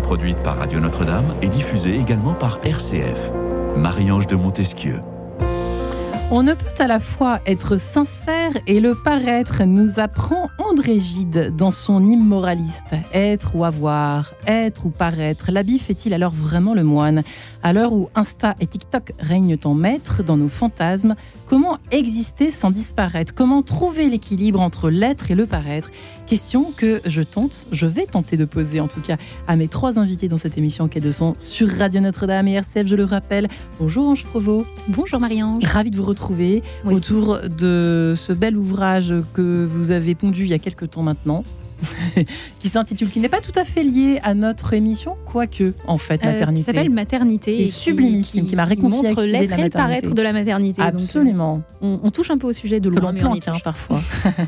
produite 0.00 0.42
par 0.42 0.58
Radio 0.58 0.80
Notre-Dame 0.80 1.34
et 1.42 1.48
diffusée 1.48 1.96
également 1.96 2.34
par 2.34 2.58
RCF. 2.64 3.32
Marie-Ange 3.76 4.26
de 4.26 4.36
Montesquieu. 4.36 5.00
On 6.30 6.42
ne 6.42 6.54
peut 6.54 6.82
à 6.82 6.86
la 6.86 6.98
fois 6.98 7.40
être 7.46 7.76
sincère 7.76 8.41
et 8.66 8.80
le 8.80 8.94
paraître, 8.94 9.64
nous 9.64 10.00
apprend 10.00 10.48
André 10.58 10.98
Gide 10.98 11.54
dans 11.56 11.70
son 11.70 12.04
immoraliste. 12.04 12.94
Être 13.12 13.54
ou 13.56 13.64
avoir, 13.64 14.32
être 14.46 14.86
ou 14.86 14.90
paraître, 14.90 15.50
l'habit 15.50 15.78
fait-il 15.78 16.14
alors 16.14 16.32
vraiment 16.32 16.74
le 16.74 16.84
moine? 16.84 17.22
À 17.62 17.72
l'heure 17.72 17.92
où 17.92 18.08
Insta 18.14 18.56
et 18.60 18.66
TikTok 18.66 19.12
règnent 19.20 19.58
en 19.64 19.74
maître 19.74 20.22
dans 20.22 20.36
nos 20.36 20.48
fantasmes, 20.48 21.14
comment 21.46 21.78
exister 21.90 22.50
sans 22.50 22.70
disparaître? 22.70 23.34
Comment 23.34 23.62
trouver 23.62 24.08
l'équilibre 24.08 24.60
entre 24.60 24.90
l'être 24.90 25.30
et 25.30 25.34
le 25.34 25.46
paraître? 25.46 25.90
Question 26.26 26.72
que 26.76 27.00
je 27.04 27.22
tente, 27.22 27.66
je 27.72 27.86
vais 27.86 28.06
tenter 28.06 28.36
de 28.36 28.44
poser 28.44 28.80
en 28.80 28.88
tout 28.88 29.00
cas 29.00 29.16
à 29.46 29.56
mes 29.56 29.68
trois 29.68 29.98
invités 29.98 30.28
dans 30.28 30.38
cette 30.38 30.56
émission 30.56 30.88
Quai 30.88 31.00
de 31.00 31.10
son 31.10 31.34
sur 31.38 31.68
Radio 31.68 32.00
Notre-Dame 32.00 32.48
et 32.48 32.54
RCF, 32.54 32.86
je 32.86 32.96
le 32.96 33.04
rappelle. 33.04 33.48
Bonjour 33.78 34.08
Ange 34.08 34.24
Provost. 34.24 34.66
Bonjour 34.88 35.20
Marie-Ange. 35.20 35.64
Ravi 35.64 35.90
de 35.90 35.96
vous 35.96 36.04
retrouver 36.04 36.62
autour 36.84 37.38
de 37.40 38.14
ce 38.16 38.32
bel 38.42 38.56
ouvrage 38.56 39.14
que 39.34 39.64
vous 39.64 39.92
avez 39.92 40.16
pondu 40.16 40.42
il 40.42 40.48
y 40.48 40.52
a 40.52 40.58
quelques 40.58 40.90
temps 40.90 41.04
maintenant. 41.04 41.44
qui 42.60 42.68
s'intitule, 42.68 43.08
qui 43.08 43.20
n'est 43.20 43.28
pas 43.28 43.40
tout 43.40 43.52
à 43.56 43.64
fait 43.64 43.82
lié 43.82 44.20
à 44.22 44.34
notre 44.34 44.72
émission, 44.72 45.16
quoique, 45.26 45.74
en 45.86 45.98
fait, 45.98 46.24
maternité. 46.24 46.60
qui 46.60 46.64
s'appelle 46.64 46.90
Maternité. 46.90 47.62
Et, 47.62 47.66
sublimissime, 47.68 48.46
qui, 48.46 48.56
m'a 48.56 48.64
réconcilié 48.64 49.08
montre 49.08 49.24
l'être 49.24 49.58
et 49.58 49.64
le 49.64 49.70
paraître 49.70 50.14
de 50.14 50.22
la 50.22 50.32
maternité. 50.32 50.82
Absolument. 50.82 51.62
on, 51.80 52.00
on, 52.02 52.10
touche 52.10 52.30
un 52.30 52.38
peu 52.38 52.48
au 52.48 52.52
sujet 52.52 52.80
de 52.80 52.88
l'on 52.88 53.12
planque 53.12 53.48
hein, 53.48 53.54
parfois. 53.62 54.00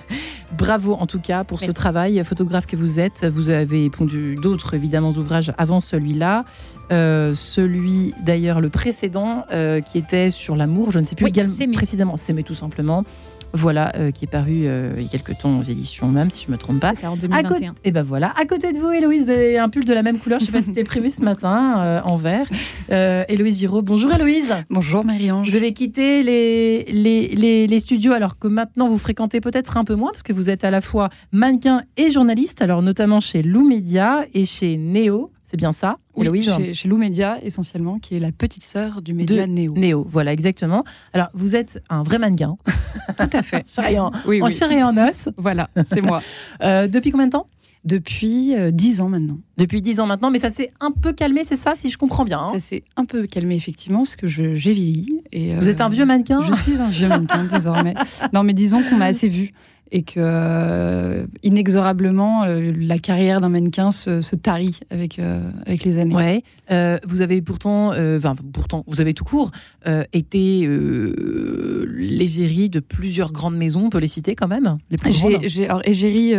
Bravo 0.59 0.95
en 0.95 1.07
tout 1.07 1.19
cas 1.19 1.43
pour 1.43 1.61
ce 1.61 1.71
travail, 1.73 2.23
photographe 2.25 2.67
que 2.67 2.77
vous 2.77 3.01
êtes. 3.01 3.25
Vous 3.27 3.49
avez 3.49 3.91
pondu 3.91 4.37
d'autres 4.37 4.75
évidemment 4.75 5.11
ouvrages 5.11 5.53
avant 5.59 5.81
celui-là. 5.81 6.45
Euh, 6.93 7.33
celui 7.35 8.13
d'ailleurs 8.25 8.61
le 8.61 8.69
précédent 8.69 9.45
euh, 9.51 9.81
qui 9.81 9.99
était 9.99 10.31
sur 10.31 10.55
l'amour, 10.55 10.91
je 10.91 10.99
ne 10.99 11.05
sais 11.05 11.17
plus 11.17 11.27
également 11.27 11.73
précisément, 11.73 12.17
c'est 12.19 12.35
mais 12.35 12.43
tout 12.43 12.55
simplement 12.55 13.05
voilà, 13.55 13.93
euh, 13.97 14.11
qui 14.11 14.25
est 14.25 14.29
paru 14.29 14.63
euh, 14.65 14.95
il 14.97 15.05
y 15.05 15.07
a 15.07 15.09
quelques 15.09 15.39
temps 15.39 15.59
aux 15.59 15.63
éditions 15.63 16.09
même, 16.09 16.31
si 16.31 16.45
je 16.45 16.51
me 16.51 16.59
trompe 16.59 16.81
pas. 16.81 16.93
C'est 16.95 17.07
en 17.07 17.17
2021. 17.17 17.75
et 17.85 17.93
ben 17.93 18.03
voilà, 18.03 18.35
à 18.37 18.45
côté 18.45 18.73
de 18.73 18.79
vous, 18.79 18.91
Héloïse, 18.91 19.25
vous 19.25 19.31
avez 19.31 19.59
un 19.59 19.69
pull 19.69 19.85
de 19.85 19.95
la 19.95 20.03
même 20.03 20.19
couleur, 20.19 20.41
je 20.41 20.47
sais 20.47 20.53
pas 20.53 20.61
si 20.61 20.67
c'était 20.67 20.85
prévu 20.85 21.11
ce 21.11 21.23
matin, 21.23 21.79
euh, 21.79 22.01
en 22.05 22.17
vert. 22.17 22.49
Héloïse 22.91 23.61
Giraud, 23.61 23.83
bonjour 23.83 24.13
Héloïse. 24.13 24.53
Bonjour 24.69 25.05
Marie-Ange. 25.05 25.49
Vous 25.49 25.57
avez 25.57 25.73
quitté 25.73 26.23
les, 26.23 26.85
les, 26.85 27.67
les, 27.67 27.79
studios 27.79 28.13
alors 28.13 28.39
que 28.39 28.49
maintenant 28.49 28.89
vous 28.89 28.99
fréquentez 28.99 29.41
peut-être 29.41 29.77
un 29.77 29.85
peu 29.85 29.95
moins, 29.95 30.11
parce 30.11 30.23
que 30.23 30.33
vous 30.33 30.51
êtes 30.51 30.65
à 30.65 30.71
la 30.71 30.81
fois 30.81 31.09
mannequin 31.33 31.83
et 31.97 32.11
journaliste, 32.11 32.61
alors 32.61 32.83
notamment 32.83 33.21
chez 33.21 33.43
Lou 33.43 33.67
Media 33.67 34.25
et 34.35 34.47
chez 34.47 34.77
Néo. 34.77 35.31
C'est 35.45 35.59
bien 35.59 35.73
ça, 35.73 35.99
oui, 36.17 36.43
chez, 36.43 36.73
chez 36.73 36.89
Lou 36.89 36.97
Média 36.97 37.39
essentiellement, 37.43 37.99
qui 37.99 38.17
est 38.17 38.19
la 38.19 38.33
petite 38.33 38.63
sœur 38.63 39.03
du 39.03 39.13
média 39.13 39.47
Néo. 39.47 39.75
Néo, 39.75 40.07
voilà, 40.09 40.33
exactement. 40.33 40.85
Alors, 41.13 41.29
vous 41.35 41.55
êtes 41.55 41.83
un 41.91 42.03
vrai 42.03 42.19
mannequin. 42.19 42.57
Tout 43.19 43.29
à 43.31 43.43
fait. 43.43 43.65
en, 43.99 44.11
oui, 44.27 44.43
en 44.43 44.49
chair 44.49 44.73
et 44.73 44.83
en 44.83 44.97
os. 44.97 45.29
Voilà, 45.37 45.69
c'est 45.87 46.01
moi. 46.01 46.23
Euh, 46.63 46.89
depuis 46.89 47.11
combien 47.11 47.27
de 47.27 47.33
temps? 47.33 47.49
Depuis 47.85 48.55
euh, 48.55 48.71
dix 48.71 49.01
ans 49.01 49.09
maintenant. 49.09 49.39
Depuis 49.59 49.83
dix 49.83 50.01
ans 50.01 50.07
maintenant, 50.07 50.31
mais 50.31 50.39
ça 50.39 50.51
s'est 50.51 50.73
un 50.81 50.91
peu 50.91 51.13
calmé, 51.13 51.43
c'est 51.45 51.57
ça, 51.57 51.75
si 51.77 51.91
je 51.91 51.99
comprends 51.99 52.25
bien. 52.25 52.39
Hein? 52.39 52.51
Ça 52.55 52.61
s'est 52.61 52.85
un 52.97 53.05
peu 53.05 53.27
calmé, 53.27 53.57
effectivement, 53.57 53.99
parce 53.99 54.17
que 54.17 54.27
j'ai 54.27 54.55
vieilli. 54.55 55.21
Et, 55.33 55.55
Vous 55.57 55.69
êtes 55.69 55.81
un 55.81 55.89
vieux 55.89 56.07
mannequin? 56.07 56.41
Je 56.43 56.55
suis 56.63 56.81
un 56.81 56.89
vieux 56.89 57.09
mannequin, 57.09 57.45
désormais. 57.45 57.95
Non, 58.33 58.45
mais 58.45 58.55
disons 58.55 58.83
qu'on 58.83 58.97
m'a 58.97 59.07
assez 59.07 59.29
vu 59.29 59.53
et 59.95 60.03
que 60.03 60.15
euh, 60.17 61.25
inexorablement 61.45 62.43
euh, 62.43 62.73
la 62.77 62.99
carrière 62.99 63.41
d'un 63.41 63.49
mannequin 63.49 63.93
se, 63.93 64.35
tarit 64.35 64.81
avec 64.91 65.21
euh, 65.21 65.49
avec 65.67 65.85
les 65.85 65.99
années. 65.99 66.17
Ouais. 66.17 66.43
vous 67.07 67.23
avez 67.23 67.41
pourtant, 67.41 67.91
enfin 67.91 68.35
pourtant, 68.53 68.85
vous 68.89 69.01
avez 69.01 69.15
tout 69.15 69.25
court 69.25 69.53
été 70.13 70.69
l'égérie 71.97 72.69
de 72.69 72.81
plusieurs 72.81 73.33
grandes 73.33 73.57
maisons. 73.57 73.85
On 73.87 73.91
peut 73.91 73.99
les 73.99 74.09
citer 74.09 74.35
quand 74.35 74.49
même. 74.49 74.79
Les 74.91 74.99
plus 74.99 75.13
J'ai 75.47 75.69
égérie. 75.85 76.35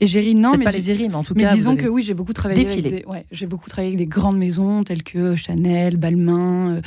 Égérie, 0.00 0.36
non, 0.36 0.56
mais 0.56 0.64
pas 0.64 0.70
l'égérie, 0.70 1.08
mais 1.08 1.16
en 1.16 1.24
tout 1.24 1.34
cas. 1.34 1.52
disons 1.52 1.74
que 1.74 1.88
oui, 1.88 2.04
j'ai 2.04 2.14
beaucoup 2.14 2.32
travaillé 2.32 2.64
avec 2.64 2.86
des, 2.86 3.04
ouais, 3.04 3.26
j'ai 3.32 3.46
beaucoup 3.46 3.68
travaillé 3.68 3.88
avec 3.88 3.98
des 3.98 4.06
grandes 4.06 4.38
maisons 4.38 4.84
telles 4.84 5.02
que 5.02 5.34
Chanel, 5.34 5.96
Balmain, 5.96 6.80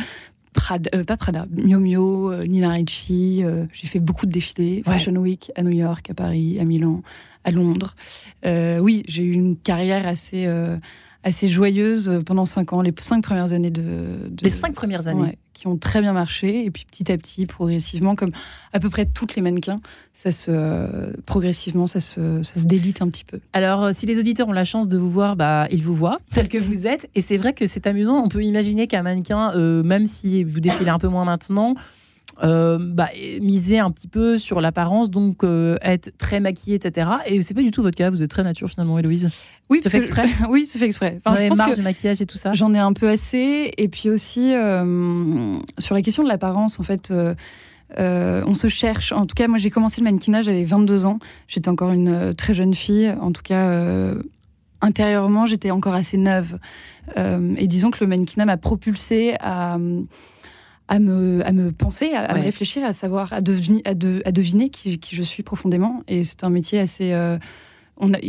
Prada, 0.54 0.90
euh, 0.94 1.04
pas 1.04 1.18
Prada, 1.18 1.46
Mio 1.50 1.80
Mio, 1.80 2.32
euh, 2.32 2.46
Nina 2.46 2.72
Ricci. 2.72 3.44
Euh, 3.44 3.66
j'ai 3.74 3.88
fait 3.88 4.00
beaucoup 4.00 4.26
de 4.26 4.32
défilés, 4.32 4.84
Fashion 4.86 5.16
Week 5.16 5.52
à 5.56 5.64
New 5.64 5.72
York, 5.72 6.10
à 6.10 6.14
Paris, 6.14 6.60
à 6.60 6.66
Milan, 6.66 7.02
à 7.44 7.52
Londres. 7.52 7.96
oui, 8.44 9.04
j'ai 9.08 9.24
eu 9.24 9.32
une 9.32 9.58
carrière 9.58 10.08
assez 10.08 10.48
assez 11.24 11.50
joyeuse 11.50 12.22
pendant 12.26 12.46
cinq 12.46 12.74
ans, 12.74 12.82
les 12.82 12.94
cinq 13.00 13.24
premières 13.24 13.54
années 13.54 13.72
de. 13.72 14.32
les 14.42 14.50
cinq 14.50 14.74
premières 14.74 15.08
années 15.08 15.38
qui 15.62 15.68
ont 15.68 15.78
très 15.78 16.02
bien 16.02 16.12
marché. 16.12 16.66
Et 16.66 16.72
puis 16.72 16.86
petit 16.90 17.12
à 17.12 17.18
petit, 17.18 17.46
progressivement, 17.46 18.16
comme 18.16 18.32
à 18.74 18.80
peu 18.80 18.90
près 18.90 19.06
toutes 19.06 19.36
les 19.36 19.44
mannequins, 19.44 19.80
ça 20.12 20.32
se, 20.32 21.16
progressivement, 21.22 21.86
ça 21.86 22.02
se, 22.02 22.42
ça 22.42 22.60
se 22.60 22.66
délite 22.66 23.04
un 23.04 23.10
petit 23.10 23.24
peu. 23.24 23.40
Alors, 23.54 23.84
euh, 23.84 23.92
si 23.94 24.08
les 24.08 24.18
auditeurs 24.18 24.48
ont 24.48 24.54
la 24.54 24.66
chance 24.66 24.88
de 24.88 24.98
vous 24.98 25.10
voir, 25.10 25.36
bah, 25.36 25.68
ils 25.70 25.84
vous 25.84 25.94
voient 25.94 26.18
tel 26.34 26.48
que 26.48 26.58
vous 26.58 26.88
êtes. 26.88 27.08
Et 27.14 27.22
c'est 27.22 27.38
vrai 27.38 27.54
que 27.54 27.68
c'est 27.68 27.86
amusant. 27.86 28.16
On 28.24 28.28
peut 28.28 28.44
imaginer 28.44 28.88
qu'un 28.88 29.04
mannequin, 29.04 29.54
euh, 29.56 29.84
même 29.84 30.08
si 30.08 30.44
vous 30.44 30.60
défilez 30.60 30.90
un 30.90 31.00
peu 31.00 31.10
moins 31.10 31.26
maintenant, 31.26 31.76
euh, 32.44 32.78
bah, 32.80 33.10
miser 33.42 33.80
un 33.80 33.92
petit 33.92 34.08
peu 34.08 34.38
sur 34.38 34.62
l'apparence, 34.62 35.12
donc 35.12 35.44
euh, 35.44 35.78
être 35.82 36.12
très 36.18 36.40
maquillée, 36.40 36.76
etc. 36.76 37.10
Et 37.26 37.42
c'est 37.42 37.54
pas 37.54 37.62
du 37.62 37.72
tout 37.72 37.82
votre 37.82 37.98
cas, 37.98 38.10
vous 38.10 38.24
êtes 38.24 38.30
très 38.30 38.44
nature 38.44 38.70
finalement, 38.70 38.98
Héloïse. 38.98 39.30
Oui, 39.70 39.82
c'est 39.84 39.90
fait 39.90 39.98
exprès? 39.98 40.26
oui, 40.50 40.66
c'est 40.66 40.80
fait 40.80 40.86
exprès. 40.86 41.20
Enfin, 41.24 41.42
je 41.42 41.48
pense 41.48 41.58
marre 41.58 41.76
du 41.76 41.82
maquillage 41.82 42.22
et 42.22 42.26
tout 42.26 42.38
ça? 42.38 42.54
J'en 42.54 42.74
ai 42.74 42.80
un 42.80 42.94
peu 42.94 43.10
assez. 43.10 43.72
Et 43.78 43.88
puis 43.88 44.10
aussi 44.10 44.54
euh, 44.54 45.56
sur 45.78 45.94
la 45.94 46.02
question 46.02 46.24
de 46.24 46.28
l'apparence, 46.28 46.80
en 46.80 46.84
fait. 46.84 47.14
on 47.98 48.56
se 48.56 48.68
cherche. 48.68 49.12
En 49.12 49.26
tout 49.26 49.36
cas, 49.36 49.48
moi, 49.48 49.58
j'ai 49.58 49.70
commencé 49.70 50.02
le 50.02 50.06
mannequinage, 50.06 50.46
j'avais 50.46 50.64
22 50.64 51.06
ans. 51.06 51.20
J'étais 51.48 51.70
encore 51.70 51.92
une 51.92 52.34
très 52.34 52.54
jeune 52.54 52.74
fille. 52.74 53.14
En 53.22 53.32
tout 53.32 53.44
cas, 53.44 54.14
intérieurement, 54.82 55.46
j'étais 55.46 55.72
encore 55.72 55.94
assez 55.94 56.18
neuve. 56.18 56.58
et 57.18 57.68
disons 57.68 57.92
que 57.92 58.00
le 58.02 58.08
mannequinat 58.08 58.46
m'a 58.46 58.58
propulsée 58.58 59.36
à, 59.40 59.78
à 60.92 61.00
me, 61.00 61.42
à 61.48 61.54
me 61.54 61.72
penser, 61.72 62.12
à, 62.12 62.36
me 62.36 62.44
réfléchir, 62.44 62.84
à 62.84 62.92
savoir, 62.92 63.32
à, 63.32 63.40
deviner, 63.40 63.82
à, 63.86 63.94
deviner 63.94 64.70
qui, 64.70 65.00
je 65.10 65.24
suis 65.24 65.42
profondément. 65.42 66.04
Et 66.10 66.26
c'est 66.26 66.44
un 66.44 66.50
métier 66.50 66.80
assez. 66.80 67.14
Euh, 67.14 67.38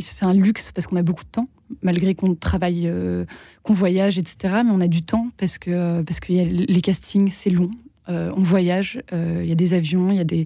c'est 0.01 0.25
un 0.25 0.33
luxe 0.33 0.71
parce 0.71 0.87
qu'on 0.87 0.95
a 0.95 1.03
beaucoup 1.03 1.25
de 1.25 1.29
temps, 1.29 1.49
malgré 1.83 2.15
qu'on 2.15 2.37
travaille, 2.37 2.87
euh, 2.87 3.25
qu'on 3.65 3.73
voyage, 3.73 4.17
etc. 4.17 4.63
Mais 4.65 4.71
on 4.71 4.81
a 4.81 4.87
du 4.87 5.03
temps 5.03 5.31
parce 5.39 5.59
que, 5.59 6.03
parce 6.03 6.21
que 6.21 6.33
y 6.33 6.39
a 6.39 6.45
les 6.45 6.81
castings, 6.81 7.33
c'est 7.33 7.51
long. 7.51 7.73
Euh, 8.09 8.33
on 8.37 8.43
voyage, 8.43 9.03
il 9.11 9.47
y 9.47 9.53
a 9.53 9.57
des 9.57 9.75
avions, 9.75 10.13
il 10.13 10.19
y 10.19 10.21
a 10.21 10.25
des. 10.25 10.45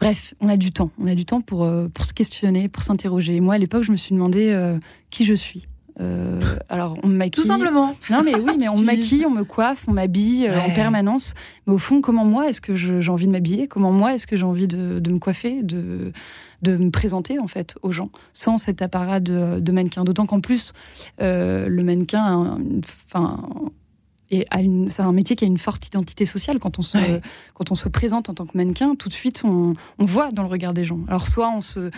Bref, 0.00 0.34
on 0.40 0.48
a 0.48 0.56
du 0.56 0.72
temps. 0.72 0.90
On 0.98 1.06
a 1.06 1.14
du 1.14 1.24
temps 1.24 1.40
pour, 1.40 1.70
pour 1.94 2.04
se 2.04 2.12
questionner, 2.12 2.68
pour 2.68 2.82
s'interroger. 2.82 3.38
Moi, 3.38 3.54
à 3.54 3.58
l'époque, 3.58 3.84
je 3.84 3.92
me 3.92 3.96
suis 3.96 4.12
demandé 4.12 4.76
qui 5.10 5.24
je 5.24 5.34
suis. 5.34 5.68
Euh, 6.00 6.40
alors, 6.68 6.96
on 7.02 7.08
me 7.08 7.16
maquille. 7.16 7.42
Tout 7.42 7.48
simplement. 7.48 7.94
Non, 8.10 8.22
mais 8.24 8.34
oui, 8.34 8.52
mais 8.58 8.68
on 8.68 8.78
me 8.78 8.84
maquille, 8.84 9.24
on 9.26 9.30
me 9.30 9.44
coiffe, 9.44 9.84
on 9.86 9.92
m'habille 9.92 10.46
euh, 10.46 10.60
en 10.60 10.70
permanence. 10.70 11.34
Mais 11.66 11.74
au 11.74 11.78
fond, 11.78 12.00
comment 12.00 12.24
moi 12.24 12.48
est-ce 12.48 12.60
que 12.60 12.74
j'ai 12.74 13.10
envie 13.10 13.26
de 13.26 13.32
m'habiller? 13.32 13.68
Comment 13.68 13.92
moi 13.92 14.14
est-ce 14.14 14.26
que 14.26 14.36
j'ai 14.36 14.44
envie 14.44 14.66
de, 14.66 15.00
me 15.08 15.18
coiffer, 15.18 15.62
de, 15.62 16.12
de 16.62 16.76
me 16.76 16.90
présenter 16.90 17.38
en 17.38 17.46
fait 17.46 17.76
aux 17.82 17.92
gens, 17.92 18.10
sans 18.32 18.58
cet 18.58 18.82
apparat 18.82 19.20
de, 19.20 19.72
mannequin? 19.72 20.04
D'autant 20.04 20.26
qu'en 20.26 20.40
plus, 20.40 20.72
euh, 21.20 21.68
le 21.68 21.84
mannequin, 21.84 22.58
enfin. 23.12 23.48
Et 24.30 24.46
c'est 24.88 25.02
un 25.02 25.12
métier 25.12 25.36
qui 25.36 25.44
a 25.44 25.46
une 25.46 25.58
forte 25.58 25.86
identité 25.86 26.26
sociale. 26.26 26.58
Quand 26.58 26.80
on, 26.80 26.82
se, 26.82 26.98
quand 27.52 27.70
on 27.70 27.76
se 27.76 27.88
présente 27.88 28.30
en 28.30 28.34
tant 28.34 28.46
que 28.46 28.56
mannequin, 28.56 28.96
tout 28.96 29.08
de 29.08 29.14
suite, 29.14 29.42
on, 29.44 29.74
on 29.98 30.04
voit 30.06 30.32
dans 30.32 30.42
le 30.42 30.48
regard 30.48 30.72
des 30.72 30.84
gens. 30.84 30.98
Alors, 31.06 31.28
soit 31.28 31.50
on 31.54 31.60
se, 31.60 31.90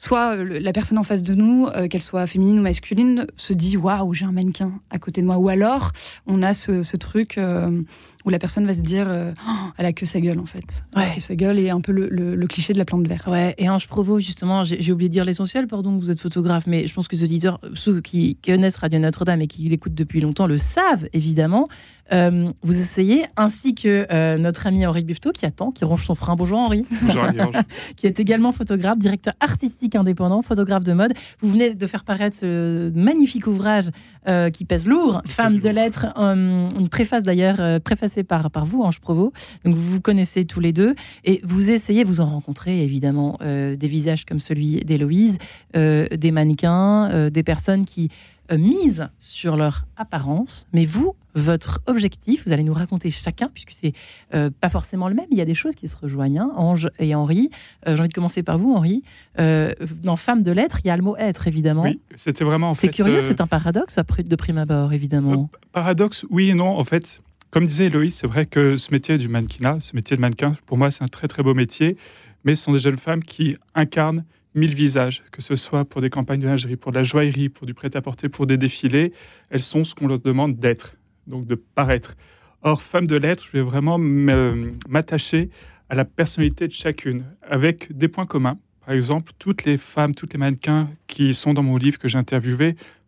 soit 0.00 0.34
euh, 0.34 0.58
la 0.58 0.72
personne 0.72 0.96
en 0.96 1.02
face 1.02 1.22
de 1.22 1.34
nous, 1.34 1.66
euh, 1.66 1.86
qu'elle 1.86 2.02
soit 2.02 2.26
féminine 2.26 2.58
ou 2.58 2.62
masculine, 2.62 3.26
se 3.36 3.52
dit 3.52 3.76
waouh, 3.76 4.14
j'ai 4.14 4.24
un 4.24 4.32
mannequin 4.32 4.80
à 4.88 4.98
côté 4.98 5.20
de 5.20 5.26
moi. 5.26 5.36
Ou 5.36 5.50
alors, 5.50 5.92
on 6.26 6.42
a 6.42 6.54
ce, 6.54 6.96
truc 6.96 7.36
euh, 7.36 7.82
où 8.24 8.30
la 8.30 8.38
personne 8.38 8.66
va 8.66 8.72
se 8.72 8.80
dire 8.80 9.06
oh, 9.10 9.52
elle 9.76 9.86
a 9.86 9.92
que 9.92 10.06
sa 10.06 10.20
gueule 10.20 10.38
en 10.38 10.46
fait. 10.46 10.82
Elle 10.96 11.02
a 11.02 11.14
que 11.14 11.20
sa 11.20 11.34
gueule 11.34 11.58
et 11.58 11.68
un 11.68 11.82
peu 11.82 11.92
le, 11.92 12.46
cliché 12.46 12.72
de 12.72 12.78
la 12.78 12.86
plante 12.86 13.06
verte. 13.06 13.30
Ouais, 13.30 13.54
et 13.58 13.68
Ange 13.68 13.88
Provo, 13.88 14.18
justement, 14.18 14.64
j'ai 14.64 14.92
oublié 14.92 15.08
de 15.08 15.12
dire 15.12 15.24
l'essentiel, 15.24 15.66
pardon, 15.66 15.98
vous 15.98 16.10
êtes 16.10 16.20
photographe, 16.20 16.66
mais 16.66 16.86
je 16.86 16.94
pense 16.94 17.06
que 17.06 17.14
les 17.14 17.24
auditeurs, 17.24 17.60
ceux 17.74 18.00
qui 18.00 18.36
connaissent 18.36 18.76
Radio 18.76 18.98
Notre-Dame 18.98 19.42
et 19.42 19.46
qui 19.46 19.68
l'écoutent 19.68 19.94
depuis 19.94 20.20
longtemps, 20.20 20.46
le 20.46 20.58
savent 20.58 21.08
évidemment. 21.12 21.68
Euh, 22.12 22.52
vous 22.62 22.80
essayez, 22.80 23.26
ainsi 23.36 23.74
que 23.74 24.06
euh, 24.10 24.36
notre 24.36 24.66
ami 24.66 24.84
Henri 24.86 25.04
Buffetot 25.04 25.32
qui 25.32 25.46
attend, 25.46 25.70
qui 25.70 25.84
ronge 25.84 26.04
son 26.04 26.14
frein. 26.14 26.34
Bonjour 26.36 26.58
Henri. 26.58 26.84
Bonjour 27.02 27.24
qui 27.96 28.06
est 28.06 28.18
également 28.18 28.52
photographe, 28.52 28.98
directeur 28.98 29.34
artistique 29.40 29.94
indépendant, 29.94 30.42
photographe 30.42 30.82
de 30.82 30.92
mode. 30.92 31.12
Vous 31.40 31.50
venez 31.50 31.74
de 31.74 31.86
faire 31.86 32.04
paraître 32.04 32.36
ce 32.36 32.90
magnifique 32.94 33.46
ouvrage 33.46 33.90
euh, 34.28 34.50
qui 34.50 34.64
pèse 34.64 34.86
lourd, 34.86 35.22
Femme 35.26 35.58
de 35.58 35.68
lettres, 35.68 36.06
une 36.16 36.88
préface 36.90 37.22
d'ailleurs 37.22 37.80
préfacée 37.80 38.24
par, 38.24 38.50
par 38.50 38.66
vous, 38.66 38.82
Ange 38.82 39.00
Provo. 39.00 39.32
Donc 39.64 39.76
vous 39.76 39.92
vous 39.92 40.00
connaissez 40.00 40.44
tous 40.44 40.60
les 40.60 40.72
deux 40.72 40.94
et 41.24 41.40
vous 41.44 41.70
essayez, 41.70 42.04
vous 42.04 42.20
en 42.20 42.26
rencontrez 42.26 42.82
évidemment 42.82 43.38
des 43.40 43.88
visages 43.88 44.24
comme 44.24 44.40
celui 44.40 44.80
d'Héloïse, 44.80 45.38
des 45.74 46.30
mannequins, 46.30 47.30
des 47.30 47.42
personnes 47.42 47.84
qui 47.84 48.10
mise 48.56 49.08
sur 49.18 49.56
leur 49.56 49.86
apparence, 49.96 50.66
mais 50.72 50.84
vous, 50.84 51.14
votre 51.34 51.80
objectif, 51.86 52.42
vous 52.46 52.52
allez 52.52 52.64
nous 52.64 52.72
raconter 52.72 53.10
chacun, 53.10 53.48
puisque 53.52 53.70
c'est 53.72 53.92
euh, 54.34 54.50
pas 54.60 54.68
forcément 54.68 55.08
le 55.08 55.14
même, 55.14 55.26
il 55.30 55.38
y 55.38 55.40
a 55.40 55.44
des 55.44 55.54
choses 55.54 55.74
qui 55.74 55.88
se 55.88 55.96
rejoignent, 55.96 56.40
hein, 56.40 56.52
Ange 56.56 56.90
et 56.98 57.14
Henri. 57.14 57.50
Euh, 57.86 57.94
j'ai 57.94 58.00
envie 58.00 58.08
de 58.08 58.14
commencer 58.14 58.42
par 58.42 58.58
vous, 58.58 58.72
Henri. 58.72 59.02
dans 59.36 60.16
Femme 60.16 60.42
de 60.42 60.52
lettres, 60.52 60.80
il 60.84 60.88
y 60.88 60.90
a 60.90 60.96
le 60.96 61.02
mot 61.02 61.16
être, 61.16 61.46
évidemment. 61.46 61.84
Oui, 61.84 62.00
c'était 62.16 62.44
vraiment. 62.44 62.74
C'est 62.74 62.88
curieux, 62.88 63.20
c'est 63.20 63.40
un 63.40 63.46
paradoxe 63.46 63.96
de 64.18 64.36
prime 64.36 64.58
abord, 64.58 64.92
évidemment. 64.92 65.50
paradoxe, 65.72 66.26
oui 66.30 66.50
et 66.50 66.54
non. 66.54 66.78
En 66.78 66.84
fait, 66.84 67.22
comme 67.50 67.66
disait 67.66 67.86
Héloïse, 67.86 68.14
c'est 68.14 68.26
vrai 68.26 68.46
que 68.46 68.76
ce 68.76 68.92
métier 68.92 69.18
du 69.18 69.28
mannequinat, 69.28 69.78
ce 69.80 69.94
métier 69.94 70.16
de 70.16 70.20
mannequin, 70.20 70.52
pour 70.66 70.78
moi, 70.78 70.90
c'est 70.90 71.02
un 71.02 71.08
très 71.08 71.28
très 71.28 71.42
beau 71.42 71.54
métier, 71.54 71.96
mais 72.44 72.54
ce 72.54 72.64
sont 72.64 72.72
des 72.72 72.78
jeunes 72.78 72.98
femmes 72.98 73.22
qui 73.22 73.56
incarnent 73.74 74.24
mille 74.54 74.74
visages, 74.74 75.22
que 75.30 75.42
ce 75.42 75.56
soit 75.56 75.84
pour 75.84 76.00
des 76.00 76.10
campagnes 76.10 76.40
de 76.40 76.46
lingerie, 76.46 76.76
pour 76.76 76.92
de 76.92 76.98
la 76.98 77.04
joaillerie, 77.04 77.48
pour 77.48 77.66
du 77.66 77.74
prêt-à-porter, 77.74 78.28
pour 78.28 78.46
des 78.46 78.56
défilés. 78.56 79.12
Elles 79.50 79.60
sont 79.60 79.84
ce 79.84 79.94
qu'on 79.94 80.08
leur 80.08 80.20
demande 80.20 80.56
d'être, 80.56 80.96
donc 81.26 81.46
de 81.46 81.54
paraître. 81.54 82.16
Or, 82.62 82.82
femme 82.82 83.06
de 83.06 83.16
lettres, 83.16 83.44
je 83.46 83.52
vais 83.52 83.62
vraiment 83.62 83.98
m'attacher 83.98 85.50
à 85.88 85.94
la 85.94 86.04
personnalité 86.04 86.68
de 86.68 86.72
chacune, 86.72 87.24
avec 87.42 87.96
des 87.96 88.08
points 88.08 88.26
communs. 88.26 88.58
Par 88.84 88.94
exemple, 88.94 89.32
toutes 89.38 89.64
les 89.64 89.76
femmes, 89.76 90.14
toutes 90.14 90.32
les 90.32 90.38
mannequins 90.38 90.90
qui 91.06 91.34
sont 91.34 91.54
dans 91.54 91.62
mon 91.62 91.76
livre 91.76 91.98
que 91.98 92.08
j'ai 92.08 92.18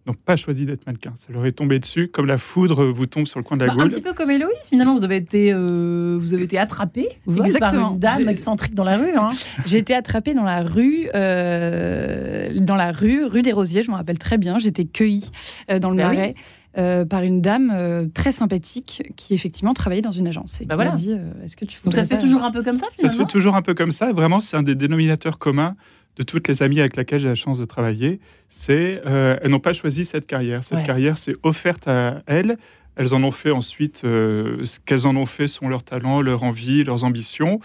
n'ont 0.07 0.15
pas 0.15 0.37
choisi 0.37 0.67
d'être 0.67 0.87
mannequin. 0.87 1.13
Ça 1.17 1.33
leur 1.33 1.47
est 1.47 1.53
tombé 1.53 1.79
dessus, 1.79 2.09
comme 2.09 2.27
la 2.27 2.39
foudre 2.39 2.87
vous 2.87 3.07
tombe 3.07 3.27
sur 3.27 3.39
le 3.39 3.45
coin 3.45 3.57
de 3.57 3.65
la 3.65 3.75
bah, 3.75 3.85
Un 3.85 3.89
petit 3.89 4.01
peu 4.01 4.13
comme 4.13 4.31
Héloïse, 4.31 4.69
finalement, 4.69 4.97
vous 4.97 5.05
avez 5.05 5.17
été, 5.17 5.53
euh, 5.53 6.19
vous 6.21 6.35
avez 6.35 6.45
été 6.45 6.59
attrapée 6.59 7.09
par 7.59 7.75
une 7.75 7.99
dame 7.99 8.29
excentrique 8.29 8.75
dans 8.75 8.85
la 8.85 8.97
rue. 8.97 9.15
Hein. 9.17 9.31
J'ai 9.67 9.79
été 9.79 9.95
attrapée 9.95 10.35
dans 10.35 10.45
la 10.45 10.63
rue, 10.63 11.09
euh, 11.15 12.59
dans 12.61 12.77
la 12.77 12.91
rue, 12.91 13.25
rue 13.25 13.43
des 13.43 13.53
Rosiers, 13.53 13.83
je 13.83 13.91
me 13.91 13.97
rappelle 13.97 14.19
très 14.19 14.39
bien. 14.39 14.59
J'étais 14.59 14.85
cueillie 14.85 15.31
euh, 15.71 15.79
dans 15.79 15.91
le 15.91 15.97
bah 15.97 16.13
marais. 16.13 16.35
par 17.05 17.23
une 17.23 17.41
dame 17.41 18.11
très 18.15 18.33
sympathique 18.33 19.03
qui 19.17 19.35
effectivement 19.35 19.75
travaillait 19.75 20.03
dans 20.03 20.11
une 20.11 20.27
agence 20.27 20.61
et 20.61 20.65
bah 20.65 20.77
qui 20.77 20.85
m'a 20.85 20.91
dit 20.97 21.17
est-ce 21.45 21.55
que 21.55 21.65
tu 21.65 21.79
Donc 21.85 21.95
ça 21.95 22.03
se 22.03 22.09
fait 22.09 22.19
toujours 22.19 22.43
un 22.43 22.51
peu 22.51 22.63
comme 22.63 22.77
ça 22.77 22.87
finalement 22.93 23.13
Ça 23.13 23.19
se 23.19 23.23
fait 23.23 23.31
toujours 23.31 23.55
un 23.55 23.63
peu 23.63 23.75
comme 23.75 23.91
ça. 23.91 24.13
Vraiment, 24.13 24.41
c'est 24.41 24.57
un 24.57 24.63
des 24.63 24.75
dénominateurs 24.75 25.39
communs 25.39 25.77
de 26.17 26.23
toutes 26.23 26.49
les 26.49 26.63
amies 26.63 26.81
avec 26.81 26.97
lesquelles 26.97 27.21
j'ai 27.21 27.29
la 27.29 27.35
chance 27.35 27.59
de 27.59 27.65
travailler, 27.65 28.21
c'est 28.49 29.01
euh, 29.07 29.39
elles 29.41 29.51
n'ont 29.51 29.61
pas 29.61 29.73
choisi 29.73 30.05
cette 30.05 30.27
carrière. 30.27 30.63
Cette 30.63 30.85
carrière 30.85 31.19
s'est 31.19 31.37
offerte 31.43 31.89
à 31.89 32.23
elles. 32.27 32.59
Elles 32.97 33.15
en 33.15 33.23
ont 33.25 33.31
fait 33.31 33.51
ensuite 33.51 34.03
euh, 34.05 34.65
ce 34.65 34.79
qu'elles 34.79 35.07
en 35.07 35.17
ont 35.17 35.25
fait 35.25 35.47
sont 35.47 35.69
leurs 35.69 35.83
talents, 35.83 36.21
leurs 36.21 36.43
envies, 36.43 36.85
leurs 36.85 37.05
ambitions. 37.05 37.61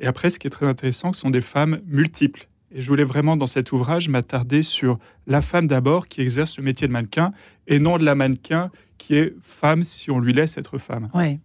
Et 0.00 0.06
après, 0.06 0.30
ce 0.30 0.40
qui 0.40 0.48
est 0.48 0.50
très 0.50 0.66
intéressant, 0.66 1.12
ce 1.12 1.20
sont 1.20 1.30
des 1.30 1.40
femmes 1.40 1.80
multiples. 1.86 2.48
Et 2.74 2.80
je 2.80 2.88
voulais 2.88 3.04
vraiment, 3.04 3.36
dans 3.36 3.46
cet 3.46 3.70
ouvrage, 3.70 4.08
m'attarder 4.08 4.62
sur 4.62 4.98
la 5.26 5.40
femme 5.40 5.68
d'abord 5.68 6.08
qui 6.08 6.20
exerce 6.20 6.56
le 6.58 6.64
métier 6.64 6.88
de 6.88 6.92
mannequin 6.92 7.32
et 7.68 7.78
non 7.78 7.98
de 7.98 8.04
la 8.04 8.16
mannequin 8.16 8.70
qui 8.98 9.14
est 9.14 9.34
femme 9.40 9.84
si 9.84 10.10
on 10.10 10.18
lui 10.18 10.32
laisse 10.32 10.58
être 10.58 10.78
femme. 10.78 11.10
Ouais. 11.14 11.38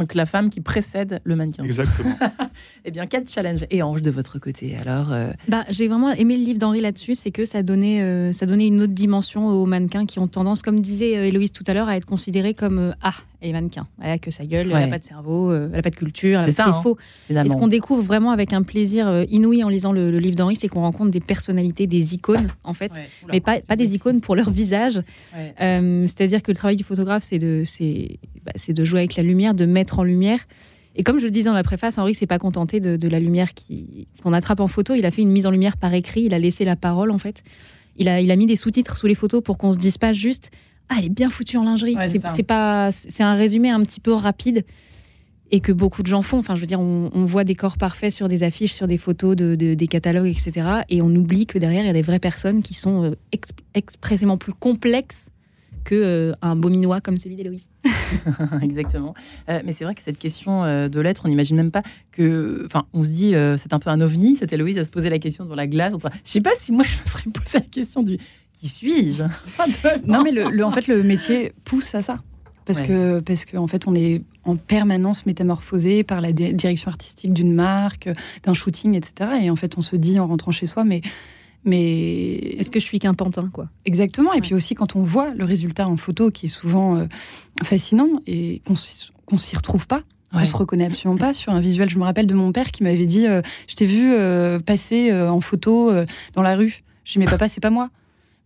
Donc 0.00 0.14
la 0.14 0.24
femme 0.24 0.48
qui 0.48 0.62
précède 0.62 1.20
le 1.24 1.36
mannequin. 1.36 1.62
Exactement. 1.62 2.16
eh 2.86 2.90
bien, 2.90 3.06
quel 3.06 3.28
challenge 3.28 3.66
Et 3.70 3.82
Ange, 3.82 4.00
de 4.00 4.10
votre 4.10 4.38
côté, 4.38 4.74
alors 4.80 5.12
euh, 5.12 5.30
bah, 5.46 5.64
J'ai 5.68 5.88
vraiment 5.88 6.10
aimé 6.12 6.38
le 6.38 6.42
livre 6.42 6.58
d'Henri 6.58 6.80
là-dessus, 6.80 7.14
c'est 7.14 7.30
que 7.30 7.44
ça 7.44 7.62
donnait, 7.62 8.00
euh, 8.00 8.32
ça 8.32 8.46
donnait 8.46 8.66
une 8.66 8.80
autre 8.80 8.94
dimension 8.94 9.48
aux 9.48 9.66
mannequins 9.66 10.06
qui 10.06 10.18
ont 10.18 10.26
tendance, 10.26 10.62
comme 10.62 10.80
disait 10.80 11.18
euh, 11.18 11.26
Héloïse 11.26 11.52
tout 11.52 11.64
à 11.66 11.74
l'heure, 11.74 11.88
à 11.88 11.98
être 11.98 12.06
considérés 12.06 12.54
comme 12.54 12.94
Ah, 13.02 13.12
elle 13.40 13.50
est 13.50 13.52
mannequin, 13.52 13.86
elle 14.02 14.10
a 14.10 14.18
que 14.18 14.30
sa 14.30 14.44
gueule, 14.44 14.70
elle 14.72 14.80
n'a 14.80 14.88
pas 14.88 14.98
de 14.98 15.04
cerveau, 15.04 15.54
elle 15.54 15.70
n'a 15.70 15.82
pas 15.82 15.90
de 15.90 15.96
culture, 15.96 16.42
c'est 16.48 16.60
hein, 16.60 16.72
faux. 16.82 16.98
Et 17.30 17.34
ce 17.34 17.56
qu'on 17.56 17.68
découvre 17.68 18.02
vraiment 18.02 18.30
avec 18.30 18.52
un 18.52 18.62
plaisir 18.62 19.24
inouï 19.28 19.64
en 19.64 19.68
lisant 19.68 19.92
le, 19.92 20.10
livre 20.18 20.36
d'Henri, 20.36 20.56
c'est 20.56 20.68
qu'on 20.68 20.82
rencontre 20.82 21.10
des 21.10 21.20
personnalités, 21.20 21.86
des 21.86 22.14
icônes, 22.14 22.48
en 22.64 22.74
fait, 22.74 22.92
mais 23.30 23.40
pas, 23.40 23.60
pas 23.60 23.76
des 23.76 23.94
icônes 23.94 24.20
pour 24.20 24.36
leur 24.36 24.50
visage. 24.50 25.00
C'est-à-dire 25.58 26.42
que 26.42 26.50
le 26.50 26.56
travail 26.56 26.76
du 26.76 26.84
photographe, 26.84 27.22
c'est 27.22 27.38
de, 27.38 27.64
bah, 28.44 28.52
de 28.68 28.84
jouer 28.84 29.00
avec 29.00 29.16
la 29.16 29.22
lumière, 29.22 29.54
de 29.54 29.66
mettre 29.66 29.98
en 29.98 30.02
lumière. 30.02 30.40
Et 30.96 31.02
comme 31.02 31.18
je 31.18 31.24
le 31.24 31.30
dis 31.30 31.42
dans 31.42 31.52
la 31.52 31.62
préface, 31.62 31.98
Henri 31.98 32.14
s'est 32.14 32.26
pas 32.26 32.38
contenté 32.38 32.80
de, 32.80 33.08
la 33.08 33.20
lumière 33.20 33.50
qu'on 34.22 34.32
attrape 34.32 34.60
en 34.60 34.68
photo. 34.68 34.94
Il 34.94 35.06
a 35.06 35.10
fait 35.10 35.22
une 35.22 35.30
mise 35.30 35.46
en 35.46 35.50
lumière 35.50 35.76
par 35.76 35.94
écrit. 35.94 36.22
Il 36.22 36.34
a 36.34 36.38
laissé 36.38 36.64
la 36.64 36.76
parole 36.76 37.10
en 37.10 37.18
fait. 37.18 37.42
Il 37.96 38.08
a, 38.08 38.20
il 38.20 38.30
a 38.30 38.36
mis 38.36 38.46
des 38.46 38.56
sous-titres 38.56 38.96
sous 38.96 39.06
les 39.06 39.14
photos 39.14 39.42
pour 39.42 39.58
qu'on 39.58 39.72
se 39.72 39.78
dise 39.78 39.98
pas 39.98 40.12
juste 40.12 40.50
ah 40.90 40.96
elle 40.98 41.06
est 41.06 41.08
bien 41.08 41.30
foutue 41.30 41.56
en 41.56 41.64
lingerie. 41.64 41.96
c'est 42.26 42.42
pas 42.42 42.90
c'est 42.92 43.22
un 43.22 43.34
résumé 43.34 43.70
un 43.70 43.80
petit 43.80 44.00
peu 44.00 44.12
rapide 44.12 44.64
et 45.52 45.60
que 45.60 45.72
beaucoup 45.72 46.02
de 46.02 46.08
gens 46.08 46.22
font. 46.22 46.38
Enfin 46.38 46.56
je 46.56 46.60
veux 46.60 46.66
dire 46.66 46.80
on, 46.80 47.24
voit 47.24 47.44
des 47.44 47.54
corps 47.54 47.78
parfaits 47.78 48.12
sur 48.12 48.28
des 48.28 48.42
affiches, 48.42 48.72
sur 48.72 48.86
des 48.86 48.98
photos 48.98 49.36
de, 49.36 49.54
des 49.54 49.86
catalogues 49.86 50.26
etc. 50.28 50.82
Et 50.88 51.00
on 51.00 51.08
oublie 51.08 51.46
que 51.46 51.58
derrière 51.58 51.84
il 51.84 51.86
y 51.86 51.90
a 51.90 51.94
des 51.94 52.02
vraies 52.02 52.18
personnes 52.18 52.62
qui 52.62 52.74
sont 52.74 53.04
euh, 53.04 53.14
expressément 53.74 54.36
plus 54.36 54.52
complexes 54.52 55.30
que 55.84 55.94
euh, 55.94 56.32
un 56.42 56.56
beau 56.56 56.68
minois 56.68 57.00
comme 57.00 57.16
celui 57.16 57.36
d'Héloïse. 57.36 57.68
Exactement. 58.62 59.14
Euh, 59.48 59.60
mais 59.64 59.72
c'est 59.72 59.84
vrai 59.84 59.94
que 59.94 60.02
cette 60.02 60.18
question 60.18 60.64
euh, 60.64 60.88
de 60.88 61.00
l'être, 61.00 61.22
on 61.24 61.28
n'imagine 61.28 61.56
même 61.56 61.70
pas 61.70 61.82
que. 62.12 62.64
Enfin, 62.66 62.86
on 62.92 63.04
se 63.04 63.10
dit, 63.10 63.34
c'est 63.56 63.72
un 63.72 63.78
peu 63.78 63.90
un 63.90 64.00
ovni. 64.00 64.34
C'était 64.34 64.56
Héloïse 64.56 64.78
à 64.78 64.84
se 64.84 64.90
poser 64.90 65.10
la 65.10 65.18
question 65.18 65.44
dans 65.44 65.54
la 65.54 65.66
glace. 65.66 65.94
Enfin, 65.94 66.10
je 66.24 66.30
sais 66.30 66.40
pas 66.40 66.50
si 66.58 66.72
moi 66.72 66.84
je 66.84 66.94
me 66.94 67.08
serais 67.08 67.30
posé 67.30 67.58
la 67.58 67.64
question 67.64 68.02
du 68.02 68.18
qui 68.60 68.68
suis-je 68.68 69.24
Non, 70.06 70.22
mais 70.22 70.32
le, 70.32 70.64
en 70.64 70.70
fait, 70.70 70.86
le 70.86 71.02
métier 71.02 71.52
pousse 71.64 71.94
à 71.94 72.02
ça. 72.02 72.18
Parce 72.66 72.80
que, 72.82 73.20
parce 73.20 73.46
qu'en 73.46 73.64
en 73.64 73.66
fait, 73.66 73.88
on 73.88 73.94
est 73.94 74.22
en 74.44 74.56
permanence 74.56 75.26
métamorphosé 75.26 76.04
par 76.04 76.20
la 76.20 76.32
direction 76.32 76.88
artistique 76.88 77.32
d'une 77.32 77.52
marque, 77.52 78.08
d'un 78.44 78.54
shooting, 78.54 78.94
etc. 78.94 79.30
Et 79.42 79.50
en 79.50 79.56
fait, 79.56 79.76
on 79.76 79.82
se 79.82 79.96
dit 79.96 80.20
en 80.20 80.28
rentrant 80.28 80.52
chez 80.52 80.66
soi, 80.66 80.84
mais 80.84 81.00
mais 81.64 82.36
est-ce 82.58 82.70
que 82.70 82.80
je 82.80 82.84
suis 82.84 82.98
qu'un 82.98 83.14
pantin, 83.14 83.50
quoi? 83.52 83.68
Exactement. 83.84 84.32
Et 84.32 84.40
puis 84.40 84.54
aussi 84.54 84.74
quand 84.74 84.96
on 84.96 85.02
voit 85.02 85.30
le 85.34 85.44
résultat 85.44 85.88
en 85.88 85.96
photo, 85.96 86.30
qui 86.30 86.46
est 86.46 86.50
souvent 86.50 86.96
euh, 86.96 87.04
fascinant 87.62 88.08
et 88.26 88.62
qu'on 88.64 88.74
ne 88.74 89.38
s'y 89.38 89.56
retrouve 89.56 89.86
pas. 89.86 90.02
On 90.32 90.44
se 90.44 90.56
reconnaît 90.56 90.86
absolument 90.86 91.18
pas 91.18 91.32
sur 91.32 91.52
un 91.52 91.60
visuel. 91.60 91.90
Je 91.90 91.98
me 91.98 92.04
rappelle 92.04 92.26
de 92.26 92.34
mon 92.34 92.52
père 92.52 92.70
qui 92.70 92.84
m'avait 92.84 93.04
dit 93.04 93.26
euh, 93.26 93.42
Je 93.66 93.74
t'ai 93.74 93.84
vu 93.84 94.12
euh, 94.12 94.60
passer 94.60 95.12
en 95.12 95.40
photo 95.40 95.92
dans 96.34 96.42
la 96.42 96.54
rue. 96.54 96.84
Je 97.04 97.12
dis 97.14 97.18
Mais 97.18 97.24
papa, 97.24 97.48
c'est 97.48 97.60
pas 97.60 97.70
moi. 97.70 97.90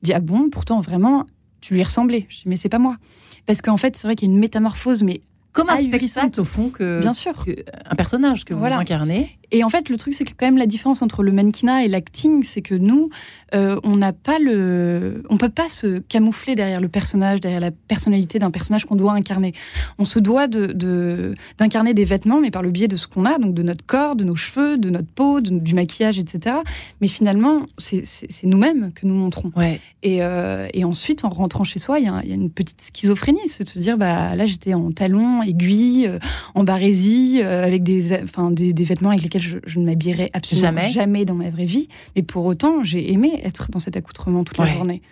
Dit 0.04 0.12
Ah 0.12 0.20
bon 0.20 0.50
Pourtant, 0.50 0.82
vraiment, 0.82 1.24
tu 1.62 1.72
lui 1.72 1.82
ressemblais. 1.82 2.26
Je 2.28 2.42
Mais 2.44 2.56
c'est 2.56 2.68
pas 2.68 2.78
moi. 2.78 2.98
Parce 3.46 3.62
qu'en 3.62 3.78
fait, 3.78 3.96
c'est 3.96 4.06
vrai 4.06 4.16
qu'il 4.16 4.28
y 4.28 4.30
a 4.30 4.34
une 4.34 4.38
métamorphose, 4.38 5.02
mais 5.02 5.22
comme 5.54 5.70
un 5.70 5.82
spectacle 5.82 6.38
au 6.38 6.44
fond 6.44 6.68
que 6.68 7.00
bien 7.00 7.14
sûr 7.14 7.46
un 7.88 7.94
personnage 7.94 8.44
que 8.44 8.52
vous 8.52 8.64
incarnez 8.64 9.38
et 9.54 9.62
en 9.62 9.68
fait, 9.68 9.88
le 9.88 9.96
truc, 9.96 10.14
c'est 10.14 10.24
que 10.24 10.32
quand 10.36 10.46
même 10.46 10.56
la 10.56 10.66
différence 10.66 11.00
entre 11.00 11.22
le 11.22 11.30
mannequinat 11.30 11.84
et 11.84 11.88
l'acting, 11.88 12.42
c'est 12.42 12.60
que 12.60 12.74
nous, 12.74 13.10
euh, 13.54 13.78
on 13.84 13.96
n'a 13.96 14.12
pas 14.12 14.40
le, 14.40 15.22
on 15.30 15.36
peut 15.36 15.48
pas 15.48 15.68
se 15.68 16.00
camoufler 16.00 16.56
derrière 16.56 16.80
le 16.80 16.88
personnage, 16.88 17.40
derrière 17.40 17.60
la 17.60 17.70
personnalité 17.70 18.40
d'un 18.40 18.50
personnage 18.50 18.84
qu'on 18.84 18.96
doit 18.96 19.12
incarner. 19.12 19.52
On 19.98 20.04
se 20.04 20.18
doit 20.18 20.48
de 20.48 21.34
d'incarner 21.56 21.94
des 21.94 22.04
vêtements, 22.04 22.40
mais 22.40 22.50
par 22.50 22.62
le 22.62 22.72
biais 22.72 22.88
de 22.88 22.96
ce 22.96 23.06
qu'on 23.06 23.24
a, 23.24 23.38
donc 23.38 23.54
de 23.54 23.62
notre 23.62 23.86
corps, 23.86 24.16
de 24.16 24.24
nos 24.24 24.34
cheveux, 24.34 24.76
de 24.76 24.90
notre 24.90 25.06
peau, 25.06 25.40
du 25.40 25.74
maquillage, 25.74 26.18
etc. 26.18 26.56
Mais 27.00 27.06
finalement, 27.06 27.62
c'est 27.78 28.02
nous-mêmes 28.42 28.90
que 28.92 29.06
nous 29.06 29.14
montrons. 29.14 29.52
Ouais. 29.54 29.80
Et, 30.02 30.24
euh, 30.24 30.66
et, 30.74 30.82
ensuite, 30.82 31.24
en 31.24 31.28
rentrant 31.28 31.62
chez 31.62 31.78
soi, 31.78 32.00
il 32.00 32.06
y, 32.06 32.08
a 32.08 32.34
une 32.34 32.50
petite 32.50 32.90
schizophrénie, 32.92 33.46
c'est 33.46 33.62
de 33.62 33.68
se 33.68 33.78
dire, 33.78 33.96
bah 33.96 34.34
là, 34.34 34.46
j'étais 34.46 34.74
en 34.74 34.90
talons, 34.90 35.42
aiguilles, 35.46 36.06
euh, 36.06 36.18
en 36.54 36.64
barésie, 36.64 37.40
avec 37.40 37.82
des, 37.82 38.12
enfin, 38.22 38.50
des, 38.50 38.72
des 38.72 38.84
vêtements 38.84 39.10
avec 39.10 39.22
lesquels 39.22 39.42
je, 39.42 39.78
ne 39.78 39.84
m'habillerai 39.84 40.30
absolument 40.32 40.88
jamais. 40.88 41.24
dans 41.24 41.34
ma 41.34 41.50
vraie 41.50 41.64
vie. 41.64 41.88
Mais 42.16 42.22
pour 42.22 42.44
autant, 42.44 42.82
j'ai 42.82 43.12
aimé 43.12 43.40
être 43.44 43.70
dans 43.70 43.78
cet 43.78 43.96
accoutrement 43.96 44.44
toute 44.44 44.58
la 44.58 44.66
journée. 44.66 45.02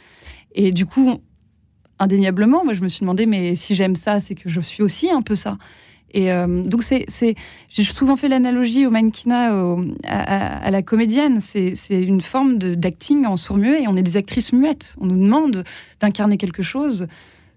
Et 0.55 0.73
du 0.73 0.87
coup, 0.87 1.21
indéniablement, 1.99 2.65
moi, 2.65 2.75
je 2.75 2.83
me 2.83 2.89
suis 2.89 3.01
demandé, 3.01 3.27
mais 3.27 3.55
si 3.55 3.75
j'aime 3.75 3.97
ça, 3.97 4.21
c'est 4.21 4.35
que 4.35 4.49
je 4.49 4.61
suis 4.61 4.83
aussi 4.83 5.11
un 5.11 5.23
peu 5.23 5.35
ça. 5.35 5.59
Et 6.15 6.31
euh, 6.31 6.63
donc, 6.63 6.83
c'est, 6.83 7.07
j'ai 7.69 7.85
souvent 7.85 8.17
fait 8.17 8.29
l'analogie 8.29 8.87
au 8.87 8.91
mannequinat, 8.91 9.77
à, 10.05 10.71
la 10.71 10.83
comédienne. 10.83 11.41
C'est, 11.41 11.75
une 11.91 12.21
forme 12.21 12.59
d'acting 12.59 13.25
en 13.27 13.37
sourd-muet 13.37 13.83
et 13.83 13.89
on 13.89 13.97
est 13.97 14.03
des 14.03 14.17
actrices 14.17 14.53
muettes. 14.53 14.95
On 15.01 15.07
nous 15.07 15.17
demande 15.17 15.65
d'incarner 16.01 16.37
quelque 16.37 16.63
chose 16.63 17.07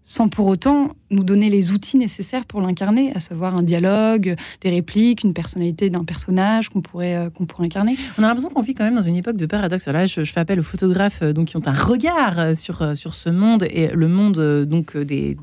sans 0.08 0.30
pour 0.30 0.46
autant 0.46 0.92
nous 1.10 1.24
donner 1.24 1.50
les 1.50 1.72
outils 1.72 1.98
nécessaires 1.98 2.46
pour 2.46 2.62
l'incarner, 2.62 3.12
à 3.16 3.20
savoir 3.20 3.56
un 3.56 3.64
dialogue, 3.64 4.36
des 4.62 4.70
répliques, 4.70 5.24
une 5.24 5.34
personnalité 5.34 5.90
d'un 5.90 6.04
personnage 6.04 6.70
qu'on 6.70 6.82
pourrait, 6.82 7.16
euh, 7.16 7.30
pourrait 7.48 7.66
incarner. 7.66 7.98
On 8.20 8.24
a 8.24 8.28
l'impression 8.28 8.50
qu'on 8.50 8.62
vit 8.62 8.76
quand 8.76 8.84
même 8.84 8.96
dans 8.96 9.02
une 9.02 9.16
époque 9.16 9.36
de 9.36 9.48
paradoxe. 9.48 9.88
Là, 9.88 10.06
je, 10.06 10.24
fais 10.24 10.40
appel 10.40 10.60
aux 10.60 10.64
photographes 10.64 11.24
euh, 11.24 11.34
donc, 11.34 11.48
qui 11.48 11.58
ont 11.58 11.68
un 11.68 11.74
regard 11.74 12.40
euh, 12.40 12.54
sur, 12.54 12.96
sur 12.96 13.16
ce 13.16 13.30
monde 13.30 13.64
et 13.64 13.88
le 13.88 14.08
monde, 14.08 14.66
donc, 14.66 14.96
des, 14.96 15.36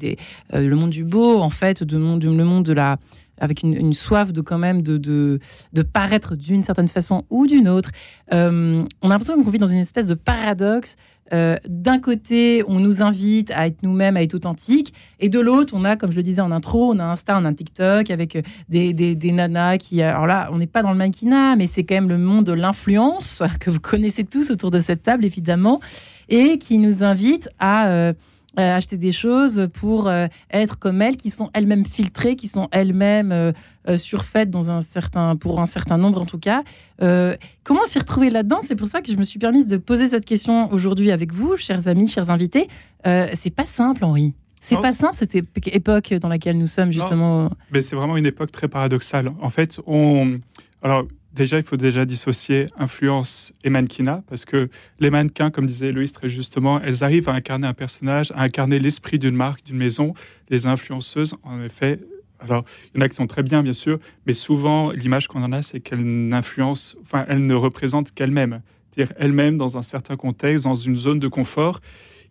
le 0.53 0.75
monde 0.77 0.91
du 0.91 1.03
beau, 1.03 1.41
en 1.41 1.51
fait, 1.51 1.83
le 1.83 1.99
monde 1.99 2.65
de 2.65 2.73
la 2.73 2.99
avec 3.43 3.63
une, 3.63 3.93
soif 3.93 4.33
de 4.33 4.41
quand 4.41 4.57
même 4.57 4.81
de, 4.81 4.97
de, 4.97 5.83
paraître 5.83 6.37
d'une 6.37 6.63
certaine 6.63 6.89
façon 6.89 7.25
ou 7.29 7.47
d'une 7.47 7.69
autre. 7.69 7.91
on 8.31 8.87
a 9.03 9.09
l'impression 9.09 9.43
qu'on 9.43 9.51
vit 9.51 9.59
dans 9.59 9.67
une 9.67 9.81
espèce 9.81 10.09
de 10.09 10.15
paradoxe 10.15 10.97
euh, 11.33 11.57
d'un 11.67 11.99
côté, 11.99 12.63
on 12.67 12.79
nous 12.79 13.01
invite 13.01 13.51
à 13.53 13.67
être 13.67 13.83
nous-mêmes, 13.83 14.17
à 14.17 14.23
être 14.23 14.35
authentiques, 14.35 14.93
et 15.19 15.29
de 15.29 15.41
l'autre, 15.41 15.73
on 15.75 15.85
a, 15.85 15.97
comme 15.97 16.11
je 16.11 16.17
le 16.17 16.23
disais 16.23 16.43
en 16.43 16.51
intro, 16.51 16.93
on 16.93 16.99
a 16.99 17.05
Insta, 17.05 17.39
on 17.39 17.45
a 17.45 17.53
TikTok 17.53 18.11
avec 18.11 18.37
euh, 18.37 18.43
des, 18.69 18.93
des, 18.93 19.33
nanas 19.33 19.79
qui. 19.79 20.03
Alors 20.03 20.27
là, 20.27 20.51
on 20.53 20.59
n'est 20.59 20.67
pas 20.67 20.83
dans 20.83 20.91
le 20.91 20.99
mannequinat, 20.99 21.57
mais 21.57 21.67
c'est 21.67 21.85
quand 21.85 21.95
même 21.95 22.09
le 22.09 22.19
monde 22.19 22.45
de 22.45 22.53
l'influence 22.53 23.43
que 23.61 23.71
vous 23.71 23.81
connaissez 23.81 24.25
tous 24.25 24.51
autour 24.51 24.71
de 24.71 24.81
cette 24.81 25.03
table, 25.03 25.25
évidemment, 25.25 25.81
et 26.29 26.59
qui 26.59 26.79
nous 26.79 27.03
invite 27.03 27.49
à. 27.59 27.89
Euh, 27.89 28.13
euh, 28.59 28.77
acheter 28.77 28.99
des 28.99 29.13
choses 29.13 29.69
pour 29.73 30.09
euh, 30.09 30.27
être 30.51 30.79
comme 30.79 31.01
elles, 31.01 31.17
qui 31.17 31.31
sont 31.31 31.51
elles-mêmes 31.55 31.87
filtrées, 31.87 32.37
qui 32.37 32.49
sont 32.49 32.69
elles-mêmes 32.71 33.33
euh, 33.33 33.97
surfaites 33.97 34.51
dans 34.51 34.71
un 34.71 34.83
certain, 34.83 35.37
pour 35.37 35.61
un 35.61 35.67
certain 35.67 35.97
nombre 35.97 36.21
en 36.21 36.27
tout 36.27 36.39
cas. 36.39 36.63
comment 36.99 37.85
s'y 37.87 37.99
retrouver 37.99 38.31
là-dedans? 38.31 38.61
C'est 38.67 38.77
pour 38.77 38.87
ça 38.87 39.01
que 39.01 39.11
je 39.11 39.17
me 39.17 39.25
suis 39.25 39.39
permise 39.39 39.69
de 39.69 39.77
poser 39.79 40.09
cette 40.09 40.25
question 40.27 40.71
aujourd'hui 40.73 41.11
avec 41.11 41.33
vous, 41.33 41.57
chers 41.57 41.89
amis, 41.89 42.09
chers 42.09 42.29
invités. 42.29 42.69
c'est 43.05 43.55
pas 43.55 43.67
simple, 43.67 44.05
Henri. 44.05 44.35
C'est 44.61 44.81
pas 44.81 44.93
simple 44.93 45.15
cette 45.15 45.35
époque 45.35 46.15
dans 46.15 46.29
laquelle 46.29 46.57
nous 46.57 46.69
sommes 46.69 46.93
justement. 46.93 47.51
Mais 47.73 47.83
c'est 47.83 47.97
vraiment 47.97 48.17
une 48.17 48.27
époque 48.27 48.53
très 48.53 48.69
paradoxale. 48.69 49.33
En 49.41 49.51
fait, 49.51 49.81
on 49.87 50.39
alors 50.83 51.05
déjà, 51.33 51.57
il 51.57 51.63
faut 51.63 51.77
déjà 51.77 52.05
dissocier 52.05 52.67
influence 52.79 53.53
et 53.65 53.71
mannequinat, 53.71 54.23
parce 54.29 54.45
que 54.45 54.69
les 55.01 55.11
mannequins, 55.11 55.51
comme 55.51 55.67
disait 55.67 55.93
Loïs 55.93 56.13
très 56.13 56.29
justement, 56.29 56.81
elles 56.81 57.05
arrivent 57.05 57.29
à 57.29 57.33
incarner 57.33 57.67
un 57.67 57.75
personnage, 57.75 58.33
à 58.33 58.43
incarner 58.43 58.79
l'esprit 58.79 59.19
d'une 59.19 59.37
marque, 59.37 59.65
d'une 59.65 59.77
maison. 59.77 60.15
Les 60.49 60.67
influenceuses, 60.67 61.35
en 61.43 61.63
effet, 61.63 62.01
alors 62.41 62.65
il 62.95 62.99
y 62.99 63.03
en 63.03 63.07
a 63.07 63.09
qui 63.09 63.17
sont 63.17 63.27
très 63.27 63.43
bien, 63.43 63.63
bien 63.63 63.73
sûr, 63.73 63.99
mais 64.27 64.33
souvent, 64.33 64.91
l'image 64.91 65.29
qu'on 65.29 65.43
en 65.43 65.53
a, 65.53 65.63
c'est 65.63 65.81
qu'elles 65.81 66.07
n'influencent, 66.07 66.97
enfin, 67.03 67.25
elles 67.29 67.45
ne 67.45 67.55
représentent 67.55 68.13
qu'elles-mêmes. 68.13 68.61
C'est-à-dire 68.91 69.15
elles-mêmes 69.19 69.57
dans 69.57 69.79
un 69.79 69.83
certain 69.83 70.17
contexte, 70.17 70.65
dans 70.65 70.75
une 70.75 70.95
zone 70.95 71.19
de 71.19 71.29
confort 71.29 71.81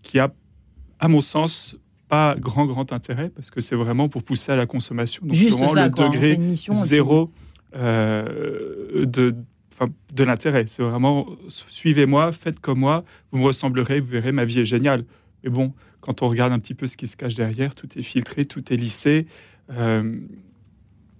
qui 0.03 0.19
a, 0.19 0.31
à 0.99 1.07
mon 1.07 1.21
sens, 1.21 1.75
pas 2.07 2.35
grand, 2.37 2.65
grand 2.65 2.91
intérêt, 2.91 3.29
parce 3.29 3.49
que 3.49 3.61
c'est 3.61 3.75
vraiment 3.75 4.09
pour 4.09 4.23
pousser 4.23 4.51
à 4.51 4.57
la 4.57 4.65
consommation. 4.65 5.25
Donc, 5.25 5.33
Juste 5.33 5.57
ça, 5.57 5.87
le 5.87 5.89
degré 5.89 6.37
zéro. 6.55 7.31
De, 7.73 9.35
de 10.13 10.23
l'intérêt. 10.23 10.65
C'est 10.67 10.83
vraiment 10.83 11.27
suivez-moi, 11.47 12.31
faites 12.31 12.59
comme 12.59 12.79
moi, 12.79 13.03
vous 13.31 13.39
me 13.39 13.45
ressemblerez, 13.45 13.99
vous 13.99 14.09
verrez, 14.09 14.31
ma 14.31 14.45
vie 14.45 14.59
est 14.59 14.65
géniale. 14.65 15.05
Mais 15.43 15.49
bon, 15.49 15.73
quand 16.01 16.21
on 16.21 16.27
regarde 16.27 16.51
un 16.51 16.59
petit 16.59 16.73
peu 16.73 16.87
ce 16.87 16.97
qui 16.97 17.07
se 17.07 17.15
cache 17.15 17.35
derrière, 17.35 17.75
tout 17.75 17.87
est 17.97 18.03
filtré, 18.03 18.45
tout 18.45 18.73
est 18.73 18.77
lissé. 18.77 19.27
Euh, 19.71 20.19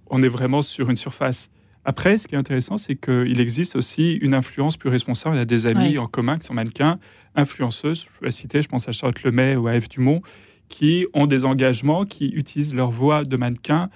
on 0.08 0.22
est 0.22 0.28
vraiment 0.28 0.62
sur 0.62 0.90
une 0.90 0.96
surface. 0.96 1.48
Après, 1.84 2.16
ce 2.16 2.28
qui 2.28 2.36
est 2.36 2.38
intéressant, 2.38 2.76
c'est 2.76 2.94
qu'il 2.94 3.40
existe 3.40 3.74
aussi 3.74 4.14
une 4.14 4.34
influence 4.34 4.76
plus 4.76 4.88
responsable. 4.88 5.36
On 5.36 5.40
a 5.40 5.44
des 5.44 5.66
amis 5.66 5.98
en 5.98 6.06
commun 6.06 6.38
qui 6.38 6.46
sont 6.46 6.54
mannequins, 6.54 7.00
influenceuses, 7.34 8.06
je 8.20 8.24
vais 8.24 8.30
citer, 8.30 8.62
je 8.62 8.68
pense 8.68 8.88
à 8.88 8.92
Charlotte 8.92 9.20
Lemay 9.24 9.56
ou 9.56 9.66
à 9.66 9.74
Eve 9.74 9.88
Dumont, 9.88 10.22
qui 10.68 11.06
ont 11.12 11.26
des 11.26 11.44
engagements, 11.44 12.04
qui 12.04 12.28
utilisent 12.28 12.74
leur 12.74 12.90
voix 12.90 13.24
de 13.24 13.36
mannequin 13.36 13.90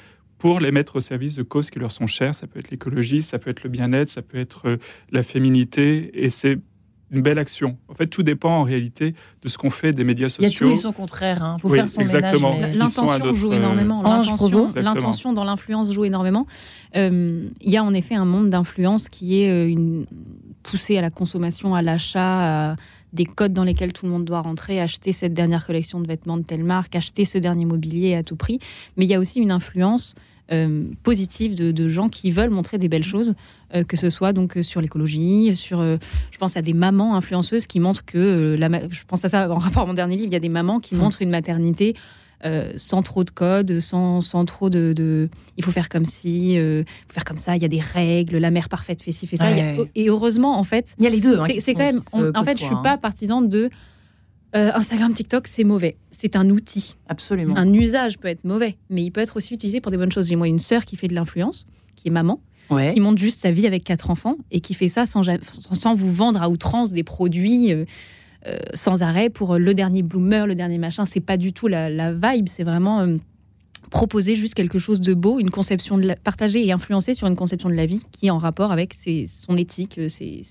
pour 0.46 0.60
les 0.60 0.70
mettre 0.70 0.96
au 0.96 1.00
service 1.00 1.34
de 1.34 1.42
causes 1.42 1.70
qui 1.70 1.78
leur 1.78 1.90
sont 1.90 2.06
chères. 2.06 2.34
Ça 2.34 2.46
peut 2.46 2.60
être 2.60 2.70
l'écologie, 2.70 3.22
ça 3.22 3.38
peut 3.38 3.50
être 3.50 3.64
le 3.64 3.70
bien-être, 3.70 4.08
ça 4.08 4.22
peut 4.22 4.38
être 4.38 4.68
euh, 4.68 4.76
la 5.10 5.22
féminité, 5.22 6.10
et 6.14 6.28
c'est 6.28 6.58
une 7.10 7.22
belle 7.22 7.38
action. 7.38 7.78
En 7.88 7.94
fait, 7.94 8.06
tout 8.06 8.22
dépend 8.22 8.50
en 8.50 8.62
réalité 8.62 9.14
de 9.42 9.48
ce 9.48 9.58
qu'on 9.58 9.70
fait 9.70 9.92
des 9.92 10.04
médias 10.04 10.28
sociaux. 10.28 10.48
Il 10.48 10.70
y 10.70 10.78
a 10.78 10.80
tous 10.80 10.88
les 10.88 10.92
contraires. 10.92 11.42
Hein. 11.42 11.56
Faut 11.60 11.68
faire 11.68 11.88
son 11.88 12.00
exactement. 12.00 12.56
L'intention 12.58 13.34
joue 13.34 13.52
euh, 13.52 13.56
énormément. 13.56 14.02
L'intention 14.76 15.32
dans 15.32 15.44
l'influence 15.44 15.92
joue 15.92 16.04
énormément. 16.04 16.46
Euh, 16.94 17.48
il 17.60 17.70
y 17.70 17.76
a 17.76 17.82
en 17.82 17.94
effet 17.94 18.14
un 18.14 18.24
monde 18.24 18.50
d'influence 18.50 19.08
qui 19.08 19.40
est 19.40 19.68
une 19.68 20.06
poussée 20.62 20.96
à 20.96 21.00
la 21.00 21.10
consommation, 21.10 21.74
à 21.74 21.82
l'achat, 21.82 22.76
des 23.12 23.24
codes 23.24 23.52
dans 23.52 23.64
lesquels 23.64 23.92
tout 23.92 24.06
le 24.06 24.12
monde 24.12 24.24
doit 24.24 24.42
rentrer, 24.42 24.80
acheter 24.80 25.12
cette 25.12 25.34
dernière 25.34 25.66
collection 25.66 26.00
de 26.00 26.06
vêtements 26.06 26.36
de 26.36 26.42
telle 26.42 26.64
marque, 26.64 26.94
acheter 26.94 27.24
ce 27.24 27.38
dernier 27.38 27.64
mobilier 27.64 28.14
à 28.14 28.22
tout 28.22 28.36
prix. 28.36 28.60
Mais 28.96 29.04
il 29.04 29.10
y 29.10 29.14
a 29.14 29.18
aussi 29.18 29.40
une 29.40 29.50
influence 29.50 30.14
euh, 30.16 30.20
positive 31.02 31.54
de, 31.54 31.88
gens 31.88 32.08
qui 32.08 32.30
veulent 32.30 32.50
montrer 32.50 32.78
des 32.78 32.88
belles 32.88 33.04
choses, 33.04 33.34
euh, 33.74 33.82
que 33.82 33.96
ce 33.96 34.10
soit 34.10 34.32
donc 34.32 34.56
euh, 34.56 34.62
sur 34.62 34.80
l'écologie, 34.80 35.54
sur, 35.56 35.80
je 35.82 36.38
pense 36.38 36.56
à 36.56 36.62
des 36.62 36.72
mamans 36.72 37.16
influenceuses 37.16 37.66
qui 37.66 37.80
montrent 37.80 38.04
que, 38.04 38.56
la, 38.58 38.68
je 38.88 39.02
pense 39.06 39.24
à 39.24 39.28
ça 39.28 39.50
en 39.50 39.58
rapport 39.58 39.82
à 39.82 39.86
mon 39.86 39.94
dernier 39.94 40.16
livre, 40.16 40.28
il 40.28 40.32
y 40.32 40.36
a 40.36 40.40
des 40.40 40.48
mamans 40.48 40.78
qui 40.78 40.94
mmh. 40.94 40.98
montrent 40.98 41.22
une 41.22 41.30
maternité 41.30 41.94
sans 42.76 43.02
trop 43.02 43.24
de 43.24 43.30
code, 43.30 43.80
sans, 43.80 44.20
sans 44.20 44.44
trop 44.44 44.70
de, 44.70 45.28
Il 45.56 45.64
faut 45.64 45.72
faire 45.72 45.88
comme 45.88 46.04
si, 46.04 46.52
il 46.52 46.84
faut 47.08 47.14
faire 47.14 47.24
comme 47.24 47.38
ça, 47.38 47.56
il 47.56 47.62
y 47.62 47.64
a 47.64 47.68
des 47.68 47.80
règles, 47.80 48.36
la 48.36 48.52
mère 48.52 48.68
parfaite 48.68 49.02
fait 49.02 49.10
ci, 49.10 49.26
fait 49.26 49.36
ça. 49.36 49.50
et 49.50 50.08
heureusement, 50.08 50.56
en 50.56 50.62
fait. 50.62 50.94
Il 50.98 51.02
y 51.02 51.08
a 51.08 51.10
les 51.10 51.18
deux. 51.18 51.40
Hein, 51.40 51.46
c'est 51.58 51.74
quand 51.74 51.80
même. 51.80 52.00
en 52.12 52.44
fait, 52.44 52.56
je 52.56 52.64
suis 52.64 52.74
pas 52.84 52.92
hein. 52.92 52.98
partisan 52.98 53.42
de 53.42 53.68
euh, 54.56 54.72
Instagram, 54.74 55.12
TikTok, 55.12 55.46
c'est 55.46 55.64
mauvais. 55.64 55.96
C'est 56.10 56.34
un 56.34 56.48
outil. 56.50 56.96
Absolument. 57.08 57.56
Un 57.56 57.72
usage 57.72 58.18
peut 58.18 58.28
être 58.28 58.44
mauvais, 58.44 58.76
mais 58.90 59.04
il 59.04 59.10
peut 59.10 59.20
être 59.20 59.36
aussi 59.36 59.54
utilisé 59.54 59.80
pour 59.80 59.90
des 59.90 59.98
bonnes 59.98 60.12
choses. 60.12 60.28
J'ai 60.28 60.36
moi 60.36 60.48
une 60.48 60.58
sœur 60.58 60.84
qui 60.84 60.96
fait 60.96 61.08
de 61.08 61.14
l'influence, 61.14 61.66
qui 61.94 62.08
est 62.08 62.10
maman, 62.10 62.40
qui 62.92 63.00
montre 63.00 63.20
juste 63.20 63.40
sa 63.40 63.52
vie 63.52 63.66
avec 63.66 63.84
quatre 63.84 64.10
enfants 64.10 64.36
et 64.50 64.60
qui 64.60 64.74
fait 64.74 64.88
ça 64.88 65.06
sans, 65.06 65.22
sans 65.72 65.94
vous 65.94 66.12
vendre 66.12 66.42
à 66.42 66.48
outrance 66.48 66.90
des 66.90 67.04
produits 67.04 67.72
euh, 67.72 67.84
euh, 68.46 68.58
sans 68.74 69.02
arrêt 69.02 69.30
pour 69.30 69.58
le 69.58 69.74
dernier 69.74 70.02
bloomer, 70.02 70.46
le 70.46 70.54
dernier 70.54 70.78
machin. 70.78 71.04
C'est 71.06 71.20
pas 71.20 71.36
du 71.36 71.52
tout 71.52 71.68
la, 71.68 71.90
la 71.90 72.12
vibe. 72.12 72.48
C'est 72.48 72.64
vraiment 72.64 73.06
proposer 73.96 74.36
juste 74.36 74.52
quelque 74.52 74.78
chose 74.78 75.00
de 75.00 75.14
beau, 75.14 75.40
une 75.40 75.50
conception 75.50 75.96
de 75.96 76.08
la, 76.08 76.16
partager 76.16 76.66
et 76.66 76.70
influencer 76.70 77.14
sur 77.14 77.26
une 77.26 77.34
conception 77.34 77.70
de 77.70 77.74
la 77.74 77.86
vie 77.86 78.02
qui 78.12 78.26
est 78.26 78.30
en 78.30 78.36
rapport 78.36 78.70
avec 78.70 78.92
ses, 78.92 79.24
son 79.26 79.56
éthique, 79.56 79.98
ses, 80.08 80.42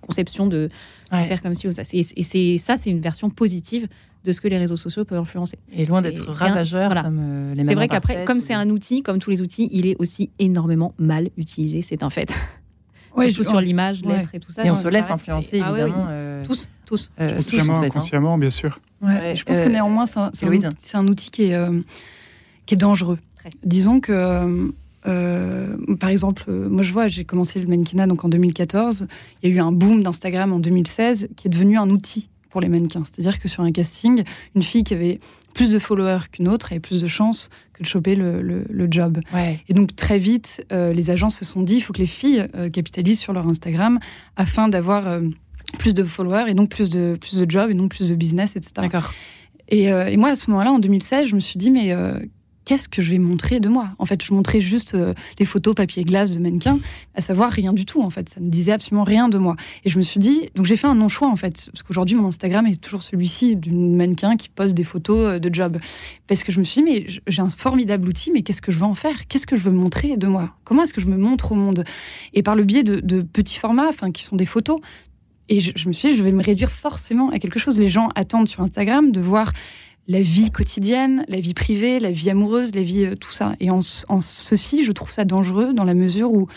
conceptions 0.00 0.46
de, 0.46 0.70
faire 1.10 1.42
comme 1.42 1.54
si 1.54 1.68
ou 1.68 1.74
ça. 1.74 1.82
Et, 1.92 2.02
c'est 2.02 2.56
ça, 2.56 2.78
c'est 2.78 2.88
une 2.88 3.02
version 3.02 3.28
positive 3.28 3.88
de 4.24 4.32
ce 4.32 4.40
que 4.40 4.48
les 4.48 4.56
réseaux 4.56 4.76
sociaux 4.76 5.04
peuvent 5.04 5.18
influencer. 5.18 5.58
Et 5.70 5.84
loin 5.84 6.00
d'être 6.00 6.26
ravageur 6.30 6.94
comme 6.94 7.18
euh, 7.20 7.54
les 7.54 7.64
C'est 7.64 7.74
vrai 7.74 7.88
qu'après, 7.88 8.24
comme 8.24 8.40
c'est 8.40 8.54
un 8.54 8.70
outil, 8.70 9.02
comme 9.02 9.18
tous 9.18 9.28
les 9.28 9.42
outils, 9.42 9.68
il 9.72 9.86
est 9.86 9.96
aussi 9.98 10.30
énormément 10.38 10.94
mal 10.96 11.28
utilisé, 11.36 11.82
c'est 11.82 12.02
un 12.02 12.10
fait. 12.10 12.34
Ouais, 13.14 13.30
Surtout 13.30 13.50
sur 13.50 13.60
l'image, 13.60 14.00
l'être 14.06 14.34
et 14.34 14.40
tout 14.40 14.52
ça. 14.52 14.64
Et 14.64 14.70
on 14.70 14.74
se 14.74 14.88
laisse 14.88 15.10
influencer, 15.10 15.60
ah 15.62 15.68
évidemment. 15.68 16.06
Euh, 16.08 16.42
tous, 16.46 16.70
tous. 16.86 17.10
Euh, 17.20 17.34
consciemment, 17.36 17.86
consciemment, 17.90 18.38
bien 18.38 18.48
sûr. 18.48 18.80
je 19.02 19.42
pense 19.42 19.60
que 19.60 19.68
néanmoins, 19.68 20.06
c'est 20.06 20.18
un, 20.18 21.00
un, 21.00 21.06
outil 21.08 21.30
qui 21.30 21.42
est 21.42 21.54
qui 22.66 22.74
est 22.74 22.78
dangereux. 22.78 23.18
Disons 23.64 24.00
que, 24.00 24.72
euh, 25.06 25.76
par 25.98 26.10
exemple, 26.10 26.44
euh, 26.48 26.68
moi 26.68 26.82
je 26.82 26.92
vois, 26.92 27.08
j'ai 27.08 27.24
commencé 27.24 27.60
le 27.60 27.66
mannequinat 27.66 28.06
donc 28.06 28.24
en 28.24 28.28
2014. 28.28 29.06
Il 29.42 29.48
y 29.48 29.52
a 29.52 29.56
eu 29.56 29.58
un 29.58 29.72
boom 29.72 30.02
d'Instagram 30.02 30.52
en 30.52 30.58
2016 30.58 31.28
qui 31.36 31.48
est 31.48 31.50
devenu 31.50 31.78
un 31.78 31.90
outil 31.90 32.28
pour 32.50 32.60
les 32.60 32.68
mannequins. 32.68 33.02
C'est-à-dire 33.04 33.38
que 33.38 33.48
sur 33.48 33.62
un 33.62 33.72
casting, 33.72 34.22
une 34.54 34.62
fille 34.62 34.84
qui 34.84 34.94
avait 34.94 35.18
plus 35.54 35.70
de 35.70 35.78
followers 35.78 36.28
qu'une 36.30 36.48
autre 36.48 36.72
avait 36.72 36.80
plus 36.80 37.00
de 37.00 37.06
chances 37.06 37.50
que 37.72 37.82
de 37.82 37.88
choper 37.88 38.14
le, 38.14 38.86
job. 38.90 39.20
Et 39.68 39.74
donc 39.74 39.96
très 39.96 40.18
vite, 40.18 40.64
euh, 40.72 40.92
les 40.92 41.10
agents 41.10 41.30
se 41.30 41.44
sont 41.44 41.62
dit, 41.62 41.76
il 41.76 41.80
faut 41.80 41.92
que 41.92 41.98
les 41.98 42.06
filles 42.06 42.46
capitalisent 42.72 43.20
sur 43.20 43.32
leur 43.32 43.46
Instagram 43.46 43.98
afin 44.36 44.68
d'avoir 44.68 45.20
plus 45.78 45.94
de 45.94 46.04
followers 46.04 46.44
et 46.48 46.54
donc 46.54 46.70
plus 46.70 46.88
de, 46.88 47.16
plus 47.20 47.38
de 47.38 47.50
jobs 47.50 47.70
et 47.70 47.74
donc 47.74 47.90
plus 47.90 48.08
de 48.08 48.14
business, 48.14 48.56
etc. 48.56 48.72
D'accord. 48.76 49.12
Et, 49.68 49.84
et, 49.84 50.16
moi, 50.16 50.30
à 50.30 50.36
ce 50.36 50.50
moment-là, 50.50 50.72
en 50.72 50.78
2016, 50.78 51.28
je 51.28 51.34
me 51.34 51.40
suis 51.40 51.58
dit, 51.58 51.70
mais 51.70 51.94
qu'est-ce 52.64 52.88
que 52.88 53.02
je 53.02 53.10
vais 53.10 53.18
montrer 53.18 53.60
de 53.60 53.68
moi? 53.68 53.90
En 53.98 54.06
fait, 54.06 54.22
je 54.22 54.32
montrais 54.32 54.60
juste 54.60 54.94
euh, 54.94 55.12
les 55.38 55.44
photos 55.44 55.74
papier 55.74 56.04
glace 56.04 56.32
de 56.32 56.40
mannequins, 56.40 56.78
à 57.14 57.20
savoir 57.20 57.50
rien 57.50 57.72
du 57.72 57.86
tout. 57.86 58.02
En 58.02 58.10
fait, 58.10 58.28
ça 58.28 58.40
ne 58.40 58.48
disait 58.48 58.72
absolument 58.72 59.04
rien 59.04 59.28
de 59.28 59.38
moi. 59.38 59.56
Et 59.84 59.90
je 59.90 59.98
me 59.98 60.02
suis 60.02 60.20
dit, 60.20 60.50
donc 60.54 60.66
j'ai 60.66 60.76
fait 60.76 60.86
un 60.86 60.94
non-choix 60.94 61.28
en 61.28 61.36
fait, 61.36 61.68
parce 61.72 61.82
qu'aujourd'hui 61.82 62.16
mon 62.16 62.28
Instagram 62.28 62.66
est 62.66 62.80
toujours 62.80 63.02
celui-ci 63.02 63.56
d'une 63.56 63.96
mannequin 63.96 64.36
qui 64.36 64.48
poste 64.48 64.74
des 64.74 64.84
photos 64.84 65.18
euh, 65.18 65.38
de 65.38 65.52
job. 65.52 65.78
Parce 66.26 66.44
que 66.44 66.52
je 66.52 66.58
me 66.58 66.64
suis 66.64 66.82
dit, 66.82 66.90
mais 66.90 67.06
j'ai 67.26 67.42
un 67.42 67.48
formidable 67.48 68.08
outil, 68.08 68.30
mais 68.32 68.42
qu'est-ce 68.42 68.62
que 68.62 68.72
je 68.72 68.78
veux 68.78 68.84
en 68.84 68.94
faire? 68.94 69.26
Qu'est-ce 69.28 69.46
que 69.46 69.56
je 69.56 69.62
veux 69.62 69.72
montrer 69.72 70.16
de 70.16 70.26
moi? 70.26 70.54
Comment 70.64 70.82
est-ce 70.84 70.94
que 70.94 71.00
je 71.00 71.06
me 71.06 71.16
montre 71.16 71.52
au 71.52 71.54
monde? 71.54 71.84
Et 72.32 72.42
par 72.42 72.54
le 72.54 72.64
biais 72.64 72.82
de, 72.84 73.00
de 73.00 73.22
petits 73.22 73.58
formats, 73.58 73.88
enfin 73.88 74.10
qui 74.10 74.22
sont 74.22 74.36
des 74.36 74.46
photos, 74.46 74.80
et 75.48 75.60
je, 75.60 75.72
je, 75.74 75.88
me 75.88 75.92
suis 75.92 76.10
dit, 76.10 76.16
je 76.16 76.22
vais 76.22 76.32
me 76.32 76.42
réduire 76.42 76.70
forcément 76.70 77.30
à 77.30 77.38
quelque 77.38 77.58
chose. 77.58 77.78
Les 77.78 77.90
gens 77.90 78.08
attendent 78.14 78.48
sur 78.48 78.62
Instagram 78.62 79.12
de 79.12 79.20
voir 79.20 79.52
la 80.08 80.20
vie 80.20 80.50
quotidienne, 80.50 81.24
la 81.28 81.40
vie 81.40 81.54
privée, 81.54 82.00
la 82.00 82.10
vie 82.10 82.30
amoureuse, 82.30 82.74
la 82.74 82.82
vie 82.82 83.04
euh, 83.04 83.14
tout 83.14 83.30
ça. 83.30 83.54
Et 83.60 83.70
en, 83.70 83.80
ceci, 83.80 84.84
je 84.84 84.92
trouve 84.92 85.10
ça 85.10 85.24
dangereux 85.24 85.72
dans 85.72 85.84
la 85.84 85.94
mesure 85.94 86.32
où 86.32 86.48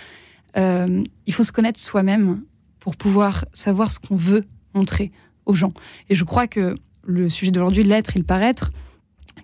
euh, 0.58 1.04
il 1.25 1.34
faut 1.34 1.44
se 1.44 1.52
connaître 1.52 1.80
soi-même 1.80 2.44
pour 2.80 2.96
pouvoir 2.96 3.46
savoir 3.54 3.92
ce 3.92 4.00
qu'on 4.00 4.16
veut 4.16 4.46
montrer 4.74 5.12
aux 5.46 5.56
gens. 5.56 5.74
Et 6.10 6.16
je 6.16 6.24
crois 6.24 6.48
que 6.48 6.75
le 7.04 7.30
sujet 7.30 7.52
d'aujourd'hui, 7.52 7.84
l'être 7.84 8.16
et 8.16 8.20
le 8.20 8.25
paraître, 8.25 8.72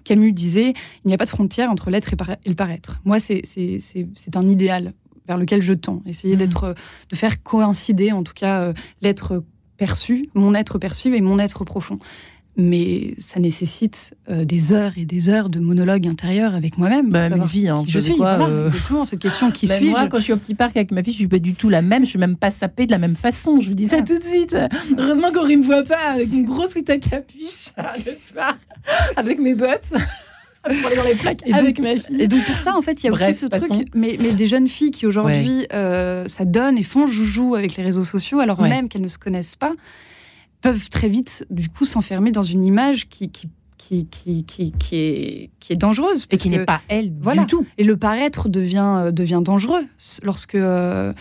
Camus 0.03 0.31
disait 0.31 0.73
il 1.03 1.07
n'y 1.07 1.13
a 1.13 1.17
pas 1.17 1.25
de 1.25 1.29
frontière 1.29 1.69
entre 1.69 1.89
l'être 1.91 2.11
et, 2.13 2.49
le 2.49 2.55
paraître. 2.55 2.99
Moi, 3.05 3.19
c'est 3.19 3.43
un 4.35 4.47
idéal 4.47 4.93
vers 5.27 5.37
lequel 5.37 5.61
je 5.61 5.73
tends. 5.73 6.01
Essayer 6.07 6.35
mmh. 6.35 6.39
d'être, 6.39 6.75
de 7.09 7.15
faire 7.15 7.43
coïncider, 7.43 8.11
en 8.11 8.23
tout 8.23 8.33
cas, 8.33 8.61
euh, 8.61 8.73
l'être 9.01 9.43
perçu, 9.77 10.27
mon 10.33 10.55
être 10.55 10.79
perçu 10.79 11.15
et 11.15 11.21
mon 11.21 11.37
être 11.37 11.63
profond 11.65 11.99
mais 12.57 13.15
ça 13.17 13.39
nécessite 13.39 14.13
euh, 14.29 14.43
des 14.43 14.73
heures 14.73 14.93
et 14.97 15.05
des 15.05 15.29
heures 15.29 15.49
de 15.49 15.59
monologue 15.59 16.05
intérieur 16.07 16.53
avec 16.53 16.77
moi-même. 16.77 17.09
Bah, 17.09 17.27
une 17.27 17.45
vie, 17.45 17.69
hein, 17.69 17.83
je 17.87 17.99
suis. 17.99 18.15
Quoi, 18.15 18.47
euh, 18.47 18.67
Exactement, 18.67 19.05
cette 19.05 19.19
question 19.19 19.51
qui 19.51 19.67
bah, 19.67 19.77
suis 19.77 19.89
Moi, 19.89 20.07
quand 20.07 20.17
je 20.17 20.23
suis 20.23 20.33
au 20.33 20.37
petit 20.37 20.55
parc 20.55 20.75
avec 20.75 20.91
ma 20.91 21.01
fille, 21.01 21.13
je 21.13 21.19
suis 21.19 21.27
pas 21.27 21.39
du 21.39 21.53
tout 21.53 21.69
la 21.69 21.81
même. 21.81 22.03
Je 22.03 22.09
suis 22.09 22.19
même 22.19 22.35
pas 22.35 22.51
sapée 22.51 22.85
de 22.85 22.91
la 22.91 22.97
même 22.97 23.15
façon. 23.15 23.61
Je 23.61 23.69
vous 23.69 23.73
dis 23.73 23.87
ça 23.87 23.97
ah. 23.99 24.03
tout 24.03 24.17
de 24.17 24.23
suite. 24.23 24.55
Heureusement 24.97 25.31
qu'Aurélie 25.31 25.57
me 25.57 25.63
voit 25.63 25.83
pas 25.83 26.11
avec 26.11 26.31
une 26.31 26.45
grosse 26.45 26.71
suite 26.71 26.89
à 26.89 26.97
capuche 26.97 27.71
le 28.05 28.13
soir, 28.31 28.57
avec 29.15 29.39
mes 29.39 29.55
bottes. 29.55 29.93
pour 30.63 30.85
aller 30.85 30.95
dans 30.95 31.03
les 31.03 31.15
plaques 31.15 31.41
et 31.45 31.53
avec 31.53 31.79
ma 31.79 31.95
fille. 31.95 32.21
Et 32.21 32.27
donc 32.27 32.45
pour 32.45 32.57
ça, 32.57 32.77
en 32.77 32.83
fait, 32.83 33.01
il 33.01 33.07
y 33.07 33.09
a 33.09 33.13
aussi 33.13 33.33
ce 33.33 33.47
truc, 33.47 33.87
mais, 33.95 34.15
mais, 34.19 34.33
des 34.33 34.45
jeunes 34.45 34.67
filles 34.67 34.91
qui 34.91 35.07
aujourd'hui 35.07 35.65
euh, 35.73 36.27
ça 36.27 36.45
donne 36.45 36.77
et 36.77 36.83
font 36.83 37.07
joujou 37.07 37.55
avec 37.55 37.75
les 37.77 37.83
réseaux 37.83 38.03
sociaux, 38.03 38.39
alors 38.39 38.61
même 38.61 38.87
qu'elles 38.87 39.01
ne 39.01 39.07
se 39.07 39.17
connaissent 39.17 39.55
pas 39.55 39.73
peuvent 40.61 40.89
très 40.89 41.09
vite, 41.09 41.45
du 41.49 41.69
coup, 41.69 41.85
s'enfermer 41.85 42.31
dans 42.31 42.41
une 42.41 42.63
image 42.63 43.09
qui, 43.09 43.29
qui 43.29 43.47
qui, 43.81 44.05
qui, 44.05 44.43
qui, 44.43 44.71
qui, 44.73 44.95
est, 44.95 45.49
qui 45.59 45.73
est 45.73 45.75
dangereuse. 45.75 46.27
Et 46.29 46.37
qui 46.37 46.49
n'est 46.49 46.65
pas 46.65 46.81
elle 46.87 47.11
voilà. 47.19 47.41
du 47.41 47.47
tout. 47.47 47.65
Et 47.77 47.83
le 47.83 47.97
paraître 47.97 48.47
devient, 48.47 48.95
euh, 48.97 49.11
devient 49.11 49.41
dangereux 49.43 49.83
lorsque, 50.21 50.55
euh, 50.55 51.11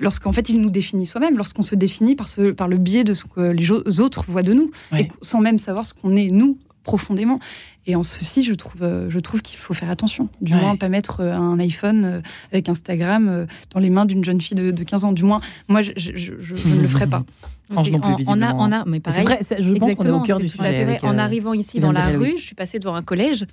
lorsqu'en 0.00 0.32
fait 0.32 0.48
il 0.48 0.60
nous 0.60 0.70
définit 0.70 1.06
soi-même, 1.06 1.36
lorsqu'on 1.36 1.62
se 1.62 1.74
définit 1.74 2.16
par, 2.16 2.28
ce, 2.28 2.50
par 2.50 2.66
le 2.66 2.76
biais 2.76 3.04
de 3.04 3.14
ce 3.14 3.24
que 3.24 3.40
les 3.40 4.00
autres 4.00 4.24
voient 4.28 4.42
de 4.42 4.52
nous, 4.52 4.70
et 4.96 5.08
sans 5.22 5.40
même 5.40 5.58
savoir 5.58 5.86
ce 5.86 5.94
qu'on 5.94 6.16
est 6.16 6.28
nous 6.28 6.58
profondément. 6.82 7.38
Et 7.86 7.94
en 7.94 8.02
ceci, 8.02 8.42
je 8.42 8.54
trouve, 8.54 8.82
euh, 8.82 9.08
je 9.10 9.18
trouve 9.20 9.40
qu'il 9.40 9.58
faut 9.58 9.74
faire 9.74 9.90
attention. 9.90 10.28
Du 10.40 10.54
moins, 10.54 10.76
pas 10.76 10.88
mettre 10.88 11.20
un 11.20 11.58
iPhone 11.58 12.22
avec 12.50 12.68
Instagram 12.68 13.46
dans 13.70 13.80
les 13.80 13.90
mains 13.90 14.06
d'une 14.06 14.24
jeune 14.24 14.40
fille 14.40 14.56
de, 14.56 14.84
15 14.84 15.04
ans. 15.04 15.12
Du 15.12 15.22
moins, 15.22 15.40
moi, 15.68 15.82
je, 15.82 15.92
je, 15.96 16.32
je 16.40 16.68
ne 16.68 16.80
le 16.80 16.88
ferai 16.88 17.06
pas. 17.06 17.24
on, 17.70 18.42
a, 18.42 18.54
on 18.54 18.72
a, 18.72 18.84
mais 18.86 19.00
pareil. 19.00 19.24
Vrai, 19.24 19.40
je 19.58 19.72
pense 19.74 19.94
qu'on 19.94 20.04
est 20.04 20.10
au 20.10 20.20
cœur 20.20 20.38
du 20.38 20.48
sujet. 20.48 20.98
en 21.02 21.14
euh, 21.14 21.18
arrivant 21.18 21.54
ici 21.54 21.80
dans 21.80 21.92
la 21.92 22.06
rue, 22.08 22.38
je 22.38 22.42
suis 22.42 22.54
passée 22.54 22.78
devant 22.78 22.94
un 22.94 23.02
collège, 23.02 23.46